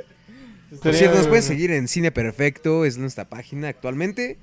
Por 0.84 0.94
cierto, 0.94 1.18
nos 1.18 1.28
pueden 1.28 1.44
seguir 1.44 1.72
en 1.72 1.88
Cine 1.88 2.12
Perfecto, 2.12 2.84
es 2.86 2.98
nuestra 2.98 3.26
página 3.26 3.70
actualmente 3.70 4.38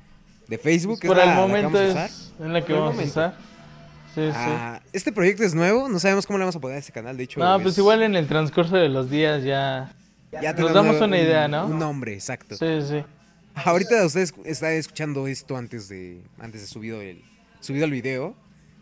de 0.49 0.59
Facebook. 0.59 1.01
Por 1.01 1.19
es 1.19 1.23
el 1.25 1.29
la, 1.29 1.35
la 1.35 1.35
que 1.35 1.41
momento 1.49 1.71
vamos 1.73 1.81
a 1.89 1.91
usar. 1.93 2.07
es 2.11 2.33
en 2.41 2.53
la 2.53 2.61
que 2.65 2.73
Por 2.75 2.83
vamos 2.83 2.99
a 2.99 3.05
usar. 3.05 3.37
Sí, 4.15 4.21
sí. 4.27 4.33
Ah, 4.33 4.81
este 4.93 5.13
proyecto 5.13 5.43
es 5.43 5.55
nuevo, 5.55 5.89
no 5.89 5.99
sabemos 5.99 6.27
cómo 6.27 6.39
le 6.39 6.45
vamos 6.45 6.57
a 6.57 6.61
poner 6.61 6.77
a 6.77 6.81
este 6.81 6.93
canal, 6.93 7.17
de 7.17 7.25
hecho. 7.25 7.41
No, 7.41 7.57
es- 7.57 7.63
pues 7.63 7.79
igual 7.79 8.03
en 8.03 8.15
el 8.17 8.27
transcurso 8.29 8.77
de 8.77 8.89
los 8.89 9.11
días 9.11 9.43
ya. 9.45 9.93
ya 10.41 10.53
nos 10.55 10.73
damos 10.73 10.97
un- 10.97 11.03
una 11.05 11.19
idea, 11.21 11.49
¿no? 11.49 11.67
Un 11.67 11.79
nombre, 11.79 12.15
exacto. 12.15 12.57
Sí, 12.57 12.67
sí. 12.89 13.03
Ahorita 13.57 14.05
ustedes 14.07 14.33
están 14.45 14.73
escuchando 14.73 15.27
esto 15.29 15.57
antes 15.57 15.89
de 15.89 16.23
antes 16.41 16.61
de 16.63 16.67
subido 16.67 17.01
el 17.01 17.23
subido 17.61 17.85
el 17.85 17.91
video, 17.93 18.35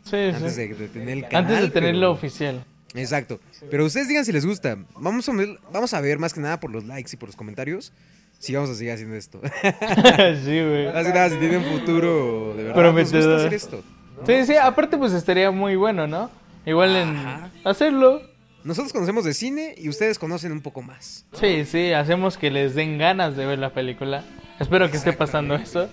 Sí, 0.04 0.16
antes 0.16 0.54
sí. 0.54 0.68
de, 0.68 0.74
de 0.74 0.88
tener 0.88 1.08
el 1.10 1.22
canal. 1.28 1.44
Antes 1.52 1.60
de 1.62 1.68
tenerlo 1.70 2.00
pero- 2.00 2.12
oficial. 2.12 2.64
Exacto. 2.94 3.40
Pero 3.70 3.84
ustedes 3.84 4.08
digan 4.08 4.24
si 4.24 4.32
les 4.32 4.44
gusta. 4.44 4.76
Vamos 4.96 5.28
a 5.28 5.32
ver, 5.32 5.58
vamos 5.72 5.94
a 5.94 6.00
ver 6.00 6.18
más 6.18 6.34
que 6.34 6.40
nada 6.40 6.60
por 6.60 6.70
los 6.70 6.84
likes 6.84 7.10
y 7.12 7.16
por 7.16 7.28
los 7.28 7.36
comentarios 7.36 7.92
si 8.38 8.54
vamos 8.54 8.70
a 8.70 8.74
seguir 8.74 8.92
haciendo 8.92 9.14
esto. 9.14 9.40
sí, 10.44 10.60
güey. 10.62 10.92
más 10.92 11.06
que 11.06 11.12
nada 11.12 11.30
si 11.30 11.36
tienen 11.36 11.64
futuro 11.64 12.54
de 12.56 12.64
verdad. 12.64 12.74
Prometedor. 12.74 13.14
Nos 13.14 13.26
gusta 13.26 13.36
hacer 13.36 13.54
esto. 13.54 13.84
Sí, 14.26 14.46
sí, 14.46 14.56
aparte 14.56 14.98
pues 14.98 15.12
estaría 15.12 15.50
muy 15.50 15.76
bueno, 15.76 16.06
¿no? 16.06 16.30
Igual 16.66 16.96
en 16.96 17.16
Ajá. 17.16 17.50
hacerlo. 17.64 18.22
Nosotros 18.64 18.92
conocemos 18.92 19.24
de 19.24 19.34
cine 19.34 19.74
y 19.76 19.88
ustedes 19.88 20.18
conocen 20.18 20.52
un 20.52 20.60
poco 20.60 20.82
más. 20.82 21.24
Sí, 21.32 21.64
sí, 21.64 21.92
hacemos 21.92 22.36
que 22.38 22.50
les 22.50 22.74
den 22.74 22.98
ganas 22.98 23.36
de 23.36 23.46
ver 23.46 23.58
la 23.58 23.70
película. 23.70 24.24
Espero 24.60 24.90
que 24.90 24.96
esté 24.96 25.12
pasando 25.12 25.54
eso. 25.56 25.88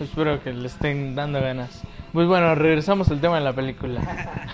Espero 0.00 0.42
que 0.42 0.52
le 0.52 0.66
estén 0.68 1.14
dando 1.14 1.40
ganas. 1.40 1.82
Pues 2.14 2.28
bueno, 2.28 2.54
regresamos 2.54 3.08
al 3.10 3.20
tema 3.20 3.38
de 3.38 3.44
la 3.44 3.52
película. 3.52 4.00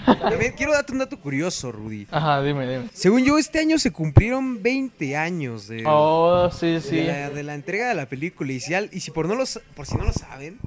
También 0.07 0.55
quiero 0.57 0.73
darte 0.73 0.93
un 0.93 0.99
dato 0.99 1.21
curioso, 1.21 1.71
Rudy. 1.71 2.07
Ajá, 2.11 2.43
dime, 2.43 2.67
dime. 2.67 2.89
Según 2.95 3.23
yo, 3.23 3.37
este 3.39 3.59
año 3.61 3.79
se 3.79 3.93
cumplieron 3.93 4.63
20 4.63 5.15
años 5.17 5.69
de, 5.69 5.85
Oh, 5.87 6.51
sí, 6.51 6.81
de, 6.97 7.05
la, 7.05 7.29
de 7.31 7.43
la 7.43 7.55
entrega 7.55 7.91
de 7.91 7.95
la 7.95 8.07
película. 8.07 8.51
Y 8.51 8.61
si, 8.61 8.73
al- 8.73 8.89
y 8.93 9.01
si 9.01 9.11
por, 9.11 9.29
no 9.29 9.35
lo, 9.35 9.45
sa- 9.45 9.61
por 9.77 9.85
si 9.87 9.95
no 9.97 10.05
lo 10.05 10.13
saben, 10.15 10.59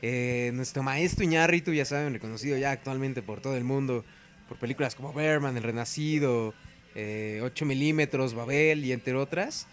eh, 0.00 0.50
nuestro 0.54 0.82
maestro 0.82 1.22
Iñárritu, 1.22 1.72
ya 1.74 1.84
saben, 1.84 2.14
reconocido 2.14 2.56
ya 2.56 2.70
actualmente 2.70 3.20
por 3.20 3.40
todo 3.42 3.54
el 3.54 3.64
mundo, 3.64 4.06
por 4.48 4.56
películas 4.58 4.94
como 4.94 5.12
Berman, 5.12 5.54
El 5.54 5.62
Renacido, 5.62 6.54
eh, 6.94 7.40
8 7.44 7.66
milímetros, 7.66 8.32
Babel 8.32 8.86
y 8.86 8.92
entre 8.92 9.14
otras, 9.16 9.66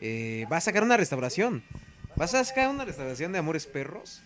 eh, 0.00 0.46
va 0.50 0.58
a 0.58 0.60
sacar 0.60 0.84
una 0.84 0.96
restauración. 0.96 1.64
Vas 2.14 2.34
a 2.34 2.44
sacar 2.44 2.68
una 2.68 2.84
restauración 2.84 3.32
de 3.32 3.38
Amores 3.38 3.66
Perros. 3.66 4.22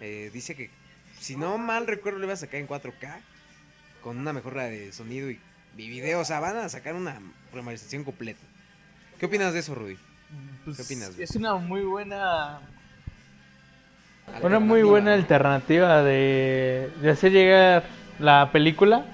Eh, 0.00 0.30
dice 0.32 0.54
que, 0.54 0.70
si 1.18 1.36
no 1.36 1.58
mal 1.58 1.86
recuerdo, 1.86 2.18
le 2.18 2.26
va 2.26 2.34
a 2.34 2.36
sacar 2.36 2.60
en 2.60 2.68
4K, 2.68 3.20
con 4.02 4.18
una 4.18 4.32
mejora 4.32 4.64
de 4.64 4.92
sonido 4.92 5.30
y, 5.30 5.40
y 5.76 5.88
video. 5.88 6.20
O 6.20 6.24
sea, 6.24 6.40
van 6.40 6.56
a 6.56 6.68
sacar 6.68 6.94
una 6.94 7.20
remasterización 7.52 8.04
completa. 8.04 8.40
¿Qué 9.18 9.26
opinas 9.26 9.52
de 9.52 9.60
eso, 9.60 9.74
Rudy? 9.74 9.96
¿Qué 10.64 10.82
opinas, 10.82 11.10
güey? 11.10 11.22
Es 11.24 11.34
una 11.36 11.54
muy 11.54 11.82
buena 11.82 12.60
Una 14.42 14.58
muy 14.60 14.82
buena 14.82 15.14
alternativa 15.14 16.02
de, 16.02 16.90
de 17.00 17.10
hacer 17.10 17.32
llegar 17.32 17.84
la 18.18 18.50
película 18.52 19.06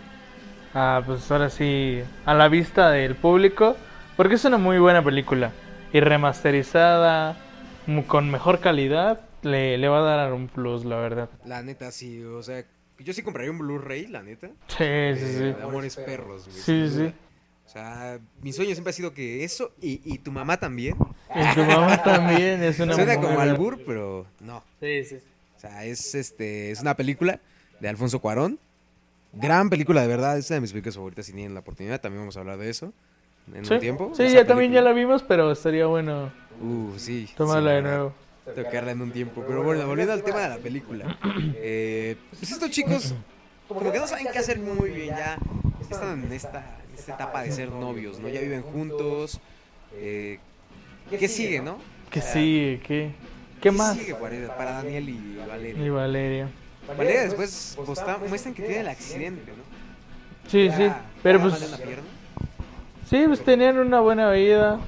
a, 0.74 1.02
pues 1.06 1.30
ahora 1.30 1.50
sí, 1.50 2.02
a 2.26 2.34
la 2.34 2.48
vista 2.48 2.90
del 2.90 3.14
público, 3.14 3.76
porque 4.16 4.34
es 4.34 4.44
una 4.44 4.58
muy 4.58 4.78
buena 4.78 5.02
película 5.02 5.52
y 5.92 6.00
remasterizada, 6.00 7.36
con 8.08 8.30
mejor 8.30 8.58
calidad, 8.58 9.20
le, 9.44 9.78
le 9.78 9.88
va 9.88 9.98
a 9.98 10.16
dar 10.16 10.33
un 10.33 10.48
plus, 10.48 10.85
la 10.85 10.96
verdad. 10.96 11.28
La 11.44 11.62
neta, 11.62 11.90
sí, 11.90 12.22
o 12.22 12.42
sea, 12.42 12.64
yo 12.98 13.12
sí 13.12 13.22
compraría 13.22 13.50
un 13.50 13.59
Blu-ray, 13.59 14.07
la 14.09 14.22
neta. 14.22 14.48
Sí, 14.68 14.76
sí, 14.78 14.85
eh, 14.85 15.16
sí. 15.16 15.38
de 15.59 15.62
Amores 15.62 15.96
Perros, 15.96 16.46
güey. 16.48 16.59
Sí, 16.59 16.88
sí. 16.90 17.12
O 17.66 17.68
sea, 17.68 18.18
mi 18.42 18.52
sueño 18.52 18.72
siempre 18.74 18.90
ha 18.90 18.94
sido 18.94 19.14
que 19.14 19.42
eso 19.42 19.72
y, 19.80 20.00
y 20.04 20.18
tu 20.18 20.30
mamá 20.30 20.59
también. 20.59 20.96
Y 21.35 21.54
tu 21.54 21.62
mamá 21.64 22.02
también 22.04 22.62
es 22.62 22.78
una 22.78 22.94
Suena 22.94 23.16
como 23.20 23.40
albur, 23.40 23.80
pero 23.87 24.26
no. 24.40 24.62
Sí, 24.80 25.04
sí. 25.04 25.16
O 25.57 25.61
sea, 25.61 25.85
es 25.85 26.14
este 26.14 26.70
es 26.70 26.83
una 26.83 26.94
película 26.94 27.40
de 27.80 27.88
Alfonso 27.88 28.18
Cuarón. 28.20 28.59
Gran 29.33 29.70
película, 29.70 30.02
de 30.02 30.09
verdad. 30.09 30.37
Es 30.38 30.50
una 30.50 30.57
de 30.57 30.61
mis 30.61 30.72
películas 30.72 30.94
favoritas. 30.96 31.24
Si 31.26 31.33
tienen 31.33 31.54
la 31.54 31.61
oportunidad, 31.61 32.00
también 32.00 32.20
vamos 32.22 32.37
a 32.37 32.40
hablar 32.40 32.59
de 32.59 32.68
eso 32.70 32.92
en 33.52 33.64
Sí, 33.64 33.74
un 33.74 33.80
tiempo. 33.80 34.12
sí 34.14 34.28
ya 34.30 34.46
también 34.46 34.70
ya 34.70 34.80
la 34.83 34.92
vimos, 34.92 35.22
pero 35.22 35.50
estaría 35.50 35.87
bueno 35.87 36.31
Uh, 36.60 36.92
sí. 36.98 37.29
tomarla 37.37 37.71
sí, 37.71 37.77
de 37.77 37.83
nuevo. 37.83 38.14
Tocarla 38.44 38.92
en 38.92 39.02
un 39.02 39.10
tiempo. 39.10 39.44
Pero 39.46 39.62
bueno, 39.62 39.86
volviendo 39.86 40.12
al 40.12 40.22
tema 40.22 40.40
de 40.40 40.48
la 40.50 40.58
película. 40.58 41.18
Eh, 41.66 42.16
pues 42.30 42.50
estos 42.52 42.70
chicos, 42.70 43.14
como 43.68 43.90
que 43.90 43.98
no 43.98 44.06
saben 44.06 44.26
qué 44.32 44.38
hacer 44.38 44.58
muy 44.58 44.90
bien 44.90 45.08
ya. 45.16 45.38
Están 45.80 46.24
en 46.24 46.32
esta, 46.32 46.78
en 46.88 46.94
esta 46.98 47.14
etapa 47.14 47.42
de 47.42 47.52
ser 47.52 47.70
novios, 47.70 48.18
¿no? 48.20 48.28
Ya 48.28 48.40
viven 48.40 48.62
juntos. 48.62 49.40
Eh, 49.94 50.38
¿Qué 51.10 51.28
sigue, 51.28 51.60
no? 51.60 51.78
¿Qué 52.10 52.20
sigue? 52.20 52.80
¿Qué, 52.86 53.10
qué 53.60 53.70
más? 53.70 53.96
sigue 53.96 54.14
para, 54.14 54.72
Daniel 54.72 55.08
y 55.08 55.36
Valeria? 55.48 55.84
Y 55.84 55.88
Valeria. 55.88 56.48
Valeria 56.98 57.22
después 57.22 57.76
posta- 57.86 58.18
muestran 58.28 58.54
que 58.54 58.62
tiene 58.62 58.80
el 58.80 58.88
accidente, 58.88 59.52
¿no? 59.52 60.50
Sí, 60.50 60.66
Ya- 60.68 60.76
sí. 60.76 60.90
Pero 61.22 61.40
pues. 61.40 61.62
en 61.62 61.70
la 61.70 61.76
pierna. 61.78 62.02
Sí, 63.08 63.24
pues 63.26 63.42
tenían 63.44 63.78
una 63.78 64.00
buena 64.00 64.30
vida. 64.30 64.80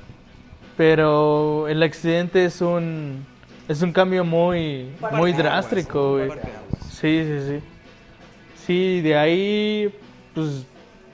Pero 0.77 1.69
el 1.69 1.83
accidente 1.83 2.45
es 2.45 2.61
un. 2.61 3.27
Es 3.69 3.83
un 3.83 3.93
cambio 3.93 4.25
muy. 4.25 4.91
Muy 5.13 5.33
drástico, 5.33 6.13
güey. 6.13 6.31
Sí, 6.91 7.25
sí, 7.25 7.41
sí. 7.47 7.61
Sí, 8.65 9.01
de 9.01 9.17
ahí. 9.17 9.95
Pues. 10.35 10.65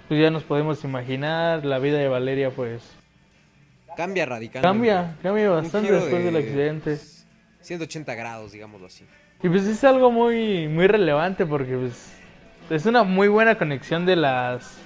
pues 0.08 0.20
ya 0.20 0.30
nos 0.30 0.42
podemos 0.42 0.84
imaginar, 0.84 1.64
la 1.64 1.78
vida 1.78 1.98
de 1.98 2.08
Valeria 2.08 2.50
pues 2.50 2.82
Cambia 3.96 4.26
radicalmente. 4.26 4.62
cambia, 4.62 5.16
cambia 5.22 5.50
bastante 5.50 5.92
después 5.92 6.24
de 6.24 6.30
del 6.30 6.36
accidente. 6.36 6.98
180 7.60 8.14
grados, 8.14 8.52
digámoslo 8.52 8.86
así. 8.86 9.04
Y 9.42 9.48
pues 9.48 9.64
es 9.64 9.82
algo 9.84 10.10
muy, 10.10 10.68
muy 10.68 10.86
relevante 10.86 11.46
porque 11.46 11.76
pues 11.76 12.12
es 12.70 12.86
una 12.86 13.02
muy 13.02 13.28
buena 13.28 13.56
conexión 13.56 14.06
de 14.06 14.16
las 14.16 14.78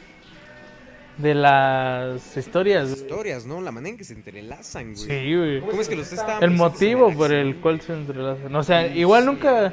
de 1.18 1.34
las 1.34 2.36
historias. 2.36 2.90
Las 2.90 2.98
historias, 2.98 3.46
¿no? 3.46 3.60
La 3.60 3.72
manera 3.72 3.90
en 3.92 3.96
que 3.98 4.04
se 4.04 4.12
entrelazan, 4.14 4.94
güey. 4.94 4.96
Sí, 5.06 5.34
güey. 5.36 5.60
¿Cómo 5.60 5.80
es 5.80 5.88
que 5.88 5.96
los 5.96 6.12
estaban 6.12 6.42
El 6.42 6.50
motivo 6.50 7.12
por 7.12 7.32
el 7.32 7.56
cual 7.56 7.80
se 7.80 7.94
entrelazan. 7.94 8.54
O 8.54 8.62
sea, 8.62 8.86
igual 8.86 9.24
nunca. 9.26 9.72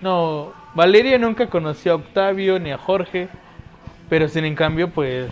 No, 0.00 0.52
Valeria 0.74 1.18
nunca 1.18 1.48
conoció 1.48 1.92
a 1.92 1.96
Octavio 1.96 2.58
ni 2.58 2.70
a 2.70 2.78
Jorge. 2.78 3.28
Pero 4.08 4.28
sin 4.28 4.44
en 4.44 4.54
cambio, 4.54 4.90
pues. 4.90 5.30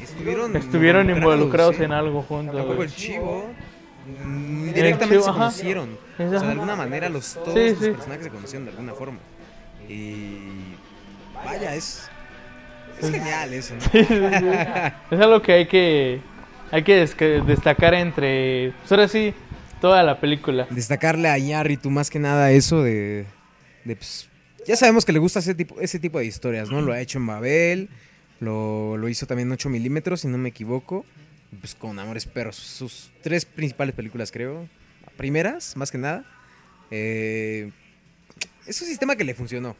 Estuvieron, 0.00 0.56
Estuvieron 0.56 1.10
involucrados 1.10 1.78
¿eh? 1.80 1.84
en 1.84 1.92
algo 1.92 2.22
juntos. 2.22 2.54
Tampoco 2.56 2.76
güey. 2.76 2.88
el 2.88 2.94
chivo. 2.94 3.46
mm, 4.24 4.72
Directamente 4.72 5.14
chivo, 5.16 5.22
se 5.24 5.30
ajá. 5.30 5.38
conocieron. 5.38 5.98
O 6.14 6.16
sea, 6.16 6.40
de 6.40 6.46
alguna 6.52 6.76
manera 6.76 7.08
los 7.08 7.34
todos 7.34 7.54
Sí, 7.54 7.70
los 7.70 7.78
sí. 7.78 7.90
personajes 7.90 8.24
se 8.24 8.30
conocieron 8.30 8.64
de 8.66 8.70
alguna 8.72 8.92
forma. 8.94 9.18
Y 9.88 10.38
vaya, 11.44 11.74
es 11.74 12.08
es 13.02 13.10
genial 13.10 13.52
eso, 13.54 13.74
¿no? 13.74 13.80
Sí, 13.80 13.88
sí, 13.92 14.04
sí. 14.04 14.46
Es 15.10 15.20
algo 15.20 15.42
que 15.42 15.52
hay 15.52 15.66
que. 15.66 16.20
Hay 16.72 16.82
que 16.84 16.94
des- 16.96 17.16
destacar 17.46 17.94
entre. 17.94 18.72
Pues 18.80 18.92
ahora 18.92 19.08
sí, 19.08 19.34
toda 19.80 20.02
la 20.02 20.20
película. 20.20 20.66
Destacarle 20.70 21.28
a 21.28 21.38
Iñárritu 21.38 21.90
más 21.90 22.10
que 22.10 22.18
nada 22.18 22.50
eso 22.52 22.82
de, 22.82 23.24
de, 23.84 23.96
pues, 23.96 24.28
ya 24.66 24.76
sabemos 24.76 25.04
que 25.04 25.12
le 25.12 25.18
gusta 25.18 25.40
ese 25.40 25.54
tipo, 25.54 25.80
ese 25.80 25.98
tipo 25.98 26.18
de 26.18 26.26
historias, 26.26 26.70
¿no? 26.70 26.80
Lo 26.80 26.92
ha 26.92 27.00
hecho 27.00 27.18
en 27.18 27.26
Babel, 27.26 27.88
lo, 28.38 28.96
lo 28.96 29.08
hizo 29.08 29.26
también 29.26 29.48
en 29.48 29.52
8 29.52 29.68
milímetros, 29.68 30.20
si 30.20 30.28
no 30.28 30.38
me 30.38 30.50
equivoco. 30.50 31.04
Pues 31.60 31.74
con 31.74 31.98
Amores 31.98 32.26
Perros, 32.26 32.54
sus 32.54 33.10
tres 33.22 33.44
principales 33.44 33.92
películas, 33.94 34.30
creo. 34.30 34.68
Primeras, 35.16 35.76
más 35.76 35.90
que 35.90 35.98
nada. 35.98 36.24
Eh, 36.92 37.70
es 38.66 38.80
un 38.80 38.86
sistema 38.86 39.16
que 39.16 39.24
le 39.24 39.34
funcionó. 39.34 39.74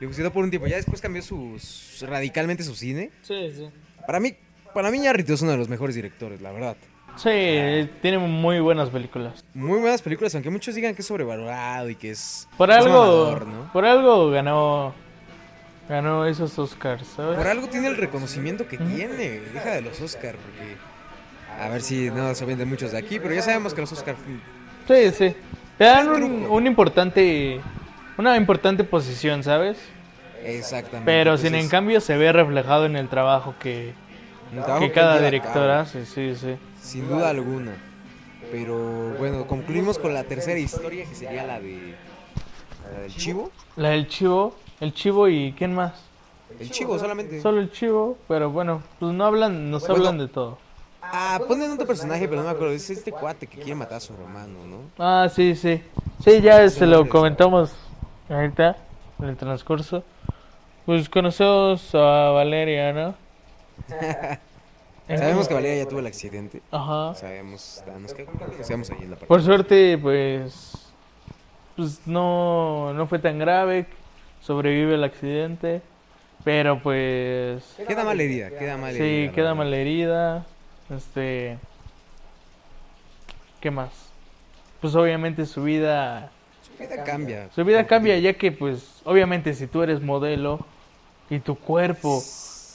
Le 0.00 0.06
funcionó 0.06 0.32
por 0.32 0.44
un 0.44 0.50
tiempo. 0.50 0.66
Ya 0.66 0.76
después 0.76 1.00
cambió 1.00 1.22
sus, 1.22 2.04
radicalmente 2.06 2.62
su 2.62 2.74
cine. 2.74 3.10
Sí, 3.22 3.52
sí. 3.54 3.68
Para 4.06 4.20
mí, 4.20 4.34
para 4.74 4.90
mí 4.90 4.98
Iñárritu 4.98 5.32
es 5.32 5.42
uno 5.42 5.52
de 5.52 5.56
los 5.56 5.68
mejores 5.68 5.94
directores, 5.94 6.40
la 6.40 6.52
verdad. 6.52 6.76
Sí, 7.16 7.88
tiene 8.02 8.18
muy 8.18 8.60
buenas 8.60 8.90
películas. 8.90 9.42
Muy 9.54 9.80
buenas 9.80 10.02
películas, 10.02 10.34
aunque 10.34 10.50
muchos 10.50 10.74
digan 10.74 10.94
que 10.94 11.00
es 11.00 11.08
sobrevalorado 11.08 11.88
y 11.88 11.96
que 11.96 12.10
es... 12.10 12.46
Por 12.58 12.70
es 12.70 12.76
algo, 12.76 12.90
mamador, 12.90 13.46
¿no? 13.46 13.72
por 13.72 13.86
algo 13.86 14.30
ganó, 14.30 14.94
ganó 15.88 16.26
esos 16.26 16.58
Oscars, 16.58 17.06
¿sabes? 17.16 17.38
Por 17.38 17.46
algo 17.46 17.68
tiene 17.68 17.88
el 17.88 17.96
reconocimiento 17.96 18.68
que 18.68 18.76
tiene. 18.76 19.40
Deja 19.40 19.70
de 19.70 19.80
los 19.80 19.98
Oscar, 20.00 20.36
porque. 20.36 20.76
A 21.58 21.70
ver 21.70 21.80
si 21.80 22.10
no 22.10 22.34
se 22.34 22.44
venden 22.44 22.68
muchos 22.68 22.92
de 22.92 22.98
aquí, 22.98 23.18
pero 23.18 23.34
ya 23.34 23.40
sabemos 23.40 23.72
que 23.72 23.80
los 23.80 23.92
Oscar. 23.92 24.14
Sí, 24.86 25.10
sí. 25.10 25.34
Te 25.78 25.84
dan 25.84 26.08
un 26.08 26.46
un 26.50 26.66
importante, 26.66 27.60
una 28.18 28.36
importante 28.36 28.84
posición, 28.84 29.42
¿sabes? 29.42 29.78
Exactamente. 30.44 31.04
Pero 31.04 31.36
sin 31.38 31.54
en 31.54 31.68
cambio 31.68 32.00
se 32.00 32.16
ve 32.16 32.32
reflejado 32.32 32.86
en 32.86 32.96
el 32.96 33.08
trabajo 33.08 33.54
que, 33.60 33.94
trabajo 34.52 34.80
que 34.80 34.92
cada 34.92 35.14
lleva 35.14 35.26
a 35.26 35.30
director 35.30 35.52
cabo, 35.68 35.72
hace, 35.80 36.06
sí, 36.06 36.34
sí. 36.36 36.56
Sin 36.80 37.08
duda 37.08 37.30
alguna. 37.30 37.72
Pero 38.50 39.14
bueno, 39.18 39.46
concluimos 39.46 39.98
con 39.98 40.14
la 40.14 40.24
tercera 40.24 40.58
historia, 40.58 41.04
que 41.04 41.14
sería 41.14 41.44
la 41.44 41.60
de. 41.60 41.94
La 42.92 43.00
del 43.00 43.14
chivo. 43.14 43.50
La 43.74 43.88
del 43.90 44.06
chivo, 44.06 44.56
el 44.80 44.94
chivo 44.94 45.28
y 45.28 45.52
¿quién 45.58 45.74
más? 45.74 45.94
El 46.60 46.70
chivo 46.70 46.98
solamente. 46.98 47.40
Solo 47.42 47.60
el 47.60 47.72
chivo, 47.72 48.16
pero 48.28 48.50
bueno, 48.50 48.82
pues 49.00 49.12
no 49.12 49.24
hablan, 49.24 49.70
nos 49.70 49.82
Bueno. 49.82 49.96
hablan 49.96 50.18
de 50.18 50.28
todo. 50.28 50.58
Ah, 51.02 51.40
ponen 51.46 51.70
otro 51.70 51.86
personaje, 51.86 52.28
pero 52.28 52.42
no 52.42 52.48
me 52.48 52.54
acuerdo. 52.54 52.72
Es 52.72 52.88
este 52.90 53.12
cuate 53.12 53.46
que 53.46 53.58
quiere 53.58 53.74
matar 53.74 53.98
a 53.98 54.00
su 54.00 54.12
hermano, 54.14 54.66
¿no? 54.66 54.78
Ah, 54.98 55.28
sí, 55.28 55.54
sí. 55.54 55.82
Sí, 56.24 56.40
ya 56.40 56.68
se 56.68 56.86
lo 56.86 57.08
comentamos 57.08 57.72
ahorita, 58.28 58.76
en 59.18 59.24
el 59.28 59.36
transcurso. 59.36 60.04
Pues 60.84 61.08
conocemos 61.08 61.94
a 61.94 62.30
Valeria, 62.30 62.92
¿no? 62.92 63.14
Sabemos 65.08 65.46
que 65.48 65.54
Valeria 65.54 65.84
ya 65.84 65.88
tuvo 65.88 66.00
el 66.00 66.06
accidente. 66.06 66.62
Ajá. 66.70 67.14
Sabemos, 67.14 67.82
nos 68.00 68.12
quedamos 68.12 68.90
ahí 68.90 68.98
en 69.02 69.10
la 69.10 69.16
parte. 69.16 69.26
Por 69.26 69.42
suerte, 69.42 69.98
pues, 69.98 70.72
pues 71.76 72.00
no, 72.06 72.92
no 72.92 73.06
fue 73.06 73.18
tan 73.18 73.38
grave, 73.38 73.86
sobrevive 74.42 74.94
el 74.94 75.04
accidente, 75.04 75.80
pero 76.44 76.80
pues, 76.80 77.76
Queda 77.86 78.04
mal 78.04 78.20
herida, 78.20 78.50
queda 78.50 78.76
mal 78.76 78.96
herida. 78.96 79.28
sí, 79.28 79.34
queda 79.34 79.54
mal 79.54 79.72
herida, 79.74 80.44
este, 80.94 81.58
¿qué 83.60 83.70
más? 83.70 83.90
Pues 84.80 84.94
obviamente 84.96 85.46
su 85.46 85.62
vida, 85.64 86.30
vida 86.78 87.04
cambia. 87.04 87.50
su 87.54 87.64
vida 87.64 87.86
cambia 87.86 88.18
ya 88.18 88.32
que 88.34 88.52
pues, 88.52 89.00
obviamente 89.04 89.54
si 89.54 89.66
tú 89.66 89.82
eres 89.82 90.00
modelo 90.02 90.60
y 91.30 91.38
tu 91.40 91.54
cuerpo, 91.56 92.22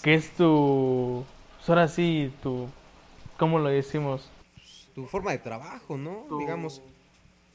que 0.04 0.14
es 0.16 0.30
tu, 0.32 1.24
pues 1.58 1.70
ahora 1.70 1.88
sí, 1.88 2.32
tu, 2.44 2.68
¿cómo 3.38 3.60
lo 3.60 3.70
decimos? 3.70 4.30
Tu 4.96 5.06
forma 5.06 5.32
de 5.32 5.38
trabajo, 5.38 5.98
¿no? 5.98 6.26
Tu- 6.28 6.40
Digamos. 6.40 6.82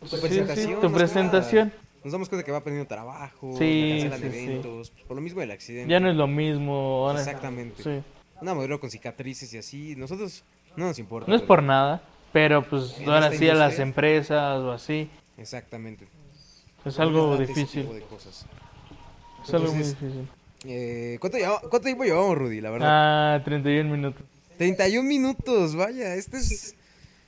Tu 0.00 0.06
Sí, 0.08 0.16
sí, 0.16 0.20
presentación. 0.26 0.80
tu 0.80 0.92
presentación. 0.92 1.68
nada. 1.68 1.80
Nos 2.04 2.12
damos 2.12 2.28
cuenta 2.28 2.44
que 2.44 2.52
va 2.52 2.60
perdiendo 2.62 2.86
trabajo, 2.86 3.52
Sí, 3.58 3.98
cancelan 4.10 4.22
eventos, 4.32 4.90
por 5.08 5.16
lo 5.16 5.20
mismo 5.22 5.40
del 5.40 5.50
accidente. 5.50 5.90
Ya 5.90 5.98
no 6.00 6.08
es 6.10 6.16
lo 6.16 6.26
mismo. 6.28 7.06
ahora- 7.08 7.18
Exactamente. 7.18 8.02
Una 8.40 8.54
modelo 8.54 8.78
con 8.78 8.90
cicatrices 8.90 9.52
y 9.54 9.58
así, 9.58 9.96
nosotros 9.96 10.44
no 10.76 10.86
nos 10.86 10.98
importa. 10.98 11.28
No 11.28 11.34
es 11.36 11.42
por 11.42 11.62
nada, 11.62 12.02
pero 12.32 12.62
pues 12.62 12.94
ahora 13.06 13.32
sí 13.32 13.48
a 13.48 13.54
las 13.54 13.78
empresas 13.80 14.60
o 14.60 14.70
así. 14.72 15.08
Exactamente. 15.38 16.06
Es 16.86 16.98
algo 17.00 17.36
tipo 17.36 17.46
difícil. 17.52 17.92
de 17.92 18.00
cosas. 18.02 18.46
Es 19.46 19.54
algo 19.54 19.72
muy 19.72 19.82
difícil. 19.82 20.28
Eh, 20.64 21.18
¿cuánto, 21.20 21.38
lleva- 21.38 21.60
¿Cuánto 21.60 21.80
tiempo 21.80 22.04
llevamos, 22.04 22.36
Rudy? 22.38 22.60
La 22.60 22.70
verdad. 22.70 23.34
Ah, 23.36 23.42
31 23.44 23.90
minutos. 23.90 24.22
31 24.58 25.06
minutos, 25.08 25.76
vaya. 25.76 26.14
Este 26.14 26.38
es, 26.38 26.74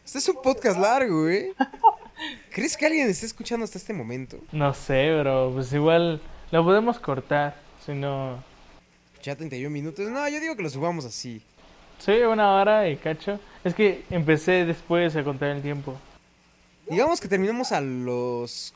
este 0.05 0.19
es 0.19 0.29
un 0.29 0.41
podcast 0.43 0.79
largo, 0.81 1.29
¿eh? 1.29 1.53
¿Crees 2.53 2.77
que 2.77 2.87
alguien 2.87 3.09
esté 3.09 3.27
escuchando 3.27 3.65
hasta 3.65 3.79
este 3.79 3.93
momento? 3.93 4.39
No 4.53 4.73
sé, 4.75 5.13
pero 5.17 5.51
pues 5.55 5.73
igual 5.73 6.21
lo 6.51 6.65
podemos 6.65 6.99
cortar. 6.99 7.57
Si 7.85 7.93
no. 7.93 8.43
Ya 9.23 9.37
31 9.37 9.71
minutos. 9.71 10.09
No, 10.11 10.29
yo 10.29 10.41
digo 10.41 10.57
que 10.57 10.63
lo 10.63 10.71
subamos 10.71 11.05
así. 11.05 11.43
Sí, 11.99 12.13
una 12.13 12.53
hora 12.55 12.89
y 12.89 12.97
cacho. 12.97 13.39
Es 13.65 13.75
que 13.75 14.05
empecé 14.11 14.65
después 14.65 15.15
a 15.17 15.23
contar 15.25 15.51
el 15.51 15.63
tiempo. 15.63 15.97
Digamos 16.89 17.21
que 17.21 17.29
terminamos 17.29 17.73
a 17.73 17.81
los 17.81 18.73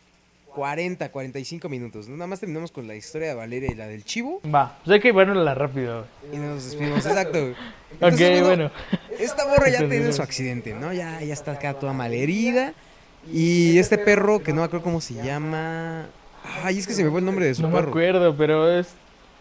40, 0.55 1.11
45 1.11 1.69
minutos. 1.69 2.09
Nada 2.09 2.27
más 2.27 2.41
terminamos 2.41 2.71
con 2.71 2.87
la 2.87 2.95
historia 2.95 3.29
de 3.29 3.35
Valeria 3.35 3.71
y 3.73 3.75
la 3.75 3.87
del 3.87 4.05
chivo. 4.05 4.41
Va, 4.43 4.79
pues 4.85 4.95
hay 4.95 5.01
que 5.01 5.13
la 5.35 5.55
rápido. 5.55 6.07
Y 6.33 6.37
nos 6.37 6.65
despedimos, 6.65 7.05
exacto. 7.07 7.39
Ok, 7.39 7.57
Entonces, 8.01 8.43
bueno. 8.45 8.71
Esta 9.19 9.47
morra 9.47 9.69
ya 9.69 9.79
tiene 9.79 10.13
su 10.13 10.23
accidente, 10.23 10.75
¿no? 10.75 10.93
Ya, 10.93 11.21
ya 11.23 11.33
está 11.33 11.53
acá 11.53 11.75
toda 11.75 11.93
malherida. 11.93 12.75
Y 13.33 13.79
este 13.79 13.99
perro, 13.99 14.43
que 14.43 14.53
no 14.53 14.61
me 14.63 14.67
acuerdo 14.67 14.85
cómo 14.85 15.01
se 15.01 15.15
llama. 15.15 16.07
Ay, 16.65 16.79
es 16.79 16.87
que 16.87 16.93
se 16.93 17.05
me 17.05 17.11
fue 17.11 17.21
el 17.21 17.27
nombre 17.27 17.47
de 17.47 17.55
su 17.55 17.63
No 17.63 17.69
me 17.69 17.75
perro. 17.77 17.89
acuerdo, 17.91 18.37
pero 18.37 18.71
es. 18.79 18.89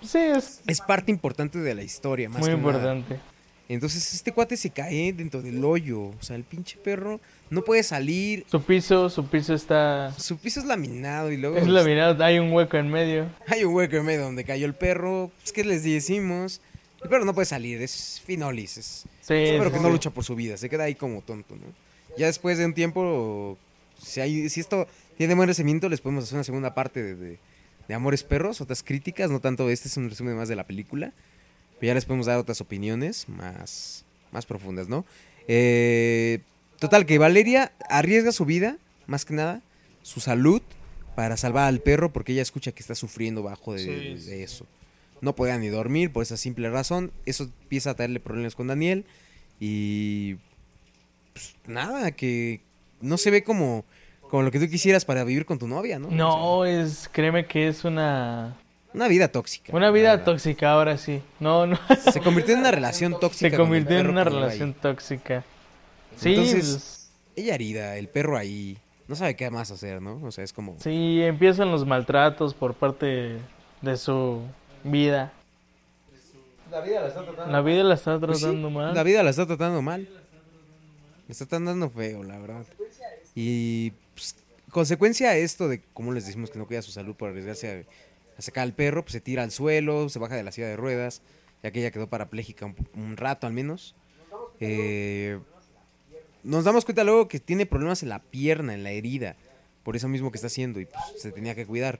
Sí, 0.01 0.17
es 0.19 0.61
Es 0.67 0.81
parte 0.81 1.11
importante 1.11 1.59
de 1.59 1.75
la 1.75 1.83
historia, 1.83 2.29
más 2.29 2.39
muy 2.41 2.49
que 2.49 2.55
nada. 2.57 2.95
Entonces 3.73 4.13
este 4.13 4.31
cuate 4.31 4.57
se 4.57 4.69
cae 4.69 5.13
dentro 5.13 5.41
del 5.41 5.63
hoyo. 5.63 6.01
O 6.01 6.15
sea, 6.21 6.35
el 6.35 6.43
pinche 6.43 6.77
perro 6.77 7.19
no 7.49 7.63
puede 7.63 7.83
salir. 7.83 8.45
Su 8.49 8.61
piso, 8.61 9.09
su 9.09 9.25
piso 9.27 9.53
está. 9.53 10.13
Su 10.17 10.37
piso 10.37 10.59
es 10.59 10.65
laminado 10.65 11.31
y 11.31 11.37
luego 11.37 11.57
Es 11.57 11.67
laminado, 11.67 12.23
hay 12.23 12.39
un 12.39 12.51
hueco 12.51 12.77
en 12.77 12.89
medio. 12.89 13.29
hay 13.47 13.63
un 13.63 13.73
hueco 13.73 13.95
en 13.97 14.05
medio 14.05 14.21
donde 14.23 14.43
cayó 14.43 14.65
el 14.65 14.73
perro. 14.73 15.31
Pues, 15.41 15.51
¿qué 15.51 15.63
les 15.63 15.83
decimos? 15.83 16.61
El 17.03 17.09
perro 17.09 17.25
no 17.25 17.33
puede 17.33 17.45
salir, 17.45 17.81
es 17.81 18.21
finolis. 18.25 18.77
Es, 18.77 19.05
Sí, 19.21 19.33
es 19.33 19.51
un 19.51 19.57
perro 19.59 19.69
sí, 19.71 19.77
que 19.77 19.83
no 19.83 19.89
lucha 19.89 20.09
por 20.09 20.23
su 20.23 20.35
vida, 20.35 20.57
se 20.57 20.69
queda 20.69 20.83
ahí 20.83 20.95
como 20.95 21.21
tonto, 21.21 21.55
¿no? 21.55 21.63
Ya 22.17 22.25
después 22.27 22.57
de 22.57 22.65
un 22.65 22.73
tiempo, 22.73 23.57
si, 24.01 24.19
hay, 24.19 24.49
si 24.49 24.59
esto 24.59 24.87
tiene 25.17 25.33
buen 25.33 25.47
recibimiento, 25.47 25.87
les 25.89 26.01
podemos 26.01 26.25
hacer 26.25 26.35
una 26.35 26.43
segunda 26.43 26.73
parte 26.73 27.01
de, 27.01 27.15
de- 27.15 27.39
de 27.87 27.93
Amores 27.95 28.23
Perros, 28.23 28.61
otras 28.61 28.83
críticas, 28.83 29.31
no 29.31 29.39
tanto 29.39 29.69
este 29.69 29.87
es 29.87 29.97
un 29.97 30.09
resumen 30.09 30.35
más 30.37 30.47
de 30.47 30.55
la 30.55 30.65
película, 30.65 31.13
pero 31.81 31.89
ya 31.89 31.93
les 31.95 32.05
podemos 32.05 32.27
dar 32.27 32.37
otras 32.37 32.61
opiniones 32.61 33.27
más, 33.27 34.05
más 34.31 34.45
profundas, 34.45 34.87
¿no? 34.87 35.03
Eh, 35.47 36.41
total, 36.77 37.07
que 37.07 37.17
Valeria 37.17 37.71
arriesga 37.89 38.31
su 38.31 38.45
vida, 38.45 38.77
más 39.07 39.25
que 39.25 39.33
nada, 39.33 39.63
su 40.03 40.19
salud, 40.19 40.61
para 41.15 41.37
salvar 41.37 41.67
al 41.67 41.79
perro, 41.79 42.13
porque 42.13 42.33
ella 42.33 42.43
escucha 42.43 42.71
que 42.71 42.81
está 42.81 42.93
sufriendo 42.93 43.41
bajo 43.41 43.73
de, 43.73 43.79
Sí, 43.79 43.89
de 43.89 44.17
sí. 44.19 44.43
eso. 44.43 44.67
No 45.21 45.33
podía 45.35 45.57
ni 45.57 45.69
dormir 45.69 46.13
por 46.13 46.21
esa 46.21 46.37
simple 46.37 46.69
razón. 46.69 47.11
Eso 47.25 47.45
empieza 47.45 47.89
a 47.89 47.95
traerle 47.95 48.19
problemas 48.19 48.53
con 48.53 48.67
Daniel. 48.67 49.03
Y. 49.59 50.35
Pues 51.33 51.55
nada, 51.65 52.11
que 52.11 52.61
no 53.01 53.17
se 53.17 53.31
ve 53.31 53.43
como, 53.43 53.85
como 54.21 54.43
lo 54.43 54.51
que 54.51 54.59
tú 54.59 54.69
quisieras 54.69 55.03
para 55.03 55.23
vivir 55.23 55.47
con 55.47 55.57
tu 55.57 55.67
novia, 55.67 55.97
¿no? 55.97 56.11
No, 56.11 56.63
es, 56.65 57.09
créeme 57.11 57.47
que 57.47 57.67
es 57.67 57.83
una, 57.85 58.55
Una 58.93 59.07
vida 59.07 59.29
tóxica. 59.29 59.75
Una 59.75 59.89
vida 59.91 60.11
verdad. 60.11 60.25
tóxica, 60.25 60.71
ahora 60.71 60.97
sí. 60.97 61.21
No, 61.39 61.65
no. 61.67 61.79
Se 62.11 62.19
convirtió 62.19 62.53
en 62.55 62.59
una 62.61 62.71
relación 62.71 63.19
tóxica. 63.19 63.49
Se 63.49 63.55
convirtió 63.57 63.97
en 63.97 64.07
una 64.09 64.23
relación 64.23 64.73
tóxica. 64.73 65.43
Sí, 66.17 66.29
Entonces- 66.29 66.61
pues, 66.65 67.11
Ella 67.37 67.55
herida, 67.55 67.95
el 67.97 68.09
perro 68.09 68.37
ahí. 68.37 68.77
No 69.07 69.15
sabe 69.15 69.35
qué 69.35 69.49
más 69.49 69.71
hacer, 69.71 70.01
¿no? 70.01 70.19
O 70.23 70.31
sea, 70.31 70.43
es 70.43 70.53
como. 70.53 70.75
sí, 70.79 71.21
empiezan 71.21 71.71
los 71.71 71.85
maltratos 71.85 72.53
por 72.53 72.73
parte 72.73 73.37
de 73.81 73.97
su 73.97 74.41
vida. 74.83 75.31
La 76.69 76.81
vida 76.81 77.01
la 77.01 77.07
está 77.07 77.23
tratando. 77.25 77.51
La 77.51 77.61
vida 77.61 77.83
la 77.83 77.93
está 77.95 78.19
Pues 78.19 78.37
sí, 78.37 78.43
tratando 78.43 78.69
mal. 78.69 78.93
La 78.93 79.03
vida 79.03 79.23
la 79.23 79.29
está 79.29 79.45
tratando 79.45 79.81
mal. 79.81 80.01
Le 81.27 81.31
está 81.31 81.45
tratando 81.45 81.89
feo, 81.89 82.23
la 82.23 82.37
verdad. 82.39 82.65
Y 83.35 83.91
pues, 84.13 84.35
consecuencia 84.69 85.29
a 85.29 85.35
esto 85.35 85.67
de 85.67 85.81
cómo 85.93 86.11
les 86.13 86.25
decimos 86.25 86.49
que 86.49 86.59
no 86.59 86.65
cuida 86.67 86.81
su 86.81 86.91
salud 86.91 87.15
por 87.15 87.29
arriesgarse 87.29 87.69
a, 87.69 87.83
a 88.41 88.45
sacar 88.45 88.63
al 88.63 88.73
perro, 88.73 89.03
pues 89.03 89.13
se 89.13 89.21
tira 89.21 89.43
al 89.43 89.51
suelo, 89.51 90.09
se 90.09 90.19
baja 90.19 90.35
de 90.35 90.43
la 90.43 90.51
silla 90.51 90.67
de 90.67 90.75
ruedas, 90.75 91.21
ya 91.63 91.71
que 91.71 91.79
ella 91.79 91.91
quedó 91.91 92.07
parapléjica 92.07 92.73
un, 92.93 93.17
rato 93.17 93.47
al 93.47 93.53
menos. 93.53 93.95
Eh, 94.59 95.39
nos 96.43 96.63
damos 96.63 96.85
cuenta 96.85 97.03
luego 97.03 97.27
que 97.27 97.39
tiene 97.39 97.65
problemas 97.65 98.03
en 98.03 98.09
la 98.09 98.19
pierna, 98.19 98.73
en 98.73 98.83
la 98.83 98.91
herida, 98.91 99.35
por 99.83 99.95
eso 99.95 100.07
mismo 100.07 100.31
que 100.31 100.37
está 100.37 100.47
haciendo 100.47 100.79
y 100.79 100.85
pues, 100.85 101.03
se 101.17 101.31
tenía 101.31 101.55
que 101.55 101.65
cuidar. 101.65 101.99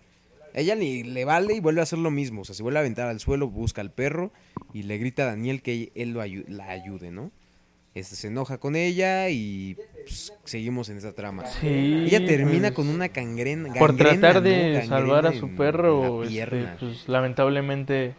Ella 0.54 0.76
le, 0.76 1.04
le 1.04 1.26
vale 1.26 1.54
y 1.54 1.60
vuelve 1.60 1.80
a 1.80 1.84
hacer 1.84 2.00
lo 2.00 2.12
mismo, 2.12 2.42
o 2.42 2.46
sea, 2.46 2.56
se 2.56 2.64
vuelve 2.64 2.80
a 2.80 2.82
aventar 2.82 3.08
al 3.08 3.20
suelo, 3.20 3.48
busca 3.48 3.82
al 3.82 3.92
perro 3.92 4.32
y 4.74 4.84
le 4.84 4.98
grita 4.98 5.24
a 5.24 5.28
Daniel 5.28 5.62
que 5.62 5.92
él 5.96 6.14
la 6.48 6.70
ayude, 6.70 7.12
¿no? 7.12 7.32
Este 7.94 8.16
se 8.16 8.28
enoja 8.28 8.58
con 8.58 8.76
ella 8.78 9.28
y 9.30 9.76
pues, 10.06 10.32
seguimos 10.46 10.88
en 10.90 10.98
esa 10.98 11.12
trama. 11.12 11.46
Sí, 11.46 11.68
Ella 12.08 12.26
termina 12.26 12.70
pues, 12.70 12.74
con 12.74 12.88
una 12.88 13.10
gangrena. 13.10 13.74
Por 13.74 13.98
tratar 13.98 14.42
de 14.42 14.84
salvar 14.88 15.28
a 15.28 15.34
su 15.34 15.50
perro, 15.56 16.24
este, 16.24 16.68
pues 16.80 17.08
lamentablemente 17.10 18.16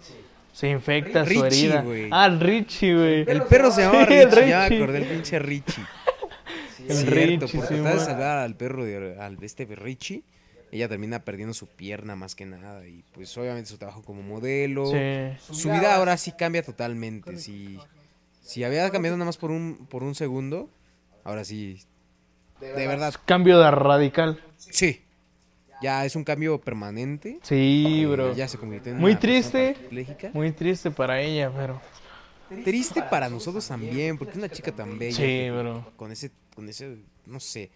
se 0.53 0.69
infecta 0.69 1.25
su 1.25 1.43
herida. 1.45 1.81
güey. 1.81 2.09
Ah, 2.11 2.27
el 2.27 2.39
Richie, 2.41 2.95
güey. 2.95 3.25
El 3.27 3.43
perro 3.45 3.71
se 3.71 3.81
llamaba 3.83 4.07
Sí, 4.09 4.13
el 4.15 4.31
Richie, 4.31 4.49
ya 4.51 4.59
me 4.61 4.69
Richie. 4.69 4.83
acordé, 4.83 4.99
el 4.99 5.05
pinche 5.07 5.39
Richie. 5.39 5.85
El 6.89 6.97
Cierto, 6.97 7.15
Richie, 7.15 7.39
por 7.39 7.49
sí, 7.69 7.75
tratar 7.75 7.95
de 7.95 8.05
salvar 8.05 8.39
al 8.39 8.57
perro 8.57 8.85
de 8.85 9.17
al 9.21 9.39
este 9.43 9.65
Richie, 9.67 10.25
ella 10.73 10.89
termina 10.89 11.25
perdiendo 11.25 11.55
su 11.55 11.69
pierna 11.69 12.17
más 12.17 12.35
que 12.35 12.45
nada 12.45 12.85
y 12.89 13.05
pues 13.13 13.39
obviamente 13.39 13.71
su 13.71 13.79
trabajo 13.79 14.03
como 14.03 14.21
modelo, 14.23 14.87
Sí. 14.87 15.55
su 15.55 15.71
vida 15.71 15.95
ahora 15.95 16.17
sí 16.17 16.33
cambia 16.37 16.65
totalmente. 16.65 17.37
Si, 17.39 17.79
si 18.43 18.63
había 18.65 18.91
cambiado 18.91 19.17
nada 19.17 19.25
más 19.27 19.39
por 19.39 19.51
un 19.51 19.87
por 19.89 20.03
un 20.03 20.15
segundo, 20.15 20.69
ahora 21.25 21.45
sí 21.45 21.81
de 22.61 22.87
verdad, 22.87 23.15
Cambio 23.25 23.59
de 23.59 23.71
radical. 23.71 24.39
sí. 24.57 25.01
Ya 25.83 26.05
es 26.05 26.15
un 26.15 26.23
cambio 26.23 26.61
permanente. 26.61 27.41
Sí, 27.43 28.03
eh, 28.03 28.07
bro. 28.07 28.37
Ya 28.37 28.47
se 28.47 28.57
convirtió 28.57 28.93
en 28.93 28.99
Muy 29.01 29.13
una 29.13 29.21
triste. 29.21 29.75
Muy 30.33 30.53
triste 30.53 30.93
para 30.93 31.21
ella, 31.21 31.51
pero. 31.51 31.81
Triste 32.63 33.03
para 33.11 33.29
nosotros 33.29 33.67
también, 33.67 34.17
porque 34.17 34.39
una 34.39 34.49
chica 34.49 34.71
tan 34.71 34.97
bella. 34.97 35.17
Sí, 35.17 35.23
que- 35.23 35.51
bro. 35.51 35.91
Con 35.97 36.13
ese, 36.13 36.31
con 36.55 36.69
ese, 36.69 36.99
no 37.27 37.41
sé. 37.41 37.71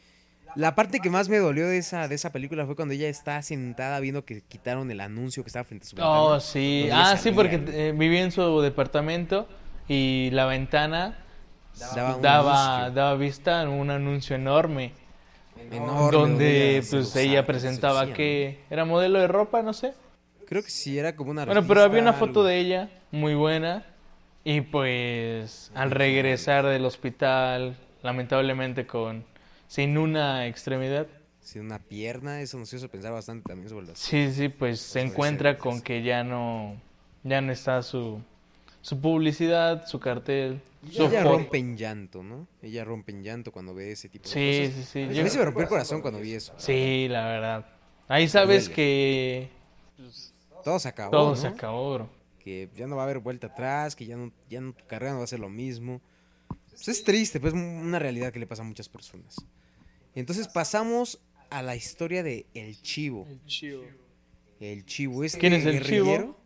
La 0.55 0.77
parte 0.77 1.01
que 1.01 1.11
más 1.11 1.29
me 1.29 1.39
dolió 1.39 1.67
de 1.67 1.79
esa, 1.79 2.07
de 2.07 2.15
esa 2.15 2.31
película 2.31 2.65
fue 2.65 2.77
cuando 2.77 2.95
ella 2.95 3.09
está 3.09 3.43
sentada 3.43 3.99
viendo 3.99 4.25
que 4.25 4.41
quitaron 4.41 4.89
el 4.93 5.01
anuncio 5.01 5.43
que 5.43 5.49
estaba 5.49 5.65
frente 5.65 5.87
a 5.87 5.89
su 5.89 5.97
ventana. 5.97 6.21
Oh, 6.23 6.39
sí. 6.39 6.89
Ah, 6.93 7.17
sí, 7.17 7.33
porque 7.33 7.61
eh, 7.67 7.93
vivía 7.97 8.23
en 8.23 8.31
su 8.31 8.61
departamento 8.61 9.49
y 9.89 10.31
la 10.33 10.47
ventana 10.47 11.19
Daba 11.95 12.89
daba, 12.91 13.15
vista 13.17 13.61
a 13.63 13.69
un 13.69 13.91
anuncio 13.91 14.35
enorme. 14.37 14.93
enorme, 15.71 16.11
donde 16.17 16.83
pues 16.91 17.15
ella 17.17 17.41
se 17.41 17.43
presentaba 17.45 18.13
que 18.13 18.61
era 18.71 18.85
modelo 18.85 19.19
de 19.21 19.29
ropa, 19.29 19.63
no 19.63 19.73
sé. 19.73 19.93
Creo 20.47 20.63
que 20.63 20.71
sí, 20.71 20.99
era 20.99 21.15
como 21.17 21.33
una 21.33 21.45
Bueno, 21.45 21.67
pero 21.67 21.83
había 21.83 22.01
una 22.01 22.13
foto 22.13 22.41
algo. 22.41 22.45
de 22.45 22.59
ella 22.59 22.91
muy 23.11 23.35
buena 23.35 23.85
y 24.45 24.61
pues 24.63 25.71
al 25.75 25.91
regresar 25.91 26.65
del 26.67 26.85
hospital, 26.85 27.77
lamentablemente 28.03 28.87
con 28.87 29.25
sin 29.67 29.99
una 29.99 30.47
extremidad, 30.47 31.07
Sí, 31.41 31.61
una 31.61 31.79
pierna, 31.79 32.41
eso 32.41 32.59
nos 32.59 32.73
hizo 32.73 32.89
pensar 32.89 33.13
bastante 33.13 33.49
también 33.49 33.69
sobre 33.69 33.87
las... 33.87 33.99
sí, 33.99 34.33
sí, 34.33 34.49
pues 34.49 34.81
se 34.81 35.01
encuentra 35.01 35.59
con 35.59 35.81
que 35.81 36.03
ya 36.03 36.25
no 36.25 36.75
ya 37.23 37.41
no 37.41 37.53
está 37.53 37.83
su 37.83 38.21
su 38.87 39.01
publicidad, 39.01 39.85
su 39.89 39.99
cartel, 39.99 40.61
su 40.93 41.03
Ella 41.07 41.23
foto. 41.25 41.33
rompe 41.39 41.59
en 41.59 41.77
llanto, 41.77 42.23
¿no? 42.23 42.47
Ella 42.63 42.85
rompe 42.85 43.11
en 43.11 43.25
llanto 43.25 43.51
cuando 43.51 43.75
ve 43.75 43.91
ese 43.91 44.09
tipo 44.09 44.29
de 44.29 44.31
Sí, 44.31 44.69
cosas. 44.71 44.85
sí, 44.87 44.91
sí. 44.93 45.03
A 45.11 45.13
yo- 45.13 45.25
mí 45.25 45.29
se 45.29 45.39
me 45.39 45.45
rompió 45.45 45.63
el 45.65 45.69
corazón 45.69 46.01
cuando 46.03 46.21
vi 46.21 46.35
eso. 46.35 46.55
sí, 46.57 47.09
la 47.09 47.27
verdad. 47.27 47.67
Ahí 48.07 48.29
sabes 48.29 48.67
Duele. 48.67 48.75
que 48.77 49.49
Todo 50.63 50.79
se 50.79 50.87
acabó, 50.89 51.11
todo 51.11 51.31
¿no? 51.31 51.37
se 51.37 51.49
acabó, 51.49 51.95
bro. 51.95 52.11
que 52.39 52.69
ya 52.77 52.87
no 52.87 52.95
va 52.95 53.03
a 53.03 53.05
haber 53.07 53.19
vuelta 53.19 53.49
atrás, 53.49 53.97
que 53.97 54.07
ya 54.07 54.17
no, 54.17 54.31
ya 54.49 54.61
no, 54.61 54.73
tu 54.73 54.87
carrera 54.87 55.11
no 55.15 55.19
va 55.19 55.25
a 55.25 55.27
ser 55.27 55.41
lo 55.41 55.49
mismo. 55.49 56.01
Pues 56.71 56.87
es 56.87 57.03
triste, 57.03 57.41
pues 57.41 57.55
es 57.55 57.59
una 57.61 57.99
realidad 57.99 58.33
que 58.33 58.39
le 58.39 58.47
pasa 58.47 58.63
a 58.63 58.65
muchas 58.65 58.89
personas. 58.89 59.35
Entonces 60.15 60.47
pasamos 60.47 61.19
a 61.51 61.61
la 61.63 61.75
historia 61.75 62.23
de 62.23 62.47
El 62.55 62.81
Chivo. 62.83 63.27
El 64.61 64.85
Chivo, 64.87 65.25
este 65.25 65.41
¿Quién 65.41 65.55
es 65.55 65.67
el 65.67 65.73
guerrillero, 65.81 66.23
Chivo? 66.23 66.41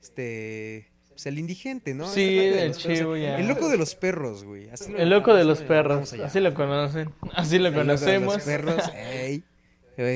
Este, 0.00 0.86
pues 1.18 1.26
el 1.26 1.38
indigente, 1.40 1.94
¿no? 1.94 2.08
Sí, 2.08 2.38
el. 2.38 2.76
Chivo 2.76 3.16
ya. 3.16 3.38
El 3.40 3.48
loco 3.48 3.68
de 3.68 3.76
los 3.76 3.96
perros, 3.96 4.44
güey. 4.44 4.70
así 4.70 4.92
lo- 4.92 4.98
El 4.98 5.10
loco 5.10 5.34
de 5.34 5.42
los 5.44 5.62
perros, 5.62 6.12
así 6.12 6.38
lo 6.38 6.54
conocen, 6.54 7.10
así 7.34 7.58
lo 7.58 7.66
El 7.68 7.74
loco 7.74 7.80
de 7.80 7.84
los 7.86 8.00
conocemos. 8.00 8.42
perros, 8.44 8.82
ey. 8.94 9.42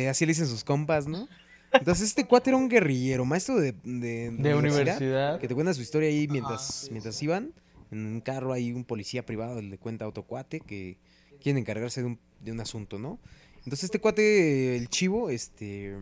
Así 0.09 0.24
le 0.26 0.30
dicen 0.30 0.46
sus 0.46 0.62
compas, 0.62 1.09
¿no? 1.09 1.28
Entonces 1.72 2.07
este 2.07 2.24
cuate 2.26 2.50
era 2.50 2.57
un 2.57 2.68
guerrillero, 2.68 3.24
maestro 3.24 3.57
de, 3.57 3.72
de, 3.82 4.30
De 4.30 4.55
universidad. 4.55 5.40
que 5.40 5.48
te 5.48 5.55
cuenta 5.55 5.74
su 5.74 5.80
historia 5.82 6.09
ahí 6.09 6.28
mientras, 6.28 6.88
mientras 6.92 7.20
iban. 7.22 7.53
En 7.90 8.07
un 8.07 8.20
carro 8.20 8.53
hay 8.53 8.72
un 8.72 8.84
policía 8.84 9.26
privado, 9.26 9.61
le 9.61 9.78
cuenta 9.78 10.05
a 10.05 10.09
otro 10.09 10.22
cuate 10.22 10.61
que 10.61 10.98
quieren 11.42 11.59
encargarse 11.59 12.00
de 12.03 12.07
un, 12.07 12.18
de 12.40 12.53
un 12.53 12.61
asunto, 12.61 12.98
¿no? 13.00 13.18
Entonces 13.59 13.84
este 13.84 13.98
cuate, 14.00 14.76
el 14.76 14.88
chivo, 14.88 15.30
este, 15.30 15.94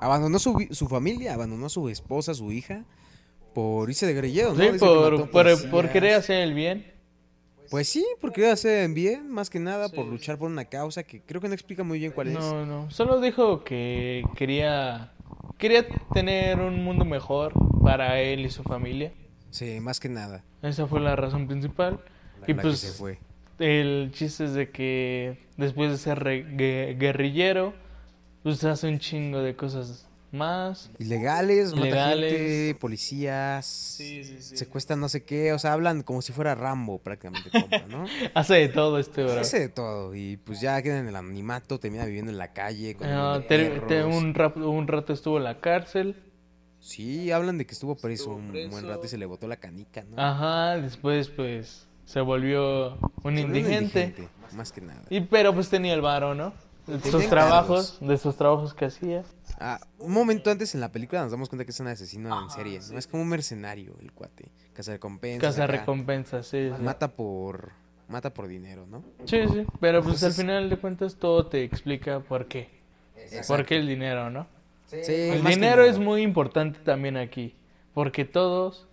abandonó 0.00 0.38
su, 0.38 0.66
su 0.70 0.88
familia, 0.88 1.34
abandonó 1.34 1.66
a 1.66 1.70
su 1.70 1.88
esposa, 1.88 2.34
su 2.34 2.52
hija, 2.52 2.84
por 3.58 3.90
irse 3.90 4.06
de 4.06 4.14
guerrillero, 4.14 4.54
¿no? 4.54 4.62
Sí, 4.62 4.70
Dice 4.70 4.78
por, 4.78 5.16
por, 5.16 5.30
por 5.30 5.44
policías. 5.44 5.92
querer 5.92 6.14
hacer 6.14 6.42
el 6.44 6.54
bien. 6.54 6.86
Pues 7.68 7.88
sí, 7.88 8.06
porque 8.20 8.48
hacer 8.48 8.88
bien, 8.90 9.28
más 9.28 9.50
que 9.50 9.58
nada, 9.58 9.88
por 9.88 10.06
luchar 10.06 10.38
por 10.38 10.48
una 10.48 10.66
causa 10.66 11.02
que 11.02 11.22
creo 11.22 11.40
que 11.40 11.48
no 11.48 11.54
explica 11.54 11.82
muy 11.82 11.98
bien 11.98 12.12
cuál 12.12 12.28
es. 12.28 12.34
No, 12.34 12.64
no, 12.64 12.88
solo 12.88 13.20
dijo 13.20 13.64
que 13.64 14.22
quería 14.36 15.12
quería 15.58 15.88
tener 16.14 16.60
un 16.60 16.84
mundo 16.84 17.04
mejor 17.04 17.52
para 17.82 18.20
él 18.20 18.46
y 18.46 18.50
su 18.50 18.62
familia. 18.62 19.12
Sí, 19.50 19.80
más 19.80 19.98
que 19.98 20.08
nada. 20.08 20.44
Esa 20.62 20.86
fue 20.86 21.00
la 21.00 21.16
razón 21.16 21.48
principal. 21.48 21.98
La, 22.40 22.50
y 22.52 22.54
pues 22.54 22.78
se 22.78 22.92
fue. 22.92 23.18
el 23.58 24.12
chiste 24.12 24.44
es 24.44 24.52
de 24.54 24.70
que 24.70 25.36
después 25.56 25.90
de 25.90 25.98
ser 25.98 26.22
guerrillero, 26.96 27.74
pues 28.44 28.62
hace 28.62 28.86
un 28.86 29.00
chingo 29.00 29.40
de 29.40 29.56
cosas 29.56 30.07
más. 30.32 30.90
Ilegales, 30.98 31.72
mata 31.74 31.86
Ilegales. 31.86 32.32
gente, 32.32 32.74
policías, 32.80 33.66
Sí, 33.66 34.24
sí, 34.24 34.36
sí. 34.42 34.56
secuestran 34.56 35.00
no 35.00 35.08
sé 35.08 35.24
qué, 35.24 35.52
o 35.52 35.58
sea, 35.58 35.72
hablan 35.72 36.02
como 36.02 36.22
si 36.22 36.32
fuera 36.32 36.54
Rambo 36.54 36.98
prácticamente, 36.98 37.50
compa, 37.50 37.78
¿no? 37.88 38.04
Hace 38.34 38.54
de 38.54 38.68
todo 38.68 38.98
este 38.98 39.24
bro. 39.24 39.40
Hace 39.40 39.60
de 39.60 39.68
todo 39.68 40.14
y 40.14 40.36
pues 40.38 40.60
ya 40.60 40.80
queda 40.82 40.98
en 40.98 41.08
el 41.08 41.16
anonimato, 41.16 41.78
termina 41.80 42.04
viviendo 42.04 42.30
en 42.30 42.38
la 42.38 42.52
calle 42.52 42.94
con 42.94 43.06
te- 43.48 44.04
un, 44.04 44.34
rato 44.34 45.12
estuvo 45.12 45.38
en 45.38 45.44
la 45.44 45.60
cárcel. 45.60 46.16
Sí, 46.80 47.32
hablan 47.32 47.58
de 47.58 47.66
que 47.66 47.72
estuvo 47.72 47.96
preso 47.96 48.30
un 48.30 48.52
buen 48.70 48.86
rato 48.86 49.04
y 49.04 49.08
se 49.08 49.18
le 49.18 49.26
botó 49.26 49.48
la 49.48 49.56
canica, 49.56 50.04
¿no? 50.04 50.20
Ajá, 50.22 50.76
después 50.80 51.28
pues 51.28 51.86
se 52.04 52.20
volvió 52.20 52.92
un 52.94 52.98
Se 53.36 53.42
volvió 53.42 53.42
indigente. 53.42 54.14
más 54.52 54.72
que 54.72 54.80
nada. 54.80 55.02
Y 55.10 55.20
pero 55.22 55.52
pues 55.54 55.68
tenía 55.68 55.94
el 55.94 56.00
varo, 56.00 56.34
¿no? 56.34 56.52
De 56.86 56.98
Tenía 56.98 57.10
sus 57.12 57.28
trabajos, 57.28 57.98
de 58.00 58.16
sus 58.16 58.36
trabajos 58.36 58.72
que 58.74 58.84
hacía. 58.86 59.24
Ah, 59.60 59.80
un 59.98 60.12
momento 60.12 60.50
antes 60.50 60.74
en 60.74 60.80
la 60.80 60.92
película 60.92 61.22
nos 61.22 61.32
damos 61.32 61.48
cuenta 61.48 61.64
que 61.64 61.72
es 61.72 61.80
un 61.80 61.88
asesino 61.88 62.44
en 62.44 62.50
serie, 62.50 62.80
¿no? 62.92 62.98
Es 62.98 63.08
como 63.08 63.24
un 63.24 63.28
mercenario 63.28 63.96
el 64.00 64.12
cuate, 64.12 64.52
casa 64.72 64.92
recompensas. 64.92 65.54
Casa 65.54 65.66
recompensas, 65.66 66.46
sí, 66.46 66.70
sí. 66.76 66.82
Mata 66.82 67.08
por 67.08 67.72
mata 68.08 68.32
por 68.32 68.48
dinero, 68.48 68.86
¿no? 68.86 69.02
Sí, 69.24 69.42
sí, 69.48 69.66
pero 69.80 70.02
pues 70.02 70.22
al 70.22 70.32
final 70.32 70.70
de 70.70 70.76
cuentas 70.76 71.16
todo 71.16 71.46
te 71.46 71.64
explica 71.64 72.20
por 72.20 72.46
qué. 72.46 72.70
¿Por 73.46 73.66
qué 73.66 73.76
el 73.76 73.86
dinero, 73.86 74.30
no? 74.30 74.46
Sí, 74.86 75.12
El 75.12 75.44
dinero 75.44 75.84
es 75.84 75.98
muy 75.98 76.22
importante 76.22 76.78
también 76.80 77.16
aquí, 77.16 77.54
porque 77.92 78.24
todos, 78.24 78.86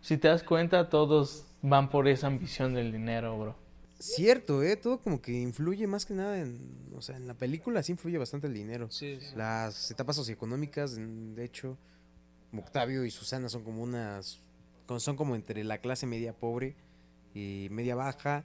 si 0.00 0.16
te 0.16 0.28
das 0.28 0.44
cuenta, 0.44 0.88
todos 0.88 1.44
van 1.62 1.90
por 1.90 2.06
esa 2.06 2.28
ambición 2.28 2.74
del 2.74 2.92
dinero, 2.92 3.36
bro. 3.38 3.56
Cierto, 4.00 4.62
¿eh? 4.62 4.76
Todo 4.76 4.98
como 5.00 5.20
que 5.20 5.32
influye 5.32 5.86
más 5.86 6.06
que 6.06 6.14
nada 6.14 6.40
en... 6.40 6.58
O 6.94 7.02
sea, 7.02 7.16
en 7.16 7.26
la 7.26 7.34
película 7.34 7.82
sí 7.82 7.92
influye 7.92 8.18
bastante 8.18 8.46
el 8.46 8.54
dinero. 8.54 8.88
Las 9.36 9.90
etapas 9.90 10.16
socioeconómicas, 10.16 10.96
de 10.96 11.44
hecho, 11.44 11.76
Octavio 12.56 13.04
y 13.04 13.10
Susana 13.10 13.48
son 13.48 13.62
como 13.62 13.82
unas... 13.82 14.40
Son 14.98 15.16
como 15.16 15.36
entre 15.36 15.62
la 15.62 15.78
clase 15.78 16.06
media 16.06 16.32
pobre 16.32 16.74
y 17.34 17.68
media 17.70 17.94
baja. 17.94 18.44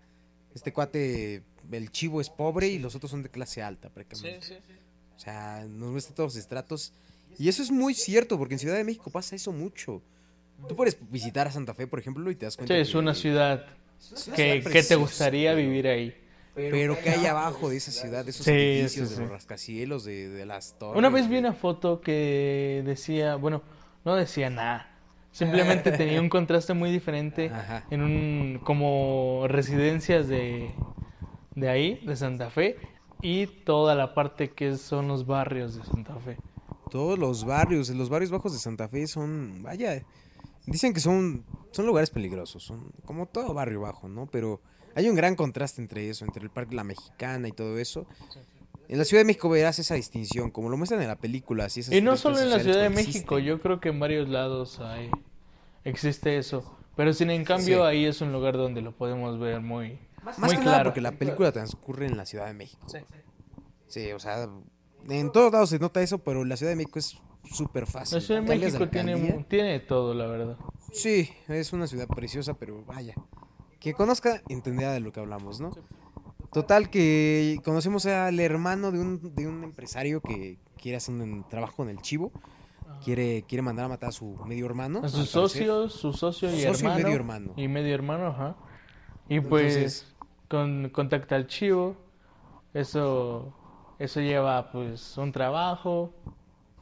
Este 0.53 0.71
cuate, 0.71 1.41
el 1.71 1.91
chivo 1.91 2.21
es 2.21 2.29
pobre 2.29 2.67
y 2.67 2.77
los 2.77 2.93
otros 2.95 3.09
son 3.09 3.23
de 3.23 3.29
clase 3.29 3.63
alta 3.63 3.89
prácticamente. 3.89 4.61
O 5.15 5.19
sea, 5.19 5.65
nos 5.67 5.91
muestra 5.91 6.13
todos 6.13 6.33
los 6.35 6.37
estratos. 6.37 6.93
Y 7.39 7.49
eso 7.49 7.63
es 7.63 7.71
muy 7.71 7.93
cierto, 7.95 8.37
porque 8.37 8.53
en 8.55 8.59
Ciudad 8.59 8.75
de 8.75 8.83
México 8.83 9.09
pasa 9.09 9.35
eso 9.35 9.51
mucho. 9.51 10.01
Tú 10.69 10.75
puedes 10.75 10.97
visitar 11.09 11.47
a 11.47 11.51
Santa 11.51 11.73
Fe, 11.73 11.87
por 11.87 11.99
ejemplo, 11.99 12.29
y 12.29 12.35
te 12.35 12.45
das 12.45 12.53
Sí, 12.53 12.57
cuenta 12.59 12.77
es 12.77 12.91
que- 12.91 12.97
una 12.97 13.15
ciudad 13.15 13.65
es 13.65 13.84
que, 14.35 14.83
te 14.87 14.95
gustaría 14.95 15.51
pero- 15.51 15.61
vivir 15.67 15.87
ahí. 15.87 16.15
Pero 16.53 16.97
que 16.97 17.09
hay 17.09 17.25
abajo 17.25 17.69
de 17.69 17.75
esa 17.75 17.91
ciudad, 17.91 18.23
de 18.23 18.31
esos 18.31 18.45
Sí, 18.45 18.51
edificios, 18.51 19.09
sí, 19.09 19.15
de 19.15 19.21
los 19.23 19.29
rascacielos, 19.29 20.05
de, 20.05 20.29
de 20.29 20.45
las 20.45 20.77
torres. 20.79 20.97
Una 20.97 21.09
vez 21.09 21.27
vi 21.27 21.37
una 21.37 21.51
foto 21.51 21.99
que 21.99 22.81
decía, 22.85 23.35
bueno, 23.35 23.61
no 24.05 24.15
decía 24.15 24.49
nada. 24.49 24.89
Simplemente 25.31 25.91
tenía 25.97 26.21
un 26.21 26.29
contraste 26.29 26.73
muy 26.73 26.91
diferente 26.91 27.49
Ajá. 27.49 27.83
en 27.91 28.01
un 28.01 28.61
como 28.63 29.43
residencias 29.49 30.29
de, 30.29 30.71
de 31.55 31.67
ahí, 31.69 31.95
de 32.05 32.15
Santa 32.15 32.49
Fe, 32.49 32.77
y 33.21 33.47
toda 33.47 33.93
la 33.93 34.13
parte 34.13 34.51
que 34.51 34.77
son 34.77 35.09
los 35.09 35.25
barrios 35.25 35.75
de 35.75 35.83
Santa 35.83 36.15
Fe. 36.19 36.37
Todos 36.89 37.19
los 37.19 37.43
barrios, 37.43 37.89
los 37.89 38.07
barrios 38.07 38.31
bajos 38.31 38.53
de 38.53 38.59
Santa 38.59 38.87
Fe 38.87 39.07
son, 39.07 39.61
vaya, 39.61 40.01
dicen 40.67 40.93
que 40.93 40.99
son, 40.99 41.43
son 41.71 41.85
lugares 41.85 42.09
peligrosos, 42.09 42.63
son 42.63 42.91
como 43.05 43.25
todo 43.27 43.53
barrio 43.53 43.81
bajo, 43.81 44.07
¿no? 44.07 44.27
Pero 44.27 44.61
hay 44.95 45.09
un 45.09 45.15
gran 45.15 45.35
contraste 45.35 45.81
entre 45.81 46.09
eso, 46.09 46.25
entre 46.25 46.43
el 46.43 46.49
Parque 46.49 46.75
La 46.75 46.83
Mexicana 46.83 47.47
y 47.47 47.51
todo 47.51 47.77
eso. 47.77 48.05
En 48.87 48.97
la 48.99 49.05
Ciudad 49.05 49.21
de 49.21 49.25
México 49.25 49.49
verás 49.49 49.79
esa 49.79 49.95
distinción, 49.95 50.51
como 50.51 50.69
lo 50.69 50.77
muestran 50.77 51.01
en 51.01 51.07
la 51.07 51.15
película. 51.17 51.65
Así, 51.65 51.79
esas 51.79 51.93
Y 51.93 52.01
no 52.01 52.17
solo 52.17 52.39
en 52.39 52.49
la 52.49 52.59
Ciudad 52.59 52.81
de 52.81 52.89
México, 52.89 53.39
yo 53.39 53.59
creo 53.59 53.79
que 53.79 53.89
en 53.89 53.99
varios 53.99 54.29
lados 54.29 54.79
hay, 54.79 55.09
existe 55.83 56.37
eso. 56.37 56.77
Pero 56.95 57.11
sin 57.13 57.29
en 57.29 57.43
cambio 57.43 57.79
Sí. 57.79 57.83
ahí 57.83 58.05
es 58.05 58.21
un 58.21 58.31
lugar 58.31 58.55
donde 58.57 58.81
lo 58.81 58.95
podemos 58.95 59.37
ver 59.39 59.59
muy, 59.61 59.99
Más 60.23 60.39
muy 60.39 60.49
que 60.49 60.57
nada 60.57 60.63
claro. 60.71 60.89
porque 60.89 61.01
la 61.01 61.11
película 61.13 61.51
transcurre 61.51 62.05
en 62.05 62.15
la 62.15 62.25
Ciudad 62.25 62.45
de 62.45 62.53
México. 62.53 62.85
Sí, 63.87 64.11
o 64.11 64.19
sea, 64.19 64.47
en 65.09 65.31
todos 65.31 65.51
lados 65.51 65.69
se 65.71 65.79
nota 65.79 66.01
eso, 66.01 66.19
pero 66.19 66.45
la 66.45 66.55
Ciudad 66.55 66.71
de 66.71 66.75
México 66.77 66.99
es 66.99 67.17
súper 67.51 67.85
fácil. 67.87 68.15
La 68.17 68.21
Ciudad 68.21 68.41
de 68.41 68.47
Cambias 68.47 68.73
México 68.73 68.89
tiene, 68.89 69.45
tiene 69.49 69.79
todo, 69.79 70.13
la 70.13 70.27
verdad. 70.27 70.57
Sí, 70.91 71.29
es 71.47 71.73
una 71.73 71.87
ciudad 71.87 72.07
preciosa, 72.07 72.53
pero 72.53 72.83
vaya. 72.85 73.15
Que 73.79 73.93
conozca, 73.93 74.41
entenderá 74.49 74.93
de 74.93 74.99
lo 74.99 75.11
que 75.11 75.19
hablamos, 75.19 75.59
¿no? 75.59 75.71
Total, 76.51 76.89
que 76.89 77.59
conocemos 77.65 78.05
al 78.05 78.39
hermano 78.39 78.91
de 78.91 78.99
un, 78.99 79.35
de 79.35 79.47
un 79.47 79.63
empresario 79.63 80.21
que 80.21 80.57
quiere 80.81 80.97
hacer 80.97 81.13
un 81.13 81.45
trabajo 81.49 81.83
en 81.83 81.89
el 81.89 82.01
chivo. 82.01 82.31
Quiere, 83.03 83.43
quiere 83.47 83.61
mandar 83.61 83.85
a 83.85 83.89
matar 83.89 84.09
a 84.09 84.11
su 84.13 84.37
medio 84.45 84.65
hermano. 84.65 85.01
A 85.03 85.09
sus 85.09 85.29
socios, 85.29 85.93
su 85.93 86.13
socio 86.13 86.49
y 86.49 86.61
Socio 86.61 86.69
y 86.69 86.91
hermano. 86.91 87.03
medio 87.03 87.15
hermano. 87.15 87.53
Y 87.57 87.67
medio 87.67 87.93
hermano, 87.93 88.27
ajá. 88.27 88.55
Y 89.27 89.41
pues 89.41 89.75
Entonces- 89.75 90.15
con, 90.47 90.89
contacta 90.89 91.35
al 91.35 91.47
chivo. 91.47 91.97
Eso, 92.73 93.53
eso 93.99 94.21
lleva 94.21 94.71
pues 94.71 95.17
un 95.17 95.31
trabajo. 95.31 96.13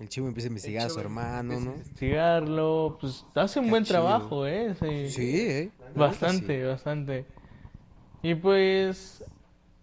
El 0.03 0.09
chivo 0.09 0.27
empieza 0.27 0.47
a 0.47 0.51
investigar 0.51 0.85
a 0.87 0.89
su 0.89 0.99
hermano, 0.99 1.53
¿no? 1.61 1.71
Investigarlo. 1.71 2.97
Pues 2.99 3.25
hace 3.35 3.59
un 3.59 3.65
Qué 3.65 3.71
buen 3.71 3.83
chido. 3.85 3.93
trabajo, 4.01 4.45
¿eh? 4.45 4.75
Sí. 4.77 5.09
Sí, 5.09 5.39
¿eh? 5.39 5.69
Bastante, 5.95 6.59
sí. 6.61 6.67
bastante. 6.67 7.25
Y 8.21 8.35
pues 8.35 9.23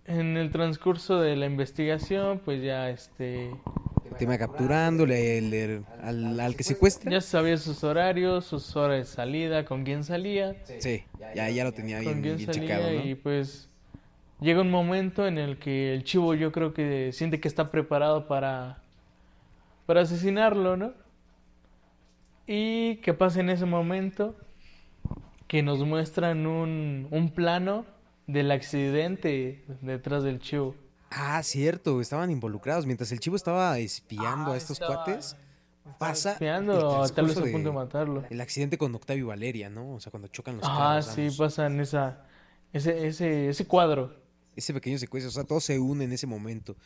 en 0.05 0.37
el 0.37 0.51
transcurso 0.51 1.19
de 1.21 1.37
la 1.37 1.47
investigación, 1.47 2.41
pues 2.45 2.63
ya 2.63 2.91
este 2.91 3.51
Tema 4.19 4.37
capturándole 4.37 5.41
le- 5.41 5.83
al, 6.03 6.39
al 6.39 6.55
que 6.57 6.65
secuestra. 6.65 7.11
ya 7.11 7.23
sabía 7.23 7.57
sus 7.57 7.83
horarios, 7.83 8.45
sus 8.45 8.77
horas 8.77 8.99
de 8.99 9.05
salida, 9.07 9.65
con 9.65 9.85
quién 9.85 10.05
salía, 10.05 10.55
Sí, 10.81 11.05
ya, 11.35 11.49
ya 11.49 11.65
lo 11.65 11.73
tenía 11.73 12.01
bien, 12.01 12.21
bien 12.21 12.37
checado, 12.37 12.91
¿no? 12.93 13.05
y 13.07 13.15
pues 13.15 13.69
llega 14.41 14.61
un 14.61 14.71
momento 14.71 15.27
en 15.27 15.39
el 15.39 15.59
que 15.59 15.95
el 15.95 16.05
chivo 16.05 16.35
yo 16.35 16.51
creo 16.53 16.75
que 16.75 17.13
siente 17.13 17.41
que 17.41 17.49
está 17.49 17.71
preparado 17.71 18.27
para 18.29 18.83
para 19.91 20.03
asesinarlo, 20.03 20.77
¿no? 20.77 20.93
Y 22.47 22.97
qué 22.99 23.13
pasa 23.13 23.41
en 23.41 23.51
ese 23.51 23.67
momento 23.67 24.37
que 25.49 25.65
nos 25.65 25.81
muestran 25.85 26.47
un, 26.47 27.09
un 27.11 27.31
plano 27.33 27.85
del 28.29 28.53
accidente 28.53 29.65
detrás 29.81 30.23
del 30.23 30.39
chivo. 30.39 30.77
Ah, 31.11 31.43
cierto, 31.43 32.01
estaban 32.01 32.31
involucrados. 32.31 32.87
Mientras 32.87 33.11
el 33.11 33.19
chivo 33.19 33.35
estaba 33.35 33.77
espiando 33.81 34.53
a 34.53 34.57
estos 34.57 34.79
cuates, 34.79 35.37
pasa 35.99 36.35
Espiando, 36.35 37.05
tal 37.13 37.27
vez 37.27 37.37
a 37.37 37.41
punto 37.41 37.59
de 37.59 37.63
de- 37.65 37.73
matarlo. 37.73 38.25
el 38.31 38.41
accidente 38.41 38.79
con 38.79 38.95
Octavio 38.95 39.25
y 39.25 39.27
Valeria, 39.27 39.71
¿no? 39.71 39.95
O 39.95 39.99
sea, 39.99 40.11
cuando 40.13 40.29
chocan 40.29 40.59
los 40.59 40.65
Ah, 40.69 41.01
carros. 41.01 41.07
sí, 41.07 41.23
ambos. 41.23 41.37
pasan 41.37 41.81
esa, 41.81 42.27
ese, 42.73 43.09
ese, 43.09 43.49
ese 43.49 43.67
cuadro. 43.67 44.15
Ese 44.55 44.73
pequeño 44.73 44.99
secuestro, 44.99 45.31
o 45.31 45.33
sea, 45.33 45.43
todo 45.43 45.59
se 45.59 45.81
une 45.81 46.05
en 46.05 46.13
ese 46.13 46.29
momento. 46.29 46.77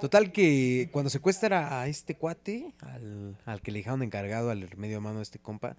Total 0.00 0.32
que 0.32 0.88
cuando 0.92 1.08
secuestra 1.08 1.80
a 1.80 1.86
este 1.86 2.16
cuate, 2.16 2.74
al, 2.80 3.38
al 3.44 3.62
que 3.62 3.70
le 3.70 3.78
dejaron 3.78 4.02
encargado, 4.02 4.50
al 4.50 4.68
medio 4.76 5.00
mano 5.00 5.18
de 5.18 5.22
este 5.22 5.38
compa, 5.38 5.76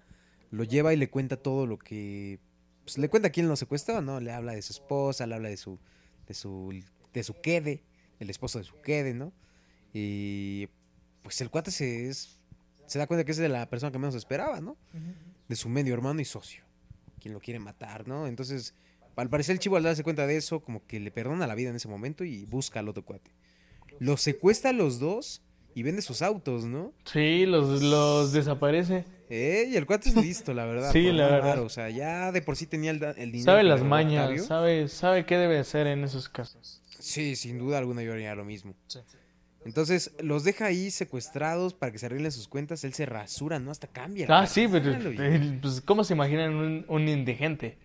lo 0.50 0.64
lleva 0.64 0.94
y 0.94 0.96
le 0.96 1.10
cuenta 1.10 1.36
todo 1.36 1.66
lo 1.66 1.78
que... 1.78 2.38
Pues 2.84 2.98
le 2.98 3.08
cuenta 3.08 3.30
quién 3.30 3.48
lo 3.48 3.56
secuestró, 3.56 4.00
¿no? 4.00 4.20
Le 4.20 4.32
habla 4.32 4.52
de 4.52 4.62
su 4.62 4.72
esposa, 4.72 5.26
le 5.26 5.34
habla 5.34 5.48
de 5.48 5.56
su... 5.56 5.78
de 6.26 6.34
su... 6.34 6.72
de 7.12 7.22
su 7.22 7.40
quede, 7.40 7.82
el 8.18 8.30
esposo 8.30 8.58
de 8.58 8.64
su 8.64 8.80
quede, 8.80 9.12
¿no? 9.12 9.32
Y 9.92 10.68
pues 11.22 11.40
el 11.40 11.50
cuate 11.50 11.70
se, 11.70 12.08
es, 12.08 12.38
se 12.86 12.98
da 12.98 13.06
cuenta 13.06 13.24
que 13.24 13.32
es 13.32 13.38
de 13.38 13.48
la 13.48 13.68
persona 13.68 13.90
que 13.90 13.98
menos 13.98 14.14
esperaba, 14.14 14.60
¿no? 14.60 14.76
De 15.48 15.56
su 15.56 15.68
medio 15.68 15.92
hermano 15.94 16.20
y 16.20 16.24
socio, 16.24 16.64
quien 17.20 17.34
lo 17.34 17.40
quiere 17.40 17.58
matar, 17.58 18.06
¿no? 18.06 18.26
Entonces, 18.26 18.74
al 19.16 19.28
parecer 19.28 19.54
el 19.54 19.58
chivo 19.58 19.76
al 19.76 19.82
darse 19.82 20.04
cuenta 20.04 20.26
de 20.26 20.36
eso, 20.36 20.60
como 20.60 20.86
que 20.86 21.00
le 21.00 21.10
perdona 21.10 21.46
la 21.46 21.54
vida 21.54 21.70
en 21.70 21.76
ese 21.76 21.88
momento 21.88 22.24
y 22.24 22.44
busca 22.44 22.80
al 22.80 22.88
otro 22.88 23.04
cuate. 23.04 23.30
Los 23.98 24.20
secuestra 24.22 24.70
a 24.70 24.72
los 24.72 24.98
dos 24.98 25.42
y 25.74 25.82
vende 25.82 26.02
sus 26.02 26.22
autos, 26.22 26.64
¿no? 26.64 26.92
Sí, 27.04 27.46
los, 27.46 27.82
los 27.82 28.32
desaparece. 28.32 29.04
Eh, 29.28 29.68
y 29.72 29.76
el 29.76 29.86
cuate 29.86 30.08
es 30.08 30.16
listo, 30.16 30.54
la 30.54 30.64
verdad. 30.64 30.90
Sí, 30.92 31.10
la 31.12 31.28
verdad. 31.28 31.60
O 31.62 31.68
sea, 31.68 31.90
ya 31.90 32.32
de 32.32 32.42
por 32.42 32.56
sí 32.56 32.66
tenía 32.66 32.92
el, 32.92 33.02
el 33.02 33.32
dinero. 33.32 33.52
Sabe 33.52 33.64
las 33.64 33.82
mañas, 33.82 34.22
Octavio. 34.24 34.44
sabe, 34.44 34.88
sabe 34.88 35.26
qué 35.26 35.36
debe 35.36 35.58
hacer 35.58 35.86
en 35.86 36.04
esos 36.04 36.28
casos. 36.28 36.80
Sí, 36.98 37.36
sin 37.36 37.58
duda 37.58 37.78
alguna 37.78 38.02
yo 38.02 38.12
haría 38.12 38.34
lo 38.34 38.44
mismo. 38.44 38.74
Entonces, 39.64 40.12
los 40.20 40.44
deja 40.44 40.66
ahí 40.66 40.90
secuestrados 40.92 41.74
para 41.74 41.90
que 41.90 41.98
se 41.98 42.06
arreglen 42.06 42.30
sus 42.30 42.46
cuentas. 42.46 42.84
Él 42.84 42.94
se 42.94 43.04
rasura, 43.04 43.58
¿no? 43.58 43.72
Hasta 43.72 43.88
cambia. 43.88 44.26
Ah, 44.30 44.46
sí, 44.46 44.68
pero 44.70 44.92
eh, 44.92 45.58
pues, 45.60 45.80
¿cómo 45.80 46.04
se 46.04 46.14
imaginan 46.14 46.54
un, 46.54 46.84
un 46.88 47.08
indigente? 47.08 47.76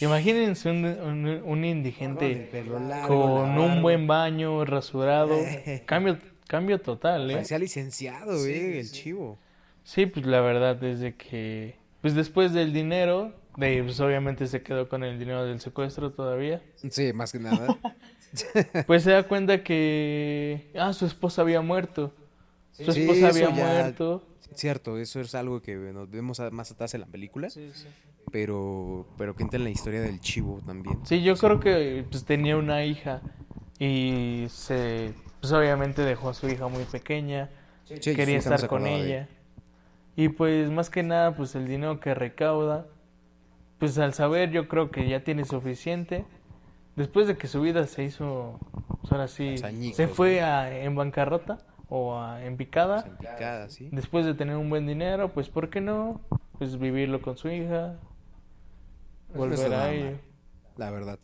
Imagínense 0.00 0.70
un, 0.70 1.64
indigente 1.64 2.64
largo, 2.88 3.08
con 3.08 3.58
un 3.58 3.82
buen 3.82 4.06
baño, 4.06 4.64
rasurado. 4.64 5.36
Cambio, 5.86 6.18
cambio 6.46 6.80
total, 6.80 7.30
¿eh? 7.30 7.34
Parecía 7.34 7.58
licenciado, 7.58 8.46
eh, 8.46 8.80
el 8.80 8.90
chivo. 8.90 9.38
Sí, 9.84 10.06
pues 10.06 10.26
la 10.26 10.40
verdad, 10.40 10.76
desde 10.76 11.14
que... 11.14 11.76
Pues 12.02 12.14
después 12.14 12.52
del 12.52 12.72
dinero, 12.72 13.32
de, 13.56 13.82
pues 13.82 13.98
obviamente 14.00 14.46
se 14.46 14.62
quedó 14.62 14.88
con 14.88 15.02
el 15.02 15.18
dinero 15.18 15.44
del 15.44 15.60
secuestro 15.60 16.12
todavía. 16.12 16.62
Sí, 16.90 17.12
más 17.12 17.32
que 17.32 17.38
nada. 17.40 17.76
Pues 18.86 19.04
se 19.04 19.12
da 19.12 19.22
cuenta 19.22 19.64
que... 19.64 20.70
Ah, 20.78 20.92
su 20.92 21.06
esposa 21.06 21.40
había 21.40 21.62
muerto. 21.62 22.12
Su 22.72 22.92
Sí, 22.92 23.00
esposa 23.00 23.30
eso 23.30 23.46
había 23.46 23.56
ya- 23.56 23.64
muerto. 23.82 24.22
Cierto, 24.54 24.98
eso 24.98 25.20
es 25.20 25.34
algo 25.34 25.60
que 25.62 25.76
nos 25.76 26.10
vemos 26.10 26.40
a- 26.40 26.50
más 26.50 26.70
atrás 26.70 26.94
en 26.94 27.00
la 27.02 27.06
película, 27.06 27.48
pero 28.30 29.06
pero 29.16 29.34
que 29.36 29.42
entra 29.42 29.58
en 29.58 29.64
la 29.64 29.70
historia 29.70 30.00
del 30.00 30.20
chivo 30.20 30.60
también. 30.66 30.98
Sí, 31.06 31.22
yo 31.22 31.36
creo 31.36 31.60
que 31.60 32.04
pues, 32.10 32.24
tenía 32.24 32.56
una 32.56 32.84
hija 32.84 33.22
y 33.78 34.46
se... 34.50 35.12
Pues 35.40 35.52
obviamente 35.52 36.02
dejó 36.02 36.30
a 36.30 36.34
su 36.34 36.48
hija 36.48 36.66
muy 36.66 36.82
pequeña. 36.84 37.48
Sí, 37.84 37.94
quería 38.00 38.40
sí, 38.40 38.48
estar 38.48 38.66
con 38.66 38.84
de- 38.84 38.94
ella. 39.06 39.28
Y 40.16 40.30
pues 40.30 40.68
más 40.70 40.90
que 40.90 41.04
nada, 41.04 41.36
pues 41.36 41.54
el 41.54 41.68
dinero 41.68 42.00
que 42.00 42.12
recauda, 42.12 42.86
pues 43.78 43.96
al 43.98 44.14
saber 44.14 44.50
yo 44.50 44.66
creo 44.66 44.90
que 44.90 45.08
ya 45.08 45.22
tiene 45.22 45.44
suficiente. 45.44 46.24
Después 46.96 47.28
de 47.28 47.36
que 47.36 47.46
su 47.46 47.60
vida 47.60 47.86
se 47.86 48.02
hizo, 48.02 48.58
pues 49.00 49.12
ahora 49.12 49.28
sí, 49.28 49.54
añicos, 49.62 49.96
se 49.96 50.08
fue 50.08 50.40
a, 50.40 50.82
en 50.82 50.96
bancarrota 50.96 51.58
o 51.88 52.18
a- 52.18 52.44
en 52.44 52.56
picada. 52.56 53.04
En 53.06 53.16
picada, 53.16 53.68
sí. 53.68 53.88
Después 53.92 54.26
de 54.26 54.34
tener 54.34 54.56
un 54.56 54.68
buen 54.70 54.86
dinero, 54.86 55.32
pues 55.32 55.48
¿por 55.48 55.70
qué 55.70 55.80
no? 55.80 56.20
Pues 56.58 56.78
vivirlo 56.78 57.22
con 57.22 57.36
su 57.36 57.48
hija, 57.48 57.98
Pues 59.28 59.38
volver 59.38 59.74
a 59.74 59.92
ello. 59.92 60.18
La 60.76 60.90
verdad. 60.90 61.18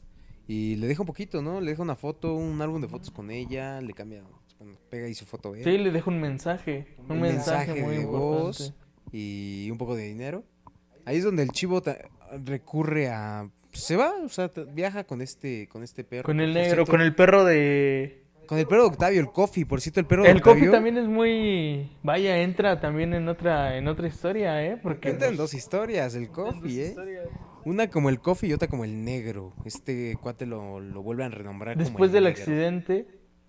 Y 0.47 0.77
le 0.77 0.87
deja 0.87 1.03
un 1.03 1.07
poquito, 1.07 1.41
¿no? 1.43 1.61
Le 1.61 1.71
deja 1.71 1.83
una 1.83 1.97
foto, 1.97 2.35
un 2.35 2.61
álbum 2.61 2.81
de 2.83 2.89
fotos 2.89 3.11
con 3.11 3.31
ella, 3.31 3.81
le 3.81 3.93
cambia, 3.95 4.23
pega 4.91 5.07
ahí 5.07 5.15
su 5.15 5.25
foto 5.25 5.55
él. 5.55 5.65
Sí, 5.65 5.79
le 5.79 5.91
dejo 5.91 6.11
un 6.11 6.21
mensaje, 6.21 6.95
un, 6.99 7.13
un 7.13 7.21
mensaje, 7.21 7.67
mensaje 7.73 7.83
muy 7.83 7.97
de 7.97 8.03
importante. 8.03 8.35
voz 8.43 8.75
y 9.13 9.69
un 9.71 9.79
poco 9.79 9.95
de 9.97 10.05
dinero. 10.05 10.45
Ahí 11.07 11.17
es 11.19 11.25
donde 11.25 11.43
el 11.43 11.51
chivo 11.51 11.83
recurre 12.45 13.09
a 13.09 13.49
se 13.73 13.97
va, 13.97 14.13
o 14.25 14.29
sea, 14.29 14.51
viaja 14.73 15.05
con 15.05 15.21
este 15.23 15.67
con 15.69 15.83
este 15.83 16.05
perro. 16.05 16.25
Con 16.25 16.41
el 16.41 16.53
negro, 16.55 16.87
con 16.87 17.01
el 17.01 17.15
perro 17.15 17.45
de... 17.45 18.24
con 18.47 18.59
el 18.59 18.67
perro 18.67 18.83
de 18.83 18.89
Octavio, 18.89 19.21
el 19.21 19.31
Coffee, 19.31 19.65
por 19.65 19.81
cierto, 19.81 20.01
el 20.01 20.07
perro 20.07 20.23
de 20.25 20.31
El 20.31 20.43
Coffee 20.43 20.69
Octavio 20.69 20.73
también 20.73 20.97
es 20.99 21.09
muy... 21.09 21.91
Vaya, 22.03 22.39
entra 22.39 22.81
también 22.81 23.15
en 23.15 23.29
otra 23.29 23.77
en 23.77 23.89
otra 23.89 24.07
historia, 24.07 24.65
¿eh? 24.65 24.79
Porque... 24.83 25.11
Cuentan 25.11 25.37
dos 25.37 25.55
historias, 25.55 26.15
el 26.15 26.31
Coffee, 26.31 26.87
¿eh? 26.87 26.97
Una 27.65 27.89
como 27.89 28.09
el 28.11 28.21
Coffee 28.21 28.51
y 28.51 28.53
otra 28.53 28.69
como 28.69 28.85
el 28.85 29.05
negro. 29.05 29.53
Este 29.65 30.17
cuate 30.21 30.47
lo, 30.47 30.81
lo 30.81 31.03
vuelven 31.03 31.27
a 31.27 31.35
renombrar 31.35 31.77
Después 31.77 31.93
como 31.95 32.05
el 32.05 32.13
del 32.13 32.25
negro. 32.25 32.41
accidente, 32.41 33.07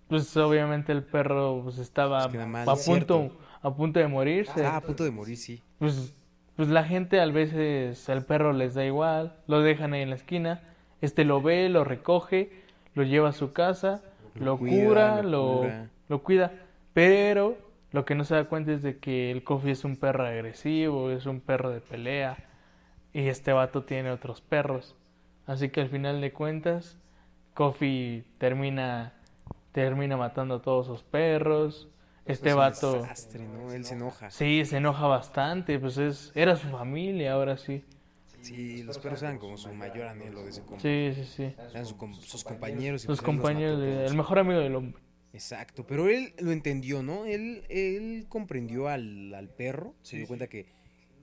pues 0.08 0.36
obviamente 0.36 0.92
el 0.92 1.02
perro 1.04 1.60
pues 1.64 1.78
estaba 1.78 2.28
Pues 2.28 2.46
mal, 2.46 2.68
a 2.68 2.76
punto 2.76 3.36
a 3.62 3.74
punto 3.74 3.98
de 3.98 4.06
morirse. 4.08 4.64
Ah, 4.64 4.76
a 4.76 4.80
punto 4.80 5.04
de 5.04 5.10
morir, 5.10 5.36
sí. 5.36 5.62
Pues, 5.78 6.14
pues 6.54 6.68
la 6.68 6.84
gente 6.84 7.20
a 7.20 7.26
veces 7.26 8.08
al 8.08 8.24
perro 8.24 8.52
les 8.52 8.74
da 8.74 8.84
igual, 8.84 9.36
lo 9.46 9.60
dejan 9.60 9.92
ahí 9.92 10.02
en 10.02 10.10
la 10.10 10.16
esquina, 10.16 10.62
este 11.00 11.24
lo 11.24 11.42
ve, 11.42 11.68
lo 11.68 11.84
recoge, 11.84 12.50
lo 12.94 13.02
lleva 13.02 13.30
a 13.30 13.32
su 13.32 13.52
casa, 13.52 14.02
lo, 14.38 14.58
cuida, 14.58 14.84
cura, 14.84 15.22
lo 15.22 15.30
lo, 15.30 15.58
cura. 15.58 15.90
lo 16.08 16.22
cuida, 16.22 16.52
pero 16.92 17.56
lo 17.92 18.04
que 18.04 18.14
no 18.14 18.24
se 18.24 18.34
da 18.34 18.44
cuenta 18.44 18.72
es 18.72 18.82
de 18.82 18.98
que 18.98 19.30
el 19.30 19.44
Kofi 19.44 19.70
es 19.70 19.84
un 19.84 19.96
perro 19.96 20.26
agresivo, 20.26 21.10
es 21.10 21.26
un 21.26 21.40
perro 21.40 21.70
de 21.70 21.80
pelea 21.80 22.36
y 23.12 23.28
este 23.28 23.52
vato 23.52 23.84
tiene 23.84 24.10
otros 24.10 24.40
perros. 24.40 24.96
Así 25.46 25.70
que 25.70 25.80
al 25.80 25.88
final 25.88 26.20
de 26.20 26.32
cuentas, 26.32 26.98
Kofi 27.54 28.24
termina 28.38 29.12
termina 29.76 30.16
matando 30.16 30.54
a 30.54 30.62
todos 30.62 30.86
sus 30.86 31.02
perros. 31.02 31.88
Este 32.24 32.48
Es 32.48 32.54
un 32.54 32.60
vato 32.60 32.92
desastre, 32.94 33.46
¿no? 33.46 33.70
Él 33.72 33.84
se 33.84 33.92
enoja. 33.92 34.30
Sí, 34.30 34.64
se 34.64 34.78
enoja 34.78 35.06
bastante, 35.06 35.78
pues 35.78 35.98
es, 35.98 36.32
era 36.34 36.56
su 36.56 36.68
familia, 36.68 37.34
ahora 37.34 37.58
sí. 37.58 37.84
Sí, 38.48 38.82
los 38.82 38.98
perros 38.98 39.22
eran 39.22 39.38
como 39.38 39.56
su 39.56 39.72
mayor 39.72 40.08
anhelo 40.08 40.42
de 40.42 40.50
ese 40.50 40.62
compa. 40.62 40.80
Sí, 40.80 41.12
sí, 41.14 41.24
sí. 41.24 41.42
Eran 41.70 41.86
su 41.86 41.96
com- 41.96 42.14
sus 42.14 42.44
compañeros. 42.44 43.02
y 43.02 43.06
Sus 43.06 43.06
pues 43.06 43.18
los 43.18 43.24
compañeros, 43.24 43.80
de- 43.80 44.06
el 44.06 44.14
mejor 44.14 44.38
amigo 44.38 44.60
del 44.60 44.74
hombre. 44.74 45.02
Exacto, 45.32 45.86
pero 45.86 46.08
él 46.08 46.32
lo 46.38 46.50
entendió, 46.52 47.02
¿no? 47.02 47.26
Él, 47.26 47.64
él 47.68 48.24
comprendió 48.28 48.88
al, 48.88 49.34
al 49.34 49.48
perro, 49.50 49.94
se 50.02 50.16
dio 50.16 50.26
cuenta 50.26 50.46
que 50.46 50.66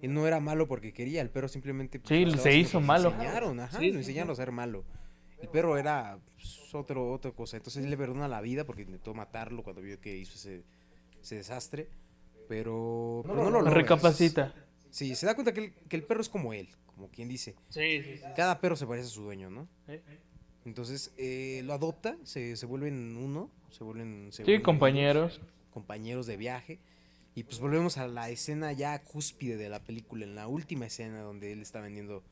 él 0.01 0.13
no 0.13 0.27
era 0.27 0.39
malo 0.39 0.67
porque 0.67 0.93
quería, 0.93 1.21
el 1.21 1.29
perro 1.31 1.47
simplemente... 1.47 1.99
pues, 1.99 2.09
Sí, 2.09 2.25
lo 2.25 2.37
se 2.37 2.55
hizo 2.55 2.79
malo. 2.79 3.09
Le 3.09 3.15
enseñaron, 3.15 3.59
ajá, 3.59 3.79
Sí, 3.79 3.87
lo 3.87 3.93
sí, 3.93 3.97
enseñaron 3.99 4.31
a 4.31 4.35
ser 4.35 4.51
malo. 4.51 4.83
El 5.41 5.47
perro 5.49 5.77
era 5.77 6.19
pues, 6.35 6.73
otro, 6.75 7.11
otra 7.11 7.31
cosa, 7.31 7.57
entonces 7.57 7.83
él 7.83 7.89
le 7.89 7.97
perdona 7.97 8.27
la 8.27 8.39
vida 8.41 8.65
porque 8.65 8.83
intentó 8.83 9.13
matarlo 9.13 9.63
cuando 9.63 9.81
vio 9.81 9.99
que 9.99 10.15
hizo 10.15 10.35
ese, 10.35 10.63
ese 11.21 11.35
desastre, 11.37 11.89
pero, 12.47 13.21
pero 13.23 13.35
no 13.35 13.43
lo 13.49 13.61
logra. 13.61 13.73
Recapacita. 13.73 14.53
Sí, 14.93 15.15
se 15.15 15.25
da 15.25 15.33
cuenta 15.33 15.53
que 15.53 15.59
el, 15.59 15.73
que 15.89 15.95
el 15.95 16.03
perro 16.03 16.21
es 16.21 16.29
como 16.29 16.53
él, 16.53 16.69
como 16.85 17.09
quien 17.09 17.27
dice. 17.27 17.55
Sí, 17.69 18.03
sí, 18.03 18.17
sí. 18.17 18.23
Cada 18.35 18.61
perro 18.61 18.75
se 18.75 18.85
parece 18.85 19.07
a 19.07 19.09
su 19.11 19.23
dueño, 19.23 19.49
¿no? 19.49 19.67
Entonces 20.65 21.11
eh, 21.17 21.61
lo 21.65 21.73
adopta, 21.73 22.15
se, 22.23 22.55
se 22.55 22.65
vuelven 22.67 23.17
uno, 23.17 23.49
se 23.71 23.83
vuelven... 23.83 24.27
se 24.31 24.37
Sí, 24.37 24.43
vuelven 24.43 24.61
compañeros. 24.61 25.41
compañeros 25.71 26.27
de 26.27 26.37
viaje. 26.37 26.79
Y 27.35 27.43
pues 27.43 27.59
volvemos 27.59 27.97
a 27.97 28.07
la 28.07 28.29
escena 28.29 28.71
ya 28.71 29.01
cúspide 29.01 29.57
de 29.57 29.67
la 29.67 29.83
película, 29.83 30.23
en 30.25 30.35
la 30.35 30.47
última 30.47 30.85
escena 30.85 31.21
donde 31.21 31.51
él 31.51 31.61
está 31.63 31.81
vendiendo, 31.81 32.23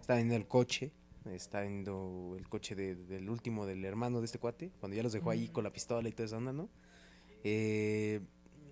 está 0.00 0.14
vendiendo 0.14 0.34
el 0.42 0.48
coche, 0.48 0.90
está 1.32 1.60
vendiendo 1.60 2.34
el 2.36 2.48
coche 2.48 2.74
de- 2.74 2.96
del 2.96 3.30
último 3.30 3.64
del 3.66 3.84
hermano 3.84 4.18
de 4.18 4.24
este 4.26 4.40
cuate, 4.40 4.72
cuando 4.80 4.96
ya 4.96 5.04
los 5.04 5.12
dejó 5.12 5.30
ahí 5.30 5.46
con 5.46 5.62
la 5.62 5.72
pistola 5.72 6.08
y 6.08 6.12
toda 6.12 6.26
esa 6.26 6.38
onda, 6.38 6.52
¿no? 6.52 6.68
Eh, 7.44 8.20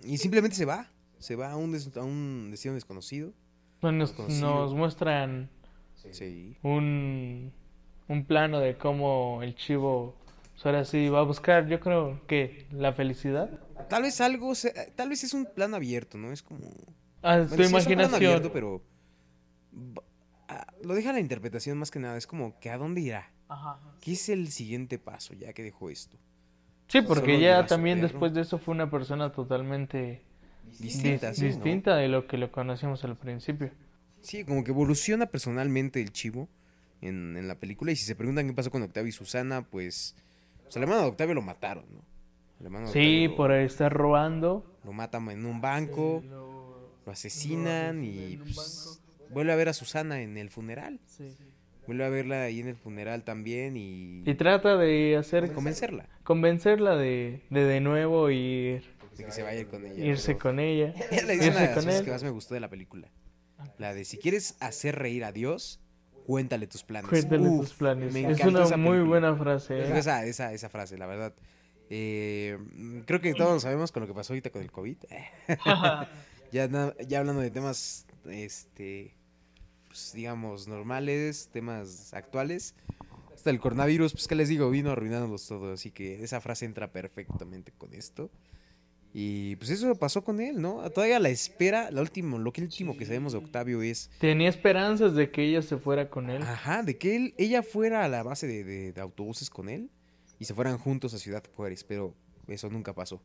y 0.03 0.19
simplemente 0.19 0.57
se 0.57 0.65
va, 0.65 0.91
se 1.19 1.37
va 1.37 1.53
a 1.53 1.57
un, 1.57 1.73
des- 1.73 1.97
a 1.97 2.03
un 2.03 2.49
destino 2.51 2.75
desconocido. 2.75 3.33
Nos, 3.83 4.75
muestran 4.75 5.49
Sí. 6.13 6.57
un, 6.63 7.53
un 8.09 8.25
plano 8.25 8.59
de 8.61 8.77
cómo 8.77 9.43
el 9.43 9.55
chivo, 9.55 10.15
pues 10.55 10.67
ahora 10.67 10.85
sí, 10.85 11.09
va 11.09 11.21
a 11.21 11.25
buscar, 11.25 11.67
yo 11.69 11.79
creo 11.81 12.21
que 12.27 12.67
la 12.71 12.93
felicidad. 12.93 13.51
Tal 13.89 14.03
vez 14.03 14.21
algo, 14.21 14.55
se- 14.55 14.73
tal 14.97 15.09
vez 15.11 15.25
es 15.25 15.35
un 15.35 15.47
plan 15.47 15.75
abierto, 15.75 16.17
¿no? 16.19 16.33
Es 16.33 16.43
como... 16.43 16.69
Ah, 17.23 17.39
Bueno, 17.39 17.49
tu 17.49 17.55
sí, 17.57 17.63
es 17.63 17.67
un 17.67 17.73
plan 17.73 17.83
imaginación. 17.93 18.15
abierto, 18.33 18.53
pero... 18.53 18.83
ah, 20.49 20.67
Lo 20.83 20.95
deja 20.95 21.13
la 21.13 21.21
interpretación 21.21 21.79
más 21.79 21.91
que 21.91 21.99
nada, 21.99 22.17
es 22.17 22.27
como 22.27 22.59
que 22.61 22.71
a 22.71 22.79
dónde 22.79 23.01
irá. 23.01 23.31
Ajá. 23.49 23.79
¿Qué 24.01 24.13
es 24.13 24.29
el 24.29 24.49
siguiente 24.49 24.99
paso 24.99 25.35
ya 25.35 25.53
que 25.53 25.63
dejó 25.63 25.91
esto? 25.91 26.17
Sí, 26.89 27.01
porque 27.03 27.33
Solo 27.35 27.39
ya 27.41 27.67
también 27.67 28.01
después 28.01 28.33
de 28.33 28.43
eso 28.43 28.59
fue 28.59 28.73
una 28.75 28.91
persona 28.91 29.33
totalmente 29.33 30.23
Distinta, 30.79 31.31
dis- 31.31 31.35
sí, 31.35 31.43
¿no? 31.43 31.49
distinta 31.49 31.97
de 31.97 32.09
lo 32.09 32.27
que 32.27 32.37
lo 32.39 32.51
conocíamos 32.53 33.03
al 33.05 33.17
principio. 33.17 33.71
Sí, 34.21 34.45
como 34.45 34.65
que 34.65 34.71
evoluciona 34.73 35.27
personalmente 35.27 36.01
el 36.01 36.13
chivo 36.13 36.49
en, 37.01 37.37
en 37.37 37.49
la 37.49 37.55
película. 37.57 37.93
Y 37.93 37.97
si 37.97 38.05
se 38.05 38.15
preguntan 38.17 38.47
qué 38.47 38.53
pasó 38.53 38.71
con 38.71 38.83
Octavio 38.83 39.09
y 39.09 39.13
Susana, 39.13 39.63
pues... 39.63 40.17
pues 40.65 40.77
al 40.77 40.83
hermano 40.83 41.03
de 41.03 41.09
Octavio 41.09 41.35
lo 41.35 41.43
mataron, 41.43 41.85
¿no? 41.93 42.05
El 42.61 42.67
hermano 42.67 42.87
de 42.87 42.93
Sí, 42.93 43.29
lo- 43.29 43.37
por 43.37 43.53
estar 43.53 43.93
robando. 43.93 44.65
Lo 44.85 44.93
matan 44.93 45.29
en 45.31 45.45
un 45.47 45.61
banco, 45.61 46.23
lo 47.05 47.13
asesinan 47.13 48.03
y 48.05 48.37
pues, 48.39 49.01
vuelve 49.31 49.53
a 49.53 49.57
ver 49.57 49.69
a 49.69 49.73
Susana 49.73 50.21
en 50.23 50.37
el 50.39 50.51
funeral. 50.51 51.01
Vuelve 51.87 52.05
a 52.05 52.09
verla 52.09 52.43
ahí 52.43 52.59
en 52.61 52.69
el 52.69 52.77
funeral 52.77 53.23
también 53.23 53.77
y, 53.77 54.23
Y 54.29 54.35
trata 54.35 54.77
de 54.77 55.17
hacer 55.17 55.53
convencerla 55.53 56.09
convencerla 56.25 56.97
de, 56.97 57.43
de 57.51 57.65
de 57.65 57.81
nuevo 57.81 58.29
ir, 58.31 58.83
de 59.17 59.25
que 59.25 59.33
se 59.33 59.43
vaya 59.43 59.67
con 59.67 59.85
ella. 59.87 60.05
irse 60.05 60.29
pero- 60.35 60.39
con 60.39 60.61
ella. 60.61 60.95
Es 61.11 61.23
escena 61.23 61.61
de 61.61 61.67
las 61.67 61.75
cosas 61.75 62.03
que 62.03 62.11
más 62.11 62.23
me 62.23 62.31
gustó 62.31 62.55
de 62.55 62.61
la 62.61 62.69
película. 62.71 63.09
La 63.79 63.95
de 63.95 64.05
si 64.05 64.19
quieres 64.19 64.57
hacer 64.61 64.97
reír 64.97 65.25
a 65.25 65.33
Dios, 65.33 65.81
cuéntale 66.27 66.67
tus 66.67 66.83
planes. 66.83 67.09
Cuéntale 67.11 67.49
Uf, 67.49 67.61
tus 67.69 67.75
planes. 67.75 68.13
me 68.13 68.31
Es 68.31 68.41
una 68.41 68.65
esa 68.65 68.77
muy 68.77 68.99
película. 68.99 69.09
buena 69.09 69.37
frase. 69.37 69.79
¿eh? 69.81 69.99
Esa, 69.99 70.25
esa, 70.27 70.53
esa 70.53 70.69
frase, 70.69 70.99
la 70.99 71.07
verdad. 71.07 71.35
Eh, 71.89 72.59
creo 73.07 73.21
que 73.21 73.33
todos 73.35 73.63
sabemos 73.63 73.93
con 73.93 74.03
lo 74.03 74.07
que 74.07 74.15
pasó 74.15 74.33
ahorita 74.33 74.51
con 74.51 74.61
el 74.63 74.71
COVID. 74.73 74.97
ya, 76.53 76.69
ya 77.07 77.19
hablando 77.19 77.41
de 77.41 77.51
temas, 77.51 78.07
este, 78.29 79.15
pues, 79.89 80.13
digamos, 80.15 80.69
normales, 80.69 81.49
temas 81.53 82.13
actuales. 82.13 82.75
Hasta 83.35 83.51
el 83.51 83.61
coronavirus, 83.61 84.13
pues, 84.13 84.29
¿qué 84.29 84.35
les 84.35 84.49
digo? 84.49 84.69
Vino 84.71 84.91
arruinándolos 84.91 85.47
todo. 85.47 85.73
Así 85.73 85.91
que 85.91 86.23
esa 86.25 86.41
frase 86.41 86.65
entra 86.65 86.91
perfectamente 86.93 87.73
con 87.73 87.95
esto. 87.95 88.31
Y 89.19 89.57
pues 89.57 89.71
eso 89.71 89.95
pasó 89.95 90.23
con 90.23 90.41
él, 90.41 90.61
¿no? 90.61 90.83
Todavía 90.91 91.19
la 91.19 91.31
espera, 91.31 91.91
la 91.91 92.03
último, 92.03 92.39
lo 92.39 92.53
que 92.53 92.61
último 92.61 92.99
que 92.99 93.07
sabemos 93.07 93.33
de 93.33 93.39
Octavio 93.39 93.81
es, 93.81 94.11
Tenía 94.21 94.51
esperanzas 94.51 95.15
de 95.15 95.31
que 95.31 95.43
ella 95.43 95.63
se 95.63 95.79
fuera 95.79 96.11
con 96.11 96.29
él. 96.29 96.43
ajá, 96.43 96.83
de 96.83 96.99
que 96.99 97.17
él, 97.17 97.35
ella 97.39 97.63
fuera 97.63 98.05
a 98.05 98.09
la 98.09 98.23
base 98.23 98.47
de, 98.47 98.63
de- 98.63 98.93
de 98.93 99.01
autobuses 99.01 99.49
con 99.49 99.71
él 99.71 99.89
y 100.39 100.45
se 100.45 100.53
fueran 100.53 100.77
juntos 100.77 101.15
a 101.15 101.19
Ciudad 101.19 101.43
Juárez, 101.55 101.83
pero 101.83 102.13
eso 102.47 102.69
nunca 102.69 102.93
pasó. 102.95 103.23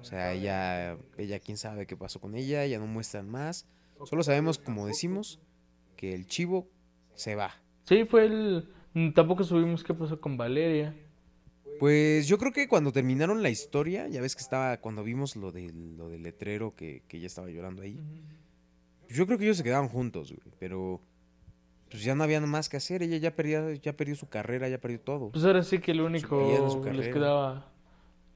O 0.00 0.04
sea, 0.04 0.32
ella, 0.32 0.96
ella, 1.16 1.38
quién 1.38 1.56
sabe 1.56 1.86
qué 1.86 1.96
pasó 1.96 2.20
con 2.20 2.34
ella, 2.34 2.66
ya 2.66 2.80
no 2.80 2.88
muestran 2.88 3.28
más. 3.28 3.66
Solo 4.06 4.24
sabemos, 4.24 4.58
como 4.58 4.86
decimos, 4.88 5.38
que 5.96 6.12
el 6.12 6.26
chivo 6.26 6.66
se 7.14 7.36
va. 7.36 7.54
Sí, 7.84 8.04
fue 8.04 8.24
el... 8.26 8.68
mm, 8.94 9.12
Tampoco 9.12 9.44
subimos 9.44 9.84
qué 9.84 9.94
pasó 9.94 10.20
con 10.20 10.36
Valeria. 10.36 10.92
Pues 11.80 12.28
yo 12.28 12.38
creo 12.38 12.52
que 12.52 12.68
cuando 12.68 12.92
terminaron 12.92 13.42
la 13.42 13.50
historia, 13.50 14.06
ya 14.06 14.20
ves 14.20 14.36
que 14.36 14.42
estaba, 14.42 14.76
cuando 14.80 15.02
vimos 15.02 15.34
lo 15.34 15.50
del, 15.50 15.96
lo 15.96 16.08
del 16.08 16.22
letrero 16.22 16.74
que, 16.76 17.02
que 17.08 17.16
ella 17.16 17.26
estaba 17.26 17.48
llorando 17.48 17.82
ahí, 17.82 17.98
yo 19.08 19.26
creo 19.26 19.38
que 19.38 19.44
ellos 19.44 19.56
se 19.56 19.64
quedaban 19.64 19.88
juntos, 19.88 20.30
güey, 20.32 20.54
pero 20.58 21.00
pues 21.90 22.04
ya 22.04 22.14
no 22.14 22.22
había 22.22 22.40
más 22.42 22.68
que 22.68 22.76
hacer, 22.76 23.02
ella 23.02 23.16
ya 23.16 23.34
perdió, 23.34 23.72
ya 23.72 23.94
perdió 23.96 24.14
su 24.14 24.28
carrera, 24.28 24.68
ya 24.68 24.78
perdió 24.78 25.00
todo. 25.00 25.30
Pues 25.30 25.44
ahora 25.44 25.62
sí 25.64 25.80
que 25.80 25.92
su 25.94 26.04
único 26.04 26.48
les 26.62 26.84
carrera. 26.84 27.12
quedaba... 27.12 27.66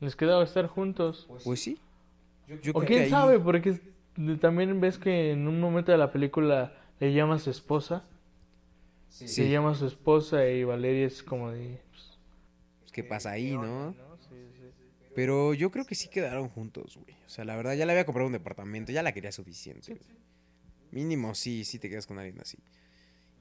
Les 0.00 0.16
quedaba 0.16 0.42
estar 0.42 0.66
juntos. 0.66 1.28
Pues 1.44 1.60
sí. 1.60 1.78
Yo 2.48 2.56
O 2.56 2.58
creo 2.60 2.80
que 2.80 2.86
quién 2.86 3.02
ahí- 3.04 3.10
sabe, 3.10 3.38
porque 3.38 3.80
también 4.40 4.80
ves 4.80 4.98
que 4.98 5.30
en 5.30 5.46
un 5.46 5.60
momento 5.60 5.92
de 5.92 5.98
la 5.98 6.10
película 6.10 6.74
le 6.98 7.12
llama 7.14 7.36
a 7.36 7.38
su 7.38 7.50
esposa. 7.50 8.04
Sí. 9.08 9.28
Se 9.28 9.48
llama 9.48 9.70
a 9.70 9.74
su 9.76 9.86
esposa 9.86 10.48
y 10.48 10.64
Valeria 10.64 11.06
es 11.06 11.22
como 11.22 11.52
de... 11.52 11.80
pues, 11.90 12.02
pues, 12.08 12.13
¿Qué 12.94 13.02
pasa 13.02 13.32
ahí, 13.32 13.56
no? 13.56 13.94
Pero 15.16 15.52
yo 15.52 15.70
creo 15.72 15.84
que 15.84 15.96
sí 15.96 16.08
quedaron 16.08 16.48
juntos, 16.48 16.96
güey. 16.96 17.16
O 17.26 17.28
sea, 17.28 17.44
la 17.44 17.56
verdad, 17.56 17.74
ya 17.74 17.86
le 17.86 17.92
había 17.92 18.06
comprado 18.06 18.28
un 18.28 18.32
departamento, 18.32 18.92
ya 18.92 19.02
la 19.02 19.12
quería 19.12 19.32
suficiente. 19.32 19.94
güey. 19.94 20.16
Mínimo, 20.92 21.34
sí, 21.34 21.64
sí 21.64 21.80
te 21.80 21.90
quedas 21.90 22.06
con 22.06 22.20
alguien 22.20 22.40
así. 22.40 22.56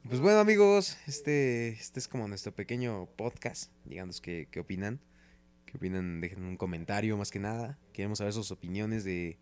Y 0.04 0.08
Pues 0.08 0.22
bueno, 0.22 0.40
amigos, 0.40 0.98
este, 1.06 1.70
este 1.70 2.00
es 2.00 2.08
como 2.08 2.28
nuestro 2.28 2.52
pequeño 2.52 3.06
podcast. 3.16 3.72
Díganos 3.86 4.22
qué, 4.22 4.48
qué 4.50 4.60
opinan. 4.60 5.00
¿Qué 5.68 5.78
opinan? 5.78 6.20
Dejen 6.20 6.44
un 6.46 6.58
comentario 6.58 7.16
más 7.16 7.30
que 7.30 7.40
nada. 7.40 7.78
Queremos 7.94 8.18
saber 8.18 8.34
sus 8.34 8.50
opiniones 8.50 9.04
de... 9.04 9.38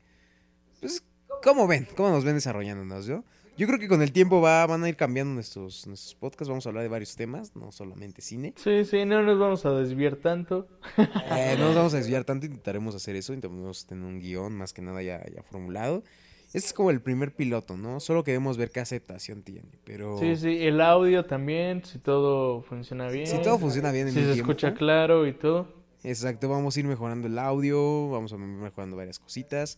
Pues, 0.82 1.06
¿cómo 1.42 1.68
ven? 1.68 1.88
¿Cómo 1.96 2.10
nos 2.10 2.26
ven 2.26 2.36
desarrollándonos, 2.36 3.06
yo? 3.06 3.24
Yo 3.62 3.68
creo 3.68 3.78
que 3.78 3.88
con 3.88 4.02
el 4.02 4.12
tiempo 4.12 4.42
va, 4.42 4.66
van 4.66 4.84
a 4.84 4.90
ir 4.90 4.96
cambiando 4.96 5.36
nuestros, 5.36 5.86
nuestros 5.86 6.16
podcasts. 6.16 6.50
Vamos 6.50 6.66
a 6.66 6.70
hablar 6.70 6.82
de 6.82 6.90
varios 6.90 7.16
temas, 7.16 7.56
no 7.56 7.72
solamente 7.72 8.20
cine. 8.24 8.56
Sí, 8.58 8.84
sí, 8.86 9.06
no 9.06 9.22
nos 9.22 9.38
vamos 9.38 9.64
a 9.68 9.72
desviar 9.74 10.16
tanto. 10.16 10.68
Eh, 10.98 11.56
no 11.60 11.66
nos 11.68 11.76
vamos 11.76 11.94
a 11.94 11.98
desviar 11.98 12.24
tanto, 12.24 12.48
intentaremos 12.48 12.96
hacer 12.96 13.16
eso, 13.16 13.36
intentaremos 13.36 13.86
tener 13.86 14.04
un 14.04 14.20
guion 14.20 14.54
más 14.54 14.74
que 14.74 14.82
nada 14.82 15.04
ya, 15.04 15.24
ya 15.32 15.44
formulado. 15.44 16.02
Este 16.48 16.58
es 16.70 16.74
como 16.74 16.90
el 16.90 17.02
primer 17.02 17.36
piloto, 17.36 17.78
¿no? 17.78 18.00
Solo 18.00 18.24
queremos 18.24 18.58
ver 18.58 18.72
qué 18.72 18.80
aceptación 18.80 19.44
tiene, 19.44 19.70
pero 19.84 20.18
Sí, 20.18 20.36
sí, 20.38 20.58
el 20.66 20.82
audio 20.82 21.26
también, 21.26 21.86
si 21.86 22.00
todo 22.00 22.64
funciona 22.64 23.10
bien. 23.10 23.28
si 23.28 23.40
todo 23.44 23.60
funciona 23.60 23.92
bien 23.92 24.08
en 24.08 24.14
Si 24.14 24.20
el 24.22 24.26
se 24.26 24.34
tiempo, 24.34 24.54
escucha 24.54 24.74
claro 24.74 25.28
y 25.28 25.34
todo. 25.34 25.68
exacto, 26.04 26.50
vamos 26.50 26.76
a 26.76 26.80
ir 26.80 26.88
mejorando 26.88 27.28
el 27.28 27.38
audio, 27.38 28.10
vamos 28.10 28.34
a 28.34 28.38
ir 28.38 28.42
mejorando 28.42 28.98
varias 28.98 29.20
cositas. 29.20 29.78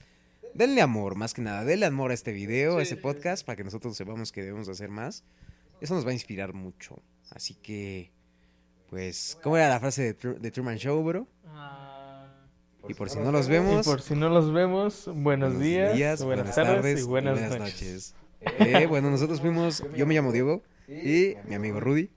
Denle 0.54 0.82
amor, 0.82 1.16
más 1.16 1.34
que 1.34 1.42
nada, 1.42 1.64
denle 1.66 1.86
amor 1.88 2.12
a 2.12 2.14
este 2.14 2.32
video, 2.32 2.78
a 2.78 2.84
este 2.84 2.96
podcast, 2.96 3.46
para 3.46 3.56
que 3.56 3.64
nosotros 3.64 3.98
sepamos 3.98 4.32
que 4.32 4.42
debemos 4.44 4.70
hacer 4.70 4.90
más. 4.90 5.24
Eso 5.82 5.96
nos 5.96 6.06
va 6.06 6.12
a 6.12 6.14
inspirar 6.14 6.54
mucho. 6.54 7.02
Así 7.32 7.56
que, 7.56 8.12
pues, 8.90 9.38
¿cómo 9.42 9.58
era 9.58 9.68
la 9.70 9.80
frase 9.80 10.04
de, 10.04 10.18
Tru- 10.18 10.38
de 10.38 10.52
Truman 10.52 10.78
Show, 10.78 11.04
bro? 11.04 11.28
Y 12.88 12.94
por 12.94 13.10
si 13.10 13.18
no 13.20 13.32
los 13.32 13.48
Y 13.48 13.52
vemos, 13.52 13.86
por 13.86 14.02
si 14.02 14.14
no 14.14 14.30
los 14.30 14.52
vemos, 14.54 15.10
buenos, 15.16 15.60
días, 15.60 16.24
buenas, 16.24 16.54
tardes, 16.54 17.00
y 17.02 17.04
buenas, 17.04 17.58
noches. 17.58 18.14
Eh, 18.60 18.86
bueno, 18.88 19.10
nosotros 19.10 19.40
fuimos, 19.42 19.84
yo 19.96 20.06
me 20.06 20.14
llamo 20.14 20.32
Diego 20.34 20.62
y 20.88 21.36
mi 21.48 21.56
amigo 21.56 21.80
Rudy. 21.80 22.12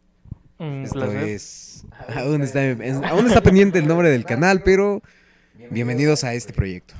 Un 0.58 0.82
Esto 0.82 0.98
placer. 0.98 1.22
es, 1.28 1.84
aún 2.16 2.42
está, 2.42 2.60
aún 3.10 3.26
está 3.26 3.42
pendiente 3.42 3.78
el 3.78 3.86
nombre 3.86 4.10
del 4.10 4.24
canal, 4.24 4.62
pero 4.64 5.02
bienvenidos 5.70 6.24
a 6.24 6.34
este 6.34 6.52
proyecto. 6.52 6.94